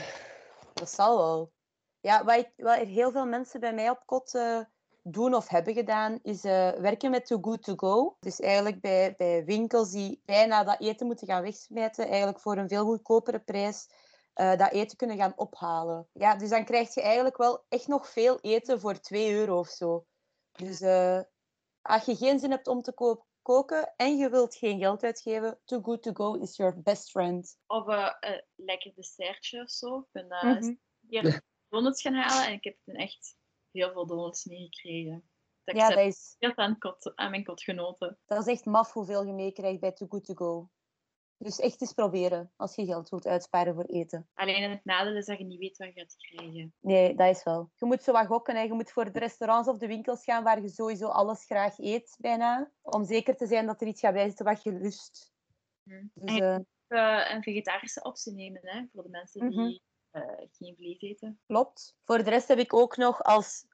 Dat 0.75 0.91
zal 0.91 1.17
wel. 1.19 1.53
Ja, 2.01 2.25
wat, 2.25 2.49
wat 2.57 2.79
er 2.79 2.87
heel 2.87 3.11
veel 3.11 3.27
mensen 3.27 3.61
bij 3.61 3.75
mij 3.75 3.91
op 3.91 4.03
kot 4.07 4.35
eh, 4.35 4.61
doen 5.03 5.35
of 5.35 5.49
hebben 5.49 5.75
gedaan, 5.75 6.19
is 6.23 6.45
eh, 6.45 6.71
werken 6.71 7.11
met 7.11 7.27
Too 7.27 7.39
Good 7.41 7.63
To 7.63 7.73
Go. 7.77 8.17
Dus 8.21 8.41
eigenlijk 8.41 8.81
bij, 8.81 9.15
bij 9.17 9.45
winkels 9.45 9.91
die 9.91 10.23
bijna 10.25 10.65
dat 10.65 10.81
eten 10.81 11.07
moeten 11.07 11.27
gaan 11.27 11.43
wegsmijten, 11.43 12.09
eigenlijk 12.09 12.41
voor 12.41 12.57
een 12.57 12.69
veel 12.69 12.85
goedkopere 12.85 13.39
prijs, 13.41 13.89
eh, 14.33 14.57
dat 14.57 14.73
eten 14.73 14.97
kunnen 14.97 15.17
gaan 15.17 15.33
ophalen. 15.37 16.09
Ja, 16.13 16.37
dus 16.37 16.49
dan 16.49 16.65
krijg 16.65 16.95
je 16.95 17.03
eigenlijk 17.03 17.37
wel 17.37 17.65
echt 17.69 17.87
nog 17.87 18.09
veel 18.09 18.39
eten 18.41 18.81
voor 18.81 19.01
2 19.01 19.33
euro 19.35 19.59
of 19.59 19.69
zo. 19.69 20.07
Dus 20.53 20.81
eh, 20.81 21.21
als 21.83 22.05
je 22.05 22.17
geen 22.17 22.39
zin 22.39 22.51
hebt 22.51 22.67
om 22.69 22.83
te 22.83 22.93
ko- 22.93 23.25
koken 23.43 23.93
en 23.97 24.17
je 24.17 24.29
wilt 24.31 24.55
geen 24.55 24.79
geld 24.79 25.03
uitgeven, 25.03 25.61
Too 25.65 25.81
Good 25.83 26.03
To 26.03 26.13
Go 26.13 26.35
is 26.35 26.57
your 26.57 26.81
best 26.83 27.11
friend. 27.11 27.57
Of 27.67 27.87
een 27.87 28.45
lekker 28.55 28.93
dessertje 28.95 29.63
of 29.63 29.71
zo. 29.71 29.99
Ik 29.99 30.07
ben 30.13 30.27
Mhm. 30.29 30.75
hier 31.07 31.43
donuts 31.69 32.03
gaan 32.03 32.15
halen 32.15 32.47
en 32.47 32.53
ik 32.53 32.65
heb 32.65 32.77
toen 32.85 32.95
echt 32.95 33.37
heel 33.73 33.93
veel 33.93 34.07
donuts 34.07 34.45
meegekregen. 34.45 35.31
Dat 35.65 35.77
Ja, 35.77 35.89
dat 35.89 35.99
is, 35.99 36.37
aan, 36.39 36.79
kot, 36.79 37.13
aan 37.17 37.31
mijn 37.31 37.45
kot 37.45 37.63
genoten. 37.63 38.19
dat 38.27 38.47
is 38.47 38.53
echt 38.53 38.65
maf 38.65 38.93
hoeveel 38.93 39.25
je 39.27 39.33
meekrijgt 39.33 39.81
bij 39.81 39.93
Too 39.93 40.09
Good 40.09 40.25
To 40.25 40.35
Go. 40.35 40.71
Dus 41.37 41.59
echt 41.59 41.81
eens 41.81 41.93
proberen 41.93 42.53
als 42.57 42.75
je 42.75 42.85
geld 42.85 43.09
wilt 43.09 43.27
uitsparen 43.27 43.75
voor 43.75 43.85
eten. 43.85 44.29
Alleen 44.35 44.71
het 44.71 44.85
nadeel 44.85 45.17
is 45.17 45.27
dat 45.27 45.39
je 45.39 45.45
niet 45.45 45.59
weet 45.59 45.77
wat 45.77 45.95
je 45.95 46.01
gaat 46.01 46.17
krijgen. 46.17 46.75
Nee, 46.81 47.15
dat 47.15 47.37
is 47.37 47.43
wel. 47.43 47.71
Je 47.75 47.87
moet 47.87 48.03
zo 48.03 48.13
wat 48.13 48.27
gokken. 48.27 48.57
Hè. 48.57 48.63
Je 48.63 48.73
moet 48.73 48.91
voor 48.91 49.13
de 49.13 49.19
restaurants 49.19 49.69
of 49.69 49.77
de 49.79 49.87
winkels 49.87 50.25
gaan 50.25 50.45
waar 50.45 50.61
je 50.63 50.69
sowieso 50.69 51.07
alles 51.09 51.45
graag 51.45 51.79
eet, 51.79 52.17
bijna. 52.21 52.71
Om 52.83 53.05
zeker 53.05 53.37
te 53.37 53.47
zijn 53.47 53.67
dat 53.67 53.81
er 53.81 53.87
iets 53.87 54.01
gaat 54.01 54.13
bij 54.13 54.27
zitten 54.27 54.45
wat 54.45 54.63
je 54.63 54.73
lust. 54.73 55.33
Hm. 55.83 56.07
Dus, 56.15 56.39
En- 56.39 56.43
eh, 56.43 56.59
Eh, 56.87 57.35
een 57.35 57.43
vegetarische 57.43 58.03
optie 58.03 58.33
nemen 58.33 58.61
hè, 58.63 58.85
voor 58.93 59.03
de 59.03 59.09
mensen 59.09 59.51
die 59.51 59.61
Mhm. 59.61 59.77
Geen 60.51 60.75
vlees 60.77 61.01
eten. 61.01 61.41
klopt. 61.47 61.97
Voor 62.05 62.25
de 62.25 62.31
rest 62.31 62.49
heb 62.49 62.59
ik 62.59 62.75
ook 62.75 62.97
nog 62.97 63.23
als 63.23 63.67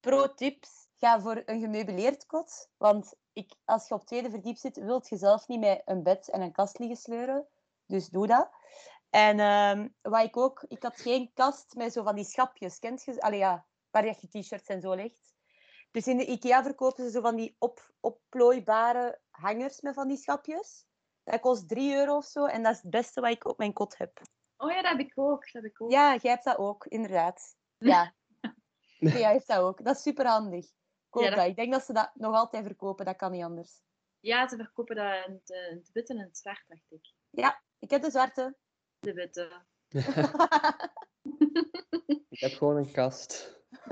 pro-tips... 0.00 0.86
Ga 0.98 1.20
voor 1.20 1.42
een 1.44 1.60
gemeubileerd 1.60 2.26
kot. 2.26 2.68
Want 2.76 3.14
ik, 3.32 3.54
als 3.64 3.88
je 3.88 3.94
op 3.94 4.06
tweede 4.06 4.30
verdiep 4.30 4.56
zit, 4.56 4.76
wilt 4.76 5.08
je 5.08 5.16
zelf 5.16 5.48
niet 5.48 5.60
met 5.60 5.82
een 5.84 6.02
bed 6.02 6.30
en 6.30 6.40
een 6.40 6.52
kast 6.52 6.78
liggen 6.78 6.96
sleuren. 6.96 7.46
Dus 7.86 8.08
doe 8.08 8.26
dat. 8.26 8.50
En 9.10 9.40
ehm, 9.40 9.88
wat 10.02 10.24
ik 10.24 10.36
ook... 10.36 10.64
Ik 10.68 10.82
had 10.82 11.00
geen 11.00 11.30
kast 11.34 11.74
met 11.74 11.92
zo 11.92 12.02
van 12.02 12.14
die 12.14 12.24
schapjes. 12.24 12.78
Kent 12.78 13.04
je? 13.04 13.20
Allee, 13.20 13.38
ja, 13.38 13.66
waar 13.90 14.04
je 14.04 14.28
t-shirts 14.28 14.68
en 14.68 14.80
zo 14.80 14.94
legt. 14.94 15.34
Dus 15.90 16.06
in 16.06 16.16
de 16.16 16.26
IKEA 16.26 16.62
verkopen 16.62 17.04
ze 17.04 17.10
zo 17.10 17.20
van 17.20 17.36
die 17.36 17.56
op, 17.58 17.92
opplooibare 18.00 19.20
hangers 19.30 19.80
met 19.80 19.94
van 19.94 20.08
die 20.08 20.16
schapjes. 20.16 20.86
Dat 21.24 21.40
kost 21.40 21.68
3 21.68 21.94
euro 21.94 22.16
of 22.16 22.24
zo. 22.24 22.44
En 22.44 22.62
dat 22.62 22.74
is 22.74 22.82
het 22.82 22.90
beste 22.90 23.20
wat 23.20 23.30
ik 23.30 23.44
op 23.44 23.58
mijn 23.58 23.72
kot 23.72 23.98
heb. 23.98 24.20
Oh 24.60 24.70
ja, 24.70 24.82
dat 24.82 24.90
heb 24.90 25.00
ik 25.00 25.12
ook. 25.14 25.52
Dat 25.52 25.62
heb 25.62 25.72
ik 25.72 25.80
ook. 25.82 25.90
Ja, 25.90 26.16
jij 26.20 26.30
hebt 26.32 26.44
dat 26.44 26.58
ook, 26.58 26.86
inderdaad. 26.86 27.56
Ja. 27.78 28.14
Jij 28.98 29.30
heeft 29.32 29.46
dat 29.46 29.58
ook. 29.58 29.84
Dat 29.84 29.96
is 29.96 30.02
super 30.02 30.26
handig. 30.26 30.66
Koop 31.10 31.22
Ja, 31.22 31.28
dat... 31.28 31.38
dat- 31.38 31.48
Ik 31.48 31.56
denk 31.56 31.72
dat 31.72 31.84
ze 31.84 31.92
dat 31.92 32.10
nog 32.14 32.34
altijd 32.34 32.64
verkopen. 32.66 33.04
Dat 33.04 33.16
kan 33.16 33.30
niet 33.30 33.44
anders. 33.44 33.80
Ja, 34.20 34.48
ze 34.48 34.56
verkopen 34.56 34.96
dat 34.96 35.26
in 35.26 35.32
het, 35.32 35.50
eh, 35.50 35.70
in 35.70 35.76
het 35.76 35.92
wit 35.92 36.08
en 36.10 36.18
het 36.18 36.38
zwart, 36.38 36.64
dacht 36.68 36.90
ik. 36.92 37.12
Ja, 37.30 37.62
ik 37.78 37.90
heb 37.90 38.02
de 38.02 38.10
zwarte. 38.10 38.56
De 38.98 39.12
witte. 39.12 39.62
ik 42.28 42.40
heb 42.40 42.52
gewoon 42.52 42.76
een 42.76 42.92
kast. 42.92 43.56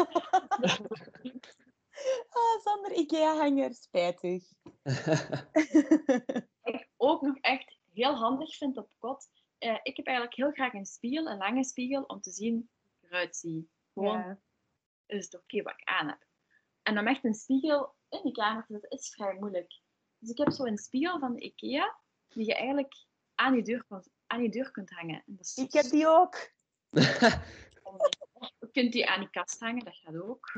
ah, 2.28 2.60
zonder 2.64 2.92
IKEA-hanger. 2.92 3.74
Spijtig. 3.74 4.52
Wat 4.82 6.46
ik 6.62 6.88
ook 6.96 7.22
nog 7.22 7.36
echt 7.40 7.78
heel 7.92 8.14
handig 8.14 8.56
vind 8.56 8.76
op 8.76 8.90
kot. 8.98 9.28
Eh, 9.58 9.78
ik 9.82 9.96
heb 9.96 10.06
eigenlijk 10.06 10.36
heel 10.36 10.50
graag 10.52 10.72
een 10.72 10.86
spiegel, 10.86 11.26
een 11.30 11.36
lange 11.38 11.64
spiegel, 11.64 12.02
om 12.02 12.20
te 12.20 12.30
zien 12.30 12.54
hoe 12.82 12.90
ik 13.00 13.10
eruit 13.10 13.36
zie. 13.36 13.68
Gewoon, 13.92 14.18
Ja. 14.18 14.38
is 15.06 15.24
het 15.24 15.34
oké 15.34 15.62
wat 15.62 15.72
ik 15.76 15.84
aan 15.88 16.08
heb? 16.08 16.26
En 16.82 16.98
om 16.98 17.06
echt 17.06 17.24
een 17.24 17.34
spiegel 17.34 17.94
in 18.08 18.20
de 18.22 18.30
kamer 18.32 18.64
te 18.66 18.72
zetten, 18.72 18.90
is 18.90 19.10
vrij 19.14 19.34
moeilijk. 19.34 19.80
Dus 20.18 20.30
ik 20.30 20.38
heb 20.38 20.50
zo 20.50 20.64
een 20.64 20.78
spiegel 20.78 21.18
van 21.18 21.34
de 21.34 21.40
IKEA, 21.40 21.96
die 22.28 22.46
je 22.46 22.54
eigenlijk 22.54 22.94
aan 23.34 23.54
je 23.54 23.62
deur 23.62 23.84
kunt, 23.88 24.08
aan 24.26 24.42
je 24.42 24.48
deur 24.48 24.70
kunt 24.70 24.90
hangen. 24.90 25.22
En 25.26 25.36
dat 25.36 25.44
is 25.46 25.56
Ik 25.56 25.72
heb 25.72 25.84
die 25.84 26.06
ook. 26.08 26.50
Je 28.60 28.68
kunt 28.82 28.92
die 28.92 29.08
aan 29.08 29.20
die 29.20 29.30
kast 29.30 29.60
hangen, 29.60 29.84
dat 29.84 29.96
gaat 29.96 30.16
ook. 30.16 30.52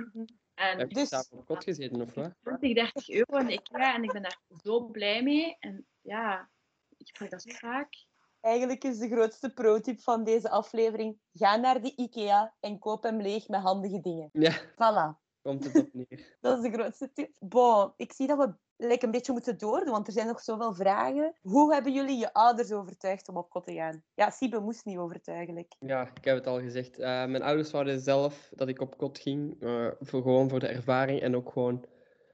En 0.55 0.79
heb 0.79 0.89
je 0.89 0.95
Dus- 0.95 1.09
daar 1.09 1.25
op 1.31 1.47
kot 1.47 1.65
gezeten, 1.65 2.01
of 2.01 2.15
wat? 2.15 2.35
20, 2.43 2.75
30 2.75 3.09
euro 3.11 3.37
in 3.39 3.47
de 3.47 3.53
IKEA 3.53 3.95
en 3.95 4.03
ik 4.05 4.13
ben 4.13 4.23
daar 4.23 4.41
zo 4.63 4.85
blij 4.85 5.23
mee. 5.23 5.57
En 5.59 5.87
ja, 6.01 6.51
ik 6.97 7.09
gebruik 7.09 7.31
dat 7.31 7.43
zo 7.43 7.51
vaak. 7.51 8.07
Eigenlijk 8.49 8.85
is 8.85 8.99
de 8.99 9.09
grootste 9.09 9.53
pro-tip 9.53 10.01
van 10.01 10.25
deze 10.25 10.51
aflevering. 10.51 11.19
Ga 11.33 11.57
naar 11.57 11.81
de 11.83 11.93
IKEA 11.97 12.55
en 12.61 12.79
koop 12.79 13.03
hem 13.03 13.21
leeg 13.21 13.49
met 13.49 13.61
handige 13.61 14.01
dingen. 14.01 14.29
Ja, 14.33 14.53
Voilà. 14.61 15.21
komt 15.43 15.65
het 15.65 15.77
op 15.77 15.89
neer. 15.93 16.37
Dat 16.41 16.57
is 16.65 16.71
de 16.71 16.77
grootste 16.79 17.13
tip. 17.13 17.37
Bon, 17.39 17.93
ik 17.97 18.13
zie 18.13 18.27
dat 18.27 18.39
we 18.39 18.55
like, 18.87 19.05
een 19.05 19.11
beetje 19.11 19.33
moeten 19.33 19.59
doordoen, 19.59 19.91
want 19.93 20.07
er 20.07 20.13
zijn 20.13 20.27
nog 20.27 20.41
zoveel 20.41 20.75
vragen. 20.75 21.35
Hoe 21.41 21.73
hebben 21.75 21.93
jullie 21.93 22.19
je 22.19 22.33
ouders 22.33 22.73
overtuigd 22.73 23.29
om 23.29 23.37
op 23.37 23.51
kot 23.51 23.65
te 23.65 23.75
gaan? 23.75 24.03
Ja, 24.15 24.31
Sibe 24.31 24.61
moest 24.61 24.85
niet 24.85 24.99
overtuigelijk. 24.99 25.75
Ja, 25.79 26.11
ik 26.15 26.25
heb 26.25 26.37
het 26.37 26.47
al 26.47 26.61
gezegd. 26.61 26.99
Eh, 26.99 27.07
mijn 27.09 27.43
ouders 27.43 27.71
wouden 27.71 28.01
zelf 28.01 28.51
dat 28.55 28.69
ik 28.69 28.81
op 28.81 28.97
kot 28.99 29.19
ging. 29.19 29.63
eh, 29.63 29.87
voor, 30.01 30.23
gewoon 30.23 30.49
voor 30.49 30.61
de 30.61 30.69
ervaring 30.69 31.21
en 31.21 31.37
ook 31.37 31.53
gewoon 31.53 31.85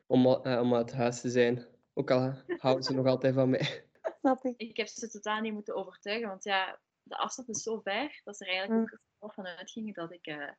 om, 0.07 0.27
eh, 0.27 0.61
om 0.61 0.74
uit 0.74 0.92
huis 0.92 1.20
te 1.20 1.31
zijn. 1.31 1.66
Ook 1.94 2.11
al 2.11 2.33
houden 2.59 2.85
ze 2.85 2.94
nog 2.94 3.07
altijd 3.07 3.35
van 3.35 3.50
mij. 3.50 3.83
Snap 4.24 4.44
ik. 4.44 4.54
Ik 4.56 4.76
heb 4.76 4.87
ze 4.87 5.08
totaal 5.08 5.40
niet 5.40 5.52
moeten 5.52 5.74
overtuigen, 5.74 6.28
want 6.28 6.44
ja, 6.44 6.78
de 7.02 7.16
afstand 7.16 7.48
is 7.48 7.62
zo 7.62 7.80
ver 7.80 8.20
dat 8.24 8.37
ze 8.37 8.44
er 8.44 8.56
eigenlijk 8.56 9.00
ook 9.18 9.34
van 9.34 9.46
uitgingen 9.46 9.94
dat 9.94 10.12
ik 10.12 10.26
eh, 10.26 10.50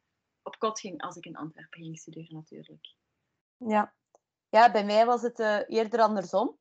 op 0.41 0.59
kot 0.59 0.79
ging 0.79 1.01
als 1.01 1.15
ik 1.15 1.25
in 1.25 1.35
Antwerpen 1.35 1.81
ging 1.81 1.99
studeren 1.99 2.35
natuurlijk. 2.35 2.95
Ja. 3.57 3.93
ja, 4.49 4.71
bij 4.71 4.85
mij 4.85 5.05
was 5.05 5.21
het 5.21 5.39
eh, 5.39 5.59
eerder 5.67 5.99
andersom. 5.99 6.57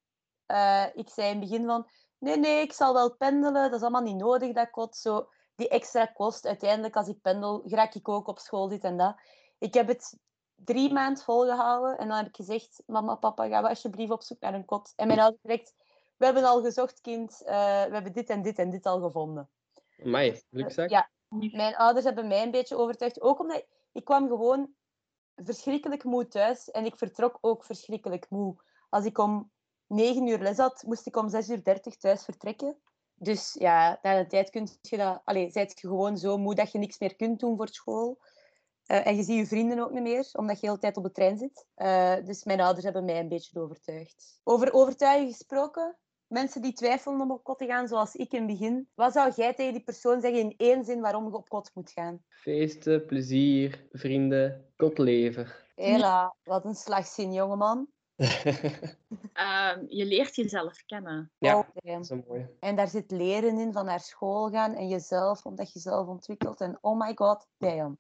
Eh, 0.46 0.86
ik 0.94 1.08
zei 1.08 1.30
in 1.30 1.40
het 1.40 1.48
begin 1.48 1.66
van, 1.66 1.88
nee, 2.18 2.36
nee, 2.38 2.62
ik 2.62 2.72
zal 2.72 2.94
wel 2.94 3.16
pendelen. 3.16 3.70
Dat 3.70 3.74
is 3.74 3.80
allemaal 3.80 4.02
niet 4.02 4.20
nodig, 4.20 4.52
dat 4.52 4.70
kot. 4.70 4.96
Zo, 4.96 5.28
die 5.54 5.68
extra 5.68 6.06
kost, 6.06 6.46
uiteindelijk 6.46 6.96
als 6.96 7.08
ik 7.08 7.20
pendel, 7.20 7.62
raak 7.68 7.94
ik 7.94 8.08
ook 8.08 8.26
op 8.26 8.38
school 8.38 8.68
dit 8.68 8.84
en 8.84 8.96
dat. 8.96 9.20
Ik 9.58 9.74
heb 9.74 9.88
het 9.88 10.18
drie 10.54 10.92
maanden 10.92 11.22
volgehouden 11.22 11.98
en 11.98 12.08
dan 12.08 12.16
heb 12.16 12.26
ik 12.26 12.36
gezegd, 12.36 12.82
mama, 12.86 13.14
papa, 13.14 13.48
we 13.48 13.68
alsjeblieft 13.68 14.10
op 14.10 14.22
zoek 14.22 14.40
naar 14.40 14.54
een 14.54 14.64
kot. 14.64 14.92
En 14.96 15.06
mijn 15.06 15.20
ouders 15.20 15.42
direct, 15.42 15.74
we 16.16 16.24
hebben 16.24 16.44
al 16.44 16.62
gezocht, 16.62 17.00
kind. 17.00 17.42
Eh, 17.44 17.85
we 17.85 17.92
hebben 17.92 18.12
dit 18.12 18.31
en 18.31 18.42
dit 18.42 18.59
en 18.59 18.70
dit 18.70 18.87
al 18.87 19.00
gevonden. 19.00 19.50
Luxe. 20.50 20.88
Ja, 20.88 21.11
mijn 21.29 21.77
ouders 21.77 22.05
hebben 22.05 22.29
mij 22.29 22.42
een 22.42 22.50
beetje 22.50 22.77
overtuigd. 22.77 23.20
Ook 23.20 23.40
omdat 23.40 23.57
ik, 23.57 23.66
ik 23.92 24.05
kwam 24.05 24.29
gewoon 24.29 24.74
verschrikkelijk 25.37 26.05
moe 26.05 26.29
thuis. 26.29 26.70
En 26.70 26.85
ik 26.85 26.96
vertrok 26.96 27.38
ook 27.40 27.64
verschrikkelijk 27.64 28.31
moe. 28.31 28.57
Als 28.88 29.05
ik 29.05 29.18
om 29.18 29.50
9 29.87 30.27
uur 30.27 30.38
les 30.38 30.57
had, 30.57 30.83
moest 30.87 31.07
ik 31.07 31.16
om 31.16 31.29
6 31.29 31.48
uur 31.48 31.64
30 31.64 31.96
thuis 31.96 32.24
vertrekken. 32.24 32.79
Dus 33.14 33.57
ja, 33.59 33.98
na 34.03 34.18
een 34.18 34.29
tijd 34.29 34.50
kun 34.50 34.68
je 34.81 34.96
dat... 34.96 35.20
Allee, 35.24 35.50
zijt 35.50 35.81
je 35.81 35.88
gewoon 35.88 36.18
zo 36.18 36.38
moe 36.38 36.55
dat 36.55 36.72
je 36.72 36.79
niks 36.79 36.98
meer 36.98 37.16
kunt 37.16 37.40
doen 37.40 37.57
voor 37.57 37.68
school. 37.68 38.18
Eh, 38.87 39.07
en 39.07 39.16
je 39.16 39.22
ziet 39.22 39.37
je 39.37 39.46
vrienden 39.46 39.79
ook 39.79 39.90
niet 39.90 40.03
meer, 40.03 40.29
omdat 40.33 40.55
je 40.55 40.61
de 40.61 40.66
hele 40.66 40.79
tijd 40.79 40.96
op 40.96 41.03
de 41.03 41.11
trein 41.11 41.38
zit. 41.38 41.66
Eh, 41.74 42.16
dus 42.24 42.44
mijn 42.44 42.61
ouders 42.61 42.85
hebben 42.85 43.05
mij 43.05 43.20
een 43.20 43.29
beetje 43.29 43.61
overtuigd. 43.61 44.40
Over 44.44 44.72
overtuigen 44.72 45.29
gesproken, 45.29 45.96
mensen 46.28 46.62
die 46.62 46.72
twijfelen 46.72 47.20
om 47.20 47.30
op 47.30 47.44
kot 47.44 47.58
te 47.58 47.66
gaan, 47.66 47.88
zoals 47.88 48.14
ik 48.14 48.32
in 48.32 48.38
het 48.38 48.58
begin. 48.58 48.88
Wat 48.94 49.12
zou 49.12 49.32
jij 49.37 49.54
tegen 49.54 49.72
die 49.72 49.82
persoon 49.84 50.20
zeggen 50.20 50.40
in 50.40 50.54
één 50.56 50.84
zin 50.84 51.00
waarom 51.00 51.26
je 51.26 51.32
op 51.34 51.48
kot 51.48 51.70
moet 51.74 51.90
gaan? 51.90 52.22
Feesten, 52.28 53.06
plezier, 53.06 53.87
vrienden, 53.92 54.66
kotleven. 54.76 55.46
Hela, 55.74 56.34
wat 56.44 56.64
een 56.64 56.74
slagzin, 56.74 57.32
jongeman. 57.32 57.88
Ehm, 59.32 59.84
je 59.88 60.04
leert 60.04 60.34
jezelf 60.34 60.84
kennen. 60.87 61.32
Ja, 61.38 61.58
Oh, 61.58 61.68
damn. 61.74 61.92
dat 61.94 62.02
is 62.04 62.10
een 62.10 62.24
mooie. 62.28 62.50
En 62.60 62.76
daar 62.76 62.88
zit 62.88 63.10
leren 63.10 63.58
in 63.58 63.72
van 63.72 63.84
naar 63.84 64.00
school 64.00 64.50
gaan 64.50 64.74
en 64.74 64.88
jezelf, 64.88 65.44
omdat 65.46 65.72
je 65.72 65.78
zelf 65.78 66.06
ontwikkelt. 66.08 66.60
En 66.60 66.78
oh 66.80 66.98
my 66.98 67.12
god, 67.14 67.48
damn. 67.58 67.98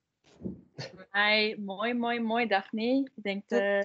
Hi, 1.12 1.56
mooi, 1.60 1.94
mooi, 1.94 2.20
mooi, 2.20 2.46
Daphne. 2.46 3.10
Ik 3.14 3.22
denk, 3.22 3.50
eh, 3.50 3.80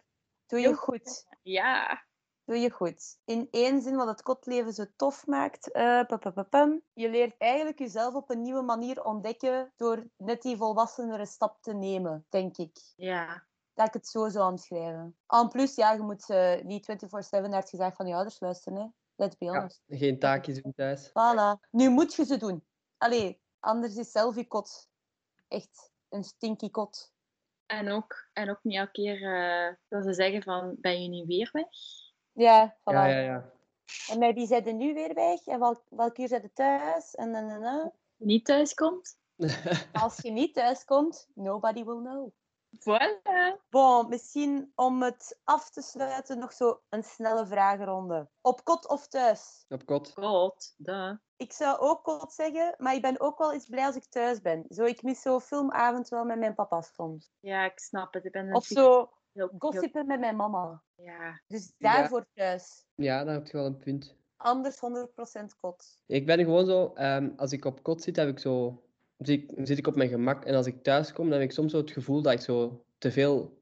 Doe 0.47 0.59
je 0.59 0.73
goed. 0.73 1.27
ja, 1.41 2.03
Doe 2.49 2.57
je 2.57 2.69
goed. 2.71 3.19
In 3.25 3.47
één 3.51 3.81
zin 3.81 3.95
wat 3.95 4.07
het 4.07 4.21
kotleven 4.21 4.73
zo 4.73 4.85
tof 4.95 5.27
maakt. 5.27 5.71
eh, 5.71 5.81
pa, 6.05 6.17
pa, 6.17 6.29
pa, 6.31 6.43
pam. 6.43 6.81
Je 6.93 7.09
leert 7.09 7.35
eigenlijk 7.37 7.79
jezelf 7.79 8.13
op 8.13 8.29
een 8.29 8.41
nieuwe 8.41 8.61
manier 8.61 9.03
ontdekken 9.03 9.73
door 9.75 10.07
net 10.17 10.41
die 10.41 10.57
volwassenere 10.57 11.25
stap 11.25 11.61
te 11.61 11.73
nemen, 11.73 12.25
denk 12.29 12.57
ik. 12.57 12.77
ja. 12.95 13.47
Dat 13.73 13.87
ik 13.87 13.93
het 13.93 14.07
zo 14.07 14.29
zou 14.29 14.51
omschrijven. 14.51 15.17
En 15.27 15.47
plus, 15.49 15.75
ja, 15.75 15.91
je 15.91 15.99
moet 16.01 16.29
eh, 16.29 16.61
niet 16.61 16.85
24-7 16.91 17.49
naar 17.49 17.59
het 17.59 17.69
gezag 17.69 17.95
van 17.95 18.07
je 18.07 18.13
ouders 18.13 18.39
luisteren. 18.39 18.77
Hè. 18.79 18.85
Let's 19.15 19.37
be 19.37 19.45
Ja, 19.45 19.51
honest. 19.51 19.81
geen 19.87 20.19
taakjes 20.19 20.61
doen 20.61 20.73
thuis. 20.73 21.09
Voilà. 21.09 21.67
Nu 21.71 21.89
moet 21.89 22.13
je 22.15 22.25
ze 22.25 22.37
doen. 22.37 22.65
Allee, 22.97 23.41
anders 23.59 23.95
is 23.95 24.11
selfie 24.11 24.47
kot 24.47 24.89
echt 25.47 25.91
een 26.09 26.23
stinky 26.23 26.69
kot. 26.69 27.13
En 27.65 27.89
ook, 27.91 28.29
en 28.33 28.49
ook 28.49 28.59
niet 28.63 28.77
elke 28.77 28.91
keer 28.91 29.23
eh, 29.35 29.75
dat 29.87 30.03
ze 30.03 30.13
zeggen 30.13 30.43
van, 30.43 30.75
ben 30.79 31.01
je 31.03 31.09
nu 31.09 31.25
weer 31.25 31.49
weg? 31.51 31.67
Ja, 32.39 32.75
voilà. 32.79 32.93
Ja, 32.93 33.05
ja, 33.07 33.19
ja. 33.19 33.51
En 34.09 34.19
met 34.19 34.35
wie 34.35 34.47
zijn 34.47 34.65
er 34.65 34.73
nu 34.73 34.93
weer 34.93 35.13
weg? 35.13 35.47
En 35.47 35.59
welk, 35.59 35.81
welk 35.89 36.17
uur 36.17 36.27
zijn 36.27 36.51
thuis? 36.53 37.15
En, 37.15 37.35
en, 37.35 37.49
en, 37.49 37.63
en. 37.63 37.93
Niet 38.17 38.45
thuis 38.45 38.73
komt? 38.73 39.17
Als 40.03 40.17
je 40.17 40.31
niet 40.31 40.53
thuis 40.53 40.85
komt, 40.85 41.29
nobody 41.33 41.83
will 41.83 42.01
know. 42.01 42.31
Voilà. 42.77 43.57
Bon, 43.69 44.09
misschien 44.09 44.71
om 44.75 45.01
het 45.01 45.39
af 45.43 45.69
te 45.69 45.81
sluiten 45.81 46.39
nog 46.39 46.53
zo 46.53 46.81
een 46.89 47.03
snelle 47.03 47.45
vragenronde. 47.45 48.29
Op 48.41 48.63
kot 48.63 48.87
of 48.87 49.07
thuis? 49.07 49.65
Op 49.69 49.85
kot. 49.85 50.11
God, 50.15 50.73
duh. 50.77 51.13
Ik 51.37 51.53
zou 51.53 51.79
ook 51.79 52.03
kot 52.03 52.33
zeggen, 52.33 52.75
maar 52.77 52.93
ik 52.93 53.01
ben 53.01 53.19
ook 53.19 53.37
wel 53.37 53.53
eens 53.53 53.65
blij 53.65 53.85
als 53.85 53.95
ik 53.95 54.05
thuis 54.05 54.41
ben. 54.41 54.65
Zo, 54.69 54.83
ik 54.83 55.03
mis 55.03 55.21
zo'n 55.21 55.41
filmavond 55.41 56.09
wel 56.09 56.25
met 56.25 56.39
mijn 56.39 56.55
papa 56.55 56.81
soms. 56.81 57.31
Ja, 57.39 57.65
ik 57.65 57.79
snap 57.79 58.13
het. 58.13 58.25
Ik 58.25 58.31
ben 58.31 58.53
Of 58.53 58.69
natuurlijk 58.69 58.95
zo 58.95 59.18
heel, 59.33 59.47
heel- 59.49 59.59
gossipen 59.59 60.05
met 60.07 60.19
mijn 60.19 60.35
mama. 60.35 60.81
Ja, 60.95 61.41
Dus 61.47 61.73
Ja. 61.77 61.93
daarvoor 61.97 62.25
thuis. 62.33 62.85
Ja, 62.95 63.23
daar 63.23 63.33
heb 63.33 63.45
je 63.47 63.57
wel 63.57 63.65
een 63.65 63.77
punt. 63.77 64.15
Anders 64.37 64.79
100% 64.79 65.55
kot. 65.59 66.01
Ik 66.05 66.25
ben 66.25 66.39
gewoon 66.39 66.65
zo, 66.65 66.93
ehm, 66.93 67.29
als 67.37 67.51
ik 67.51 67.65
op 67.65 67.83
kot 67.83 68.01
zit, 68.01 68.15
heb 68.15 68.27
ik 68.27 68.39
zo, 68.39 68.83
zit, 69.17 69.51
ik- 69.51 69.67
zit 69.67 69.77
ik 69.77 69.87
op 69.87 69.95
mijn 69.95 70.09
gemak. 70.09 70.45
En 70.45 70.55
als 70.55 70.65
ik 70.67 70.83
thuis 70.83 71.13
kom, 71.13 71.29
dan 71.29 71.39
heb 71.39 71.47
ik 71.49 71.53
soms 71.55 71.71
zo 71.71 71.77
het 71.77 71.91
gevoel 71.91 72.21
dat 72.21 72.33
ik 72.33 72.39
zo 72.39 72.85
te 72.97 73.11
veel 73.11 73.57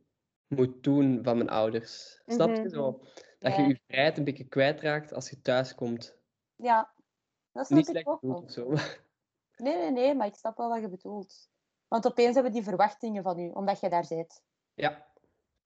moet 0.47 0.83
doen 0.83 1.19
van 1.23 1.37
mijn 1.37 1.49
ouders. 1.49 2.21
Snap 2.25 2.49
je? 2.55 2.61
Mhm. 2.61 2.69
Zo, 2.69 2.99
dat 3.39 3.55
je 3.55 3.61
Ja. 3.61 3.67
je 3.67 3.79
vrijheid 3.87 4.17
een 4.17 4.23
beetje 4.23 4.47
kwijtraakt 4.47 5.13
als 5.13 5.29
je 5.29 5.41
thuis 5.41 5.75
komt. 5.75 6.15
Ja, 6.55 6.95
Dat 7.51 7.65
snap 7.65 7.77
Niet 7.77 7.87
ik 7.87 7.93
slecht 7.93 8.07
ook 8.07 8.21
bedoeld 8.21 8.51
zo. 8.51 8.69
Nee, 9.55 9.75
nee, 9.77 9.91
nee, 9.91 10.15
maar 10.15 10.27
ik 10.27 10.35
snap 10.35 10.57
wel 10.57 10.69
wat 10.69 10.81
je 10.81 10.89
bedoelt. 10.89 11.49
Want 11.87 12.05
opeens 12.07 12.33
hebben 12.33 12.51
die 12.51 12.63
verwachtingen 12.63 13.23
van 13.23 13.39
u, 13.39 13.49
omdat 13.49 13.79
je 13.79 13.89
daar 13.89 14.05
zit. 14.05 14.41
Ja, 14.73 15.06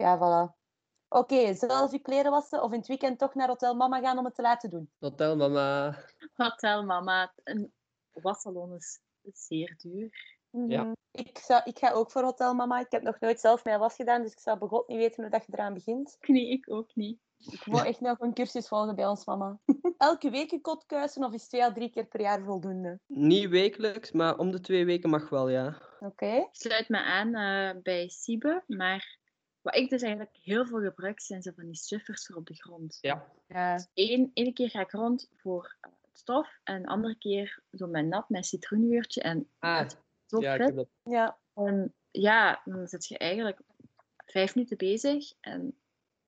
Ja, 0.02 0.18
voilà. 0.18 0.60
Oké, 1.08 1.54
zelf 1.54 1.92
je 1.92 2.00
kleren 2.00 2.32
wassen 2.32 2.64
of 2.64 2.72
in 2.72 2.78
het 2.78 2.88
weekend 2.88 3.20
toch 3.20 3.36
naar 3.36 3.48
Hotel 3.48 3.76
Mama 3.76 4.00
gaan 4.00 4.18
om 4.18 4.26
het 4.26 4.36
te 4.36 4.42
laten 4.42 4.70
doen? 4.70 4.92
hotel 5.00 5.36
mama. 5.36 5.98
Hotel 6.34 6.86
mama, 6.86 7.34
een 7.44 7.74
wassalon 8.12 8.76
is 8.76 9.00
zeer 9.34 9.76
duur. 9.78 10.40
Ja. 10.68 10.84
Mhm. 10.84 10.94
Ik, 11.12 11.38
zou, 11.38 11.62
ik 11.64 11.78
ga 11.78 11.92
ook 11.92 12.12
voor 12.12 12.24
Hotel 12.24 12.54
Mama. 12.54 12.80
Ik 12.80 12.92
heb 12.92 13.02
nog 13.02 13.20
nooit 13.20 13.40
zelf 13.40 13.64
mijn 13.64 13.80
was 13.80 13.96
gedaan, 13.96 14.22
dus 14.22 14.32
ik 14.32 14.40
zou 14.40 14.58
begot 14.58 14.88
niet 14.88 14.98
weten 14.98 15.22
hoe 15.22 15.32
dat 15.32 15.46
je 15.46 15.52
eraan 15.54 15.74
begint. 15.74 16.18
Nee, 16.20 16.50
ik 16.50 16.72
ook 16.72 16.96
niet. 16.96 17.20
Ik 17.38 17.66
moet 17.66 17.84
echt 17.86 18.02
nog 18.02 18.20
een 18.20 18.34
cursus 18.34 18.68
volgen 18.68 18.96
bij 18.96 19.08
ons 19.08 19.26
mama. 19.26 19.60
Elke 19.98 20.30
week 20.30 20.52
een 20.52 20.62
kot 20.62 20.86
kuisen 20.86 21.24
of 21.24 21.34
is 21.34 21.48
twee 21.48 21.64
à 21.64 21.72
drie 21.72 21.90
keer 21.90 22.06
per 22.06 22.22
jaar 22.22 22.44
voldoende? 22.44 23.00
Niet 23.08 23.50
wekelijks, 23.50 24.12
maar 24.12 24.38
om 24.38 24.52
de 24.52 24.60
twee 24.60 24.86
weken 24.86 25.10
mag 25.10 25.30
wel, 25.30 25.50
ja. 25.50 25.82
Oké. 26.00 26.26
Ik 26.26 26.50
sluit 26.52 26.90
me 26.90 27.04
aan 27.04 27.36
eh, 27.36 27.82
bij 27.82 28.10
Siebe, 28.10 28.64
maar 28.68 29.20
wat 29.62 29.76
ik 29.76 29.90
dus 29.90 30.02
eigenlijk 30.02 30.38
heel 30.42 30.66
veel 30.66 30.80
gebruik 30.82 31.20
zijn 31.20 31.42
zo 31.42 31.52
van 31.56 31.66
die 31.66 31.76
suffers 31.76 32.26
voor 32.26 32.36
op 32.36 32.48
de 32.48 32.54
grond. 32.54 32.98
Ja. 33.02 33.32
Ja. 33.48 33.88
Eén, 33.94 34.32
ene 34.34 34.54
keer 34.54 34.70
ga 34.70 34.80
ik 34.80 34.92
rond 34.92 35.30
voor 35.36 35.76
eh, 35.82 35.92
het 36.02 36.18
stof 36.18 36.60
en 36.64 36.82
de 36.82 36.88
andere 36.88 37.18
keer 37.18 37.64
zo 37.72 37.88
met 37.88 38.06
nat, 38.06 38.30
met 38.30 38.46
citroengeurtje 38.46 39.22
en 39.22 39.50
Ah, 39.60 39.90
zo 40.26 40.42
ja, 40.42 40.54
ik 40.54 40.62
heb 40.62 40.76
dat. 40.76 40.90
Ja. 41.04 41.38
En 41.54 41.94
ja, 42.12 42.62
dan 42.66 42.88
zit 42.88 43.08
je 43.08 43.18
eigenlijk 43.18 43.60
vijf 44.26 44.56
minuten 44.56 44.78
bezig 44.78 45.34
en 45.40 45.78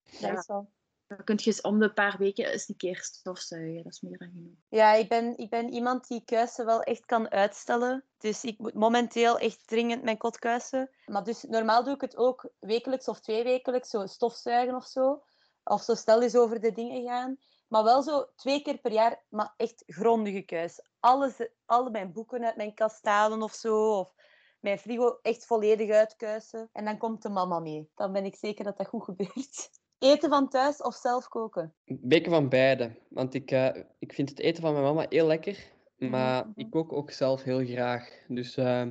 Dat 0.04 0.20
ja, 0.20 0.38
is 0.38 0.48
wel. 0.48 0.70
Dan 1.08 1.24
kun 1.24 1.36
je 1.40 1.46
eens 1.46 1.62
om 1.62 1.80
de 1.80 1.94
paar 1.94 2.18
weken 2.18 2.52
eens 2.52 2.70
een 2.70 2.78
keer 2.78 3.02
stofzuigen. 3.02 3.84
Dat 3.84 3.92
is 3.92 4.02
meer 4.02 4.18
dan 4.18 4.30
genoeg. 4.30 4.54
Ja, 4.70 4.94
ik 4.94 5.10
ben, 5.10 5.38
ik 5.38 5.50
ben 5.50 5.70
iemand 5.70 6.08
die 6.08 6.24
kuisen 6.26 6.66
wel 6.66 6.82
echt 6.82 7.06
kan 7.06 7.30
uitstellen. 7.30 8.04
Dus 8.18 8.44
ik 8.44 8.58
moet 8.58 8.74
momenteel 8.74 9.40
echt 9.40 9.68
dringend 9.68 10.04
mijn 10.04 10.18
kot 10.18 10.40
kuisen. 10.40 10.90
Maar 11.06 11.24
dus 11.24 11.44
normaal 11.44 11.84
doe 11.84 11.94
ik 11.94 12.02
het 12.02 12.18
ook 12.18 12.50
wekelijks 12.60 13.08
of 13.08 13.20
tweewekelijks, 13.20 13.90
zo 13.90 14.06
stofzuigen 14.06 14.76
of 14.76 14.86
zo. 14.86 15.24
Of 15.64 15.82
zo 15.82 15.96
stel 15.96 16.22
eens 16.22 16.36
over 16.36 16.60
de 16.60 16.72
dingen 16.72 17.04
gaan. 17.04 17.38
Maar 17.68 17.84
wel 17.84 18.02
zo 18.02 18.26
twee 18.36 18.62
keer 18.62 18.78
per 18.78 18.92
jaar, 18.92 19.24
maar 19.30 19.54
echt 19.58 19.84
grondige 19.86 20.42
kuis. 20.42 20.82
Alles, 21.00 21.50
alle 21.66 21.90
mijn 21.90 22.12
boeken 22.12 22.46
uit 22.46 22.56
mijn 22.56 22.74
kast 22.74 23.06
halen 23.06 23.42
of 23.42 23.54
zo. 23.54 24.00
Of 24.00 24.14
mijn 24.60 24.80
frigo 24.80 25.20
echt 25.22 25.46
volledig 25.46 25.90
uitkuisen. 25.90 26.70
En 26.74 26.86
dan 26.86 26.98
komt 26.98 27.22
de 27.22 27.30
mama 27.30 27.60
mee. 27.60 27.90
Dan 27.96 28.12
ben 28.12 28.26
ik 28.26 28.36
zeker 28.36 28.64
dat 28.64 28.78
dat 28.78 28.88
goed 28.88 29.04
gebeurt. 29.04 29.70
Eten 30.04 30.30
van 30.30 30.50
thuis 30.50 30.82
of 30.82 30.96
zelf 30.96 31.28
koken? 31.28 31.74
Een 31.86 32.00
beetje 32.02 32.32
van 32.32 32.50
beide. 32.50 32.92
Want 33.10 33.34
ik, 33.34 33.52
eh, 33.52 33.84
ik 34.00 34.14
vind 34.14 34.30
het 34.30 34.40
eten 34.40 34.62
van 34.62 34.72
mijn 34.72 34.84
mama 34.84 35.06
heel 35.10 35.28
lekker. 35.28 35.72
Mhm, 35.98 36.12
Maar 36.12 36.48
mhm. 36.48 36.60
ik 36.60 36.70
kook 36.70 36.94
ook 36.94 37.12
zelf 37.12 37.44
heel 37.44 37.66
graag. 37.66 38.10
Dus 38.28 38.58
eh, 38.58 38.86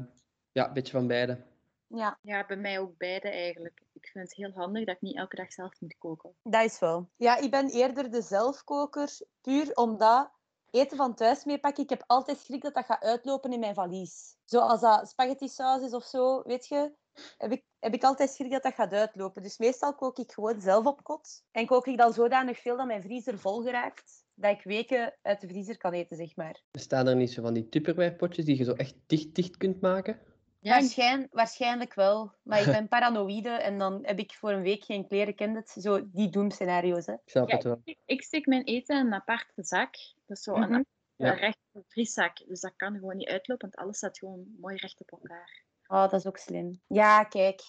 ja, 0.53 0.67
een 0.67 0.73
beetje 0.73 0.93
van 0.93 1.07
beide. 1.07 1.45
Ja, 1.87 2.19
Ja, 2.23 2.47
bij 2.47 2.57
mij 2.57 2.79
ook 2.79 2.97
beide 2.99 3.29
eigenlijk. 3.29 3.83
Ik 3.93 4.07
vind 4.07 4.25
het 4.25 4.37
heel 4.37 4.51
handig 4.55 4.85
dat 4.85 4.95
ik 4.95 5.01
niet 5.01 5.17
elke 5.17 5.37
dag 5.37 5.53
zelf 5.53 5.81
moet 5.81 5.99
koken. 5.99 6.35
Dat 6.43 6.65
is 6.65 6.79
wel. 6.79 7.09
Ja, 7.17 7.37
ik 7.37 7.51
ben 7.51 7.69
eerder 7.69 8.11
de 8.11 8.23
zelfkoker, 8.23 9.19
puur 9.41 9.75
omdat 9.75 10.31
eten 10.71 10.97
van 10.97 11.15
thuis 11.15 11.45
meepakken, 11.45 11.83
ik 11.83 11.91
heb 11.91 12.05
altijd 12.07 12.39
schrik 12.39 12.63
dat 12.63 12.75
dat 12.75 12.85
gaat 12.85 13.03
uitlopen 13.03 13.53
in 13.53 13.61
mijn 13.61 13.75
valies. 13.75 14.37
Zoals 14.45 14.81
dat 14.81 15.09
spaghetti 15.09 15.49
saus 15.49 15.83
is 15.83 15.95
of 15.95 16.05
zo, 16.05 16.43
weet 16.43 16.69
je, 16.69 16.93
heb 17.39 17.53
ik, 17.53 17.63
heb 17.79 17.95
ik 17.95 18.03
altijd 18.05 18.31
schrik 18.31 18.51
dat 18.51 18.63
dat 18.63 18.75
gaat 18.75 18.93
uitlopen. 18.93 19.43
Dus 19.43 19.59
meestal 19.59 19.95
kook 19.95 20.19
ik 20.19 20.33
gewoon 20.33 20.61
zelf 20.61 20.87
op 20.87 21.03
kot. 21.03 21.45
En 21.51 21.67
kook 21.67 21.87
ik 21.87 21.99
dan 21.99 22.13
zodanig 22.13 22.59
veel 22.59 22.77
dat 22.77 22.87
mijn 22.87 23.03
vriezer 23.03 23.39
vol 23.39 23.63
geraakt, 23.63 24.25
dat 24.35 24.51
ik 24.59 24.63
weken 24.63 25.19
uit 25.23 25.41
de 25.41 25.47
vriezer 25.49 25.77
kan 25.77 25.93
eten, 25.93 26.17
zeg 26.17 26.37
maar. 26.37 26.63
Staan 26.73 27.07
er 27.07 27.17
niet 27.17 27.33
zo 27.33 27.43
van 27.43 27.55
die 27.55 27.69
tupperware 27.69 28.15
potjes 28.17 28.45
die 28.45 28.57
je 28.57 28.65
zo 28.65 28.73
echt 28.73 28.95
dicht, 29.07 29.35
dicht 29.35 29.57
kunt 29.57 29.81
maken? 29.81 30.21
Ja, 30.61 30.71
Waarschijn, 30.71 31.29
waarschijnlijk 31.31 31.95
wel. 31.95 32.33
Maar 32.43 32.61
ik 32.61 32.73
ben 32.79 32.89
paranoïde 32.89 33.49
en 33.51 33.79
dan 33.79 33.99
heb 34.03 34.19
ik 34.19 34.33
voor 34.35 34.51
een 34.53 34.63
week 34.63 34.85
geen 34.85 35.09
kleren, 35.09 35.35
ken 35.35 35.55
het? 35.55 35.69
Zo 35.71 36.11
die 36.11 36.29
doemscenario's, 36.31 37.07
hè. 37.07 37.13
Ik 37.13 37.21
snap 37.25 37.49
Ja, 37.49 37.55
het 37.55 37.65
wel. 37.65 37.81
ik, 37.85 37.99
ik 38.05 38.23
steek 38.23 38.47
mijn 38.47 38.65
eten 38.65 38.99
in 38.99 39.07
een 39.07 39.15
aparte 39.15 39.53
zak. 39.65 39.95
Dat 40.27 40.37
is 40.37 40.43
zo 40.43 40.55
een, 40.55 40.61
Mhm. 40.61 40.73
een 40.73 40.87
Ja. 41.17 41.31
rechte 41.33 41.85
vrieszak. 41.89 42.37
Dus 42.47 42.61
dat 42.61 42.73
kan 42.77 42.95
gewoon 42.95 43.17
niet 43.17 43.29
uitlopen, 43.29 43.69
want 43.71 43.77
alles 43.85 43.97
staat 43.97 44.19
gewoon 44.19 44.47
mooi 44.61 44.77
recht 44.77 45.01
op 45.01 45.11
elkaar. 45.11 45.65
Oh, 45.93 46.11
dat 46.11 46.13
is 46.13 46.27
ook 46.27 46.37
slim. 46.37 46.81
Ja, 46.87 47.25
kijk. 47.25 47.61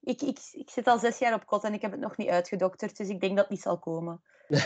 Ik, 0.00 0.22
ik, 0.22 0.38
ik 0.52 0.70
zit 0.70 0.86
al 0.86 0.98
zes 0.98 1.18
jaar 1.18 1.34
op 1.34 1.46
kot 1.46 1.64
en 1.64 1.74
ik 1.74 1.82
heb 1.82 1.90
het 1.90 2.00
nog 2.00 2.16
niet 2.16 2.28
uitgedokterd, 2.28 2.96
dus 2.96 3.08
ik 3.08 3.20
denk 3.20 3.36
dat 3.36 3.44
het 3.44 3.50
niet 3.50 3.62
zal 3.62 3.78
komen. 3.78 4.20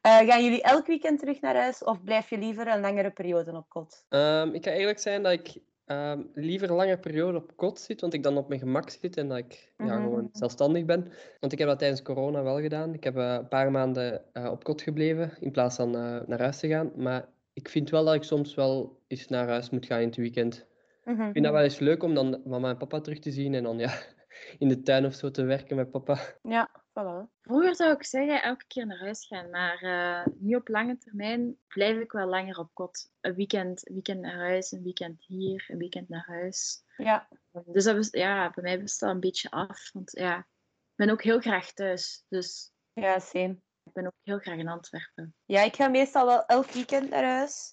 Eh, 0.00 0.18
gaan 0.18 0.44
jullie 0.44 0.62
elk 0.62 0.86
weekend 0.86 1.18
terug 1.18 1.40
naar 1.40 1.56
huis 1.56 1.84
of 1.84 2.04
blijf 2.04 2.30
je 2.30 2.38
liever 2.38 2.68
een 2.68 2.80
langere 2.80 3.10
periode 3.10 3.56
op 3.56 3.68
kot? 3.68 4.04
Ehm, 4.08 4.48
ik 4.54 4.64
ga 4.64 4.70
eerlijk 4.70 4.98
zijn 4.98 5.22
dat 5.22 5.32
ik 5.32 5.56
ehm, 5.84 6.22
liever 6.34 6.70
een 6.70 6.76
lange 6.76 6.98
periode 6.98 7.38
op 7.38 7.56
kot 7.56 7.80
zit, 7.80 8.00
want 8.00 8.14
ik 8.14 8.22
dan 8.22 8.36
op 8.36 8.48
mijn 8.48 8.60
gemak 8.60 8.90
zit 8.90 9.16
en 9.16 9.28
dat 9.28 9.38
ik 9.38 9.72
ja, 9.76 9.84
Mhm, 9.84 10.02
gewoon 10.02 10.28
zelfstandig 10.32 10.84
ben. 10.84 11.12
Want 11.40 11.52
ik 11.52 11.58
heb 11.58 11.68
dat 11.68 11.78
tijdens 11.78 12.02
corona 12.02 12.42
wel 12.42 12.60
gedaan. 12.60 12.94
Ik 12.94 13.04
heb 13.04 13.16
eh, 13.16 13.32
een 13.32 13.48
paar 13.48 13.70
maanden 13.70 14.24
eh, 14.32 14.50
op 14.50 14.64
kot 14.64 14.82
gebleven 14.82 15.32
in 15.40 15.50
plaats 15.50 15.76
van 15.76 15.90
naar 16.26 16.40
huis 16.40 16.58
te 16.58 16.68
gaan. 16.68 16.92
Maar 16.96 17.28
ik 17.52 17.68
vind 17.68 17.90
wel 17.90 18.04
dat 18.04 18.14
ik 18.14 18.22
soms 18.22 18.54
wel 18.54 18.98
eens 19.06 19.28
naar 19.28 19.48
huis 19.48 19.70
moet 19.70 19.86
gaan 19.86 20.00
in 20.00 20.06
het 20.06 20.16
weekend. 20.16 20.66
Ik 21.10 21.32
vind 21.32 21.44
dat 21.44 21.52
wel 21.52 21.62
eens 21.62 21.78
leuk 21.78 22.02
om 22.02 22.14
dan 22.14 22.42
mama 22.44 22.70
en 22.70 22.76
papa 22.76 23.00
terug 23.00 23.18
te 23.18 23.30
zien 23.30 23.54
en 23.54 23.62
dan 23.62 23.78
ja, 23.78 24.02
in 24.58 24.68
de 24.68 24.82
tuin 24.82 25.04
of 25.04 25.14
zo 25.14 25.30
te 25.30 25.44
werken 25.44 25.76
met 25.76 25.90
papa. 25.90 26.18
Ja, 26.42 26.70
voilà. 26.88 27.40
Vroeger 27.42 27.76
zou 27.76 27.92
ik 27.92 28.04
zeggen 28.04 28.42
elke 28.42 28.64
keer 28.66 28.86
naar 28.86 28.98
huis 28.98 29.26
gaan, 29.26 29.50
maar 29.50 29.82
eh, 29.82 30.32
nu 30.38 30.54
op 30.54 30.68
lange 30.68 30.98
termijn 30.98 31.56
blijf 31.68 31.98
ik 31.98 32.12
wel 32.12 32.26
langer 32.26 32.58
op 32.58 32.70
kot. 32.72 33.10
Een 33.20 33.34
weekend, 33.34 33.80
weekend 33.82 34.20
naar 34.20 34.36
huis, 34.36 34.72
een 34.72 34.82
weekend 34.82 35.24
hier, 35.26 35.64
een 35.68 35.78
weekend 35.78 36.08
naar 36.08 36.24
huis. 36.26 36.84
Ja, 36.96 37.28
Dus 37.64 37.84
dat 37.84 37.96
is, 37.96 38.08
ja, 38.10 38.50
bij 38.50 38.62
mij 38.62 38.80
bestaat 38.80 39.00
dat 39.00 39.14
een 39.14 39.20
beetje 39.20 39.50
af. 39.50 39.90
Want 39.92 40.10
ja, 40.10 40.38
ik 40.38 40.96
ben 40.96 41.10
ook 41.10 41.22
heel 41.22 41.40
graag 41.40 41.72
thuis. 41.72 42.24
Dus 42.28 42.72
ja, 42.92 43.18
same. 43.18 43.58
ik 43.84 43.92
ben 43.92 44.06
ook 44.06 44.14
heel 44.22 44.38
graag 44.38 44.58
in 44.58 44.68
Antwerpen. 44.68 45.34
Ja, 45.44 45.62
ik 45.62 45.76
ga 45.76 45.88
meestal 45.88 46.26
wel 46.26 46.44
elk 46.46 46.70
weekend 46.70 47.10
naar 47.10 47.24
huis. 47.24 47.72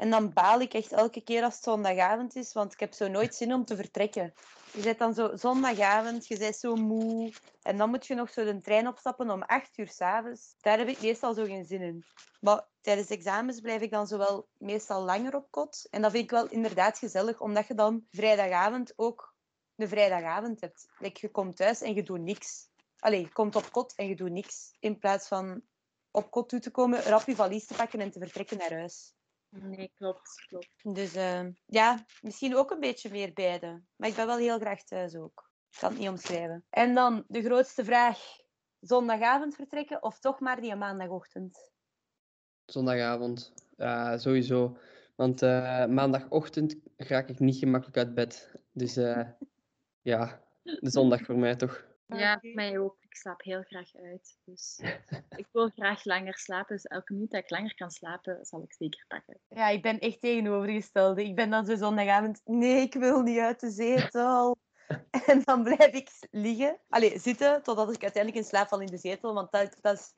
En 0.00 0.10
dan 0.10 0.32
baal 0.32 0.60
ik 0.60 0.74
echt 0.74 0.92
elke 0.92 1.20
keer 1.20 1.42
als 1.42 1.54
het 1.54 1.62
zondagavond 1.62 2.36
is, 2.36 2.52
want 2.52 2.72
ik 2.72 2.80
heb 2.80 2.92
zo 2.92 3.08
nooit 3.08 3.34
zin 3.34 3.54
om 3.54 3.64
te 3.64 3.76
vertrekken. 3.76 4.32
Je 4.72 4.82
zit 4.82 4.98
dan 4.98 5.14
zo 5.14 5.36
zondagavond, 5.36 6.26
je 6.26 6.38
bent 6.38 6.56
zo 6.56 6.74
moe. 6.74 7.32
En 7.62 7.76
dan 7.76 7.90
moet 7.90 8.06
je 8.06 8.14
nog 8.14 8.30
zo 8.30 8.44
de 8.44 8.60
trein 8.60 8.86
opstappen 8.86 9.30
om 9.30 9.42
acht 9.42 9.78
uur 9.78 9.88
s'avonds. 9.88 10.54
Daar 10.60 10.78
heb 10.78 10.88
ik 10.88 11.02
meestal 11.02 11.34
zo 11.34 11.44
geen 11.44 11.64
zin 11.64 11.80
in. 11.80 12.04
Maar 12.40 12.68
tijdens 12.80 13.08
examens 13.08 13.60
blijf 13.60 13.80
ik 13.80 13.90
dan 13.90 14.06
zo 14.06 14.18
wel 14.18 14.48
meestal 14.56 15.02
langer 15.02 15.34
op 15.34 15.50
kot. 15.50 15.86
En 15.90 16.02
dat 16.02 16.10
vind 16.10 16.24
ik 16.24 16.30
wel 16.30 16.48
inderdaad 16.48 16.98
gezellig, 16.98 17.40
omdat 17.40 17.66
je 17.66 17.74
dan 17.74 18.06
vrijdagavond 18.10 18.92
ook 18.96 19.34
een 19.76 19.88
vrijdagavond 19.88 20.60
hebt. 20.60 20.88
Like, 20.98 21.18
je 21.20 21.30
komt 21.30 21.56
thuis 21.56 21.80
en 21.80 21.94
je 21.94 22.02
doet 22.02 22.20
niks. 22.20 22.68
Allee, 22.98 23.20
je 23.20 23.32
komt 23.32 23.56
op 23.56 23.72
kot 23.72 23.94
en 23.96 24.06
je 24.06 24.16
doet 24.16 24.30
niks. 24.30 24.70
In 24.78 24.98
plaats 24.98 25.28
van 25.28 25.62
op 26.10 26.30
kot 26.30 26.48
toe 26.48 26.60
te 26.60 26.70
komen, 26.70 27.02
rap 27.02 27.26
je 27.26 27.34
valies 27.34 27.66
te 27.66 27.74
pakken 27.74 28.00
en 28.00 28.10
te 28.10 28.18
vertrekken 28.18 28.58
naar 28.58 28.72
huis. 28.72 29.14
Nee, 29.50 29.92
klopt, 29.94 30.44
klopt. 30.46 30.94
Dus 30.94 31.14
eh, 31.14 31.46
ja, 31.66 32.04
misschien 32.20 32.56
ook 32.56 32.70
een 32.70 32.80
beetje 32.80 33.10
meer 33.10 33.32
beide. 33.32 33.82
Maar 33.96 34.08
ik 34.08 34.14
ben 34.14 34.26
wel 34.26 34.36
heel 34.36 34.58
graag 34.58 34.82
thuis 34.82 35.16
ook. 35.16 35.50
Ik 35.70 35.78
kan 35.78 35.90
het 35.90 35.98
niet 35.98 36.08
omschrijven. 36.08 36.64
En 36.70 36.94
dan 36.94 37.24
de 37.28 37.42
grootste 37.42 37.84
vraag. 37.84 38.18
Zondagavond 38.80 39.54
vertrekken 39.54 40.02
of 40.02 40.18
toch 40.18 40.40
maar 40.40 40.60
die 40.60 40.74
maandagochtend? 40.74 41.70
Zondagavond, 42.64 43.52
ja, 43.76 44.18
sowieso. 44.18 44.76
Want 45.14 45.42
eh, 45.42 45.86
maandagochtend 45.86 46.76
raak 46.96 47.28
ik 47.28 47.38
niet 47.38 47.56
gemakkelijk 47.56 47.96
uit 47.96 48.14
bed. 48.14 48.54
Dus 48.72 48.96
eh, 48.96 49.28
ja, 50.00 50.42
de 50.62 50.90
zondag 50.90 51.24
voor 51.24 51.38
mij 51.38 51.56
toch. 51.56 51.89
Ja, 52.18 52.34
Oké. 52.34 52.54
mij 52.54 52.78
ook. 52.78 52.96
Ik 53.00 53.16
slaap 53.16 53.42
heel 53.42 53.62
graag 53.62 53.94
uit. 53.94 54.38
Dus 54.44 54.80
ik 55.36 55.46
wil 55.52 55.68
graag 55.68 56.04
langer 56.04 56.38
slapen. 56.38 56.74
Dus 56.74 56.84
elke 56.84 57.12
minuut 57.12 57.30
dat 57.30 57.42
ik 57.42 57.50
langer 57.50 57.74
kan 57.74 57.90
slapen, 57.90 58.44
zal 58.44 58.62
ik 58.62 58.72
zeker 58.72 59.04
pakken. 59.08 59.40
Ja, 59.48 59.68
ik 59.68 59.82
ben 59.82 59.98
echt 59.98 60.20
tegenovergestelde. 60.20 61.24
Ik 61.24 61.34
ben 61.34 61.50
dan 61.50 61.66
zo 61.66 61.76
zondagavond, 61.76 62.40
nee, 62.44 62.80
ik 62.80 62.94
wil 62.94 63.22
niet 63.22 63.38
uit 63.38 63.60
de 63.60 63.70
zetel. 63.70 64.58
En 65.26 65.42
dan 65.44 65.62
blijf 65.62 65.92
ik 65.92 66.10
liggen. 66.30 66.78
Allee, 66.88 67.18
zitten, 67.18 67.62
totdat 67.62 67.94
ik 67.94 68.02
uiteindelijk 68.02 68.44
in 68.44 68.50
slaap 68.50 68.68
val 68.68 68.80
in 68.80 68.86
de 68.86 68.98
zetel. 68.98 69.34
Want 69.34 69.52
dat, 69.52 69.76
dat 69.80 69.98
is 69.98 70.14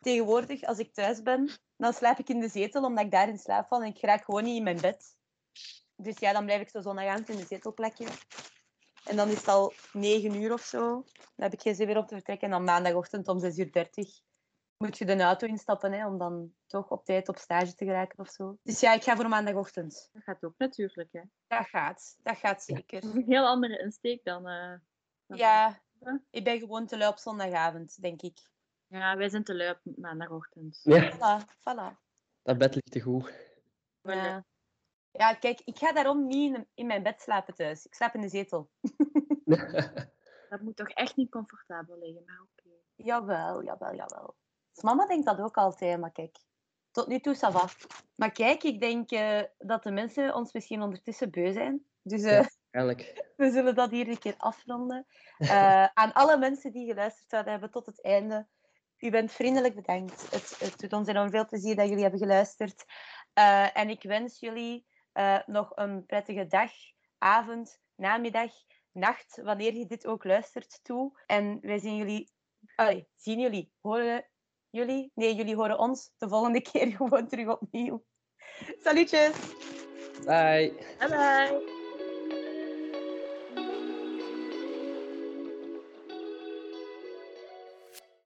tegenwoordig, 0.00 0.62
als 0.62 0.78
ik 0.78 0.94
thuis 0.94 1.22
ben, 1.22 1.50
dan 1.76 1.92
slaap 1.92 2.18
ik 2.18 2.28
in 2.28 2.40
de 2.40 2.48
zetel, 2.48 2.84
omdat 2.84 3.04
ik 3.04 3.10
daar 3.10 3.28
in 3.28 3.38
slaap 3.38 3.68
val. 3.68 3.82
En 3.82 3.88
ik 3.88 4.00
raak 4.00 4.24
gewoon 4.24 4.44
niet 4.44 4.56
in 4.56 4.62
mijn 4.62 4.80
bed. 4.80 5.16
Dus 5.96 6.18
ja, 6.18 6.32
dan 6.32 6.44
blijf 6.44 6.60
ik 6.60 6.68
zo 6.68 6.80
zondagavond 6.80 7.28
in 7.28 7.36
de 7.36 7.46
zetel. 7.46 7.74
En 9.04 9.16
dan 9.16 9.28
is 9.28 9.36
het 9.36 9.48
al 9.48 9.72
negen 9.92 10.34
uur 10.34 10.52
of 10.52 10.60
zo. 10.62 10.78
Dan 11.14 11.24
heb 11.36 11.52
ik 11.52 11.60
geen 11.60 11.74
zin 11.74 11.86
meer 11.86 11.96
om 11.96 12.06
te 12.06 12.14
vertrekken. 12.14 12.46
En 12.46 12.52
dan 12.52 12.64
maandagochtend 12.64 13.28
om 13.28 13.38
6 13.38 13.58
uur 13.58 13.72
30 13.72 14.20
moet 14.76 14.98
je 14.98 15.04
de 15.04 15.22
auto 15.22 15.46
instappen, 15.46 15.92
hè, 15.92 16.06
om 16.06 16.18
dan 16.18 16.54
toch 16.66 16.90
op 16.90 17.04
tijd 17.04 17.28
op 17.28 17.36
stage 17.36 17.74
te 17.74 17.84
geraken 17.84 18.18
of 18.18 18.28
zo. 18.28 18.56
Dus 18.62 18.80
ja, 18.80 18.92
ik 18.94 19.02
ga 19.02 19.16
voor 19.16 19.28
maandagochtend. 19.28 20.10
Dat 20.12 20.22
gaat 20.22 20.44
ook 20.44 20.54
natuurlijk. 20.58 21.12
Hè. 21.12 21.20
Dat 21.46 21.66
gaat. 21.66 22.16
Dat 22.22 22.36
gaat 22.36 22.62
zeker. 22.62 23.00
Dat 23.00 23.10
is 23.10 23.16
een 23.16 23.24
heel 23.28 23.46
andere 23.46 23.78
insteek 23.78 24.24
dan... 24.24 24.46
eh, 24.48 24.72
dan 25.26 25.38
Ja, 25.38 25.80
Ja. 26.00 26.20
ik 26.30 26.44
ben 26.44 26.58
gewoon 26.58 26.86
te 26.86 26.96
lui 26.98 27.10
op 27.10 27.18
zondagavond, 27.18 28.00
denk 28.02 28.22
ik. 28.22 28.38
Ja, 28.86 29.16
wij 29.16 29.28
zijn 29.28 29.44
te 29.44 29.54
lui 29.54 29.70
op 29.70 29.80
maandagochtend. 29.96 30.80
Ja. 30.82 31.12
Voilà, 31.12 31.44
voilà. 31.58 31.96
Dat 32.42 32.58
bed 32.58 32.74
ligt 32.74 32.90
te 32.90 33.00
goed. 33.00 33.32
Ja. 34.02 34.44
Ja, 35.12 35.34
kijk, 35.34 35.60
ik 35.64 35.78
ga 35.78 35.92
daarom 35.92 36.26
niet 36.26 36.54
in, 36.54 36.68
in 36.74 36.86
mijn 36.86 37.02
bed 37.02 37.20
slapen 37.20 37.54
thuis. 37.54 37.86
Ik 37.86 37.94
slaap 37.94 38.14
in 38.14 38.20
de 38.20 38.28
zetel. 38.28 38.70
Dat 40.48 40.60
moet 40.60 40.76
toch 40.76 40.88
echt 40.88 41.16
niet 41.16 41.30
comfortabel 41.30 41.98
liggen, 41.98 42.22
maar 42.26 42.40
oké. 42.40 42.68
Jawel, 42.94 43.64
jawel, 43.64 43.94
jawel. 43.94 44.36
Dus 44.72 44.82
mama 44.82 45.06
denkt 45.06 45.26
dat 45.26 45.40
ook 45.40 45.56
altijd, 45.56 46.00
maar 46.00 46.12
kijk. 46.12 46.36
Tot 46.90 47.06
nu 47.06 47.18
toe, 47.18 47.34
ça 47.34 47.52
va. 47.52 47.68
Maar 48.14 48.32
kijk, 48.32 48.62
ik 48.62 48.80
denk 48.80 49.10
eh, 49.10 49.42
dat 49.58 49.82
de 49.82 49.90
mensen 49.90 50.34
ons 50.34 50.52
misschien 50.52 50.82
ondertussen 50.82 51.30
beu 51.30 51.52
zijn. 51.52 51.84
Dus 52.02 52.22
eh, 52.22 52.46
Ja. 52.70 52.94
We 53.36 53.50
zullen 53.50 53.74
dat 53.74 53.90
hier 53.90 54.08
een 54.08 54.18
keer 54.18 54.34
afronden. 54.36 55.06
Eh, 55.38 55.84
aan 56.02 56.12
alle 56.12 56.38
mensen 56.38 56.72
die 56.72 56.86
geluisterd 56.86 57.28
zouden 57.30 57.52
hebben 57.52 57.70
tot 57.70 57.86
het 57.86 58.02
einde. 58.02 58.48
U 58.98 59.10
bent 59.10 59.32
vriendelijk 59.32 59.74
bedankt. 59.74 60.30
Het, 60.30 60.58
het 60.58 60.78
doet 60.78 60.92
ons 60.92 61.08
enorm 61.08 61.30
veel 61.30 61.46
plezier 61.46 61.76
dat 61.76 61.88
jullie 61.88 62.02
hebben 62.02 62.20
geluisterd. 62.20 62.84
Eh, 63.32 63.76
en 63.76 63.88
ik 63.88 64.02
wens 64.02 64.40
jullie 64.40 64.86
eh, 65.12 65.38
nog 65.46 65.72
een 65.74 66.06
prettige 66.06 66.46
dag, 66.46 66.72
avond, 67.18 67.80
namiddag, 67.94 68.52
nacht, 68.92 69.40
wanneer 69.42 69.74
je 69.74 69.86
dit 69.86 70.06
ook 70.06 70.24
luistert 70.24 70.80
toe. 70.82 71.20
En 71.26 71.58
wij 71.60 71.78
zien 71.78 71.96
jullie, 71.96 72.32
allee, 72.74 73.08
zien 73.16 73.40
jullie, 73.40 73.72
horen 73.80 74.28
jullie? 74.70 75.12
Nee, 75.14 75.34
jullie 75.34 75.56
horen 75.56 75.78
ons 75.78 76.12
de 76.18 76.28
volgende 76.28 76.60
keer 76.70 76.86
gewoon 76.92 77.28
terug 77.28 77.60
opnieuw. 77.60 78.04
Salutjes! 78.78 79.36
Bye. 80.24 80.72
Bye 80.98 81.08
bye! 81.08 81.79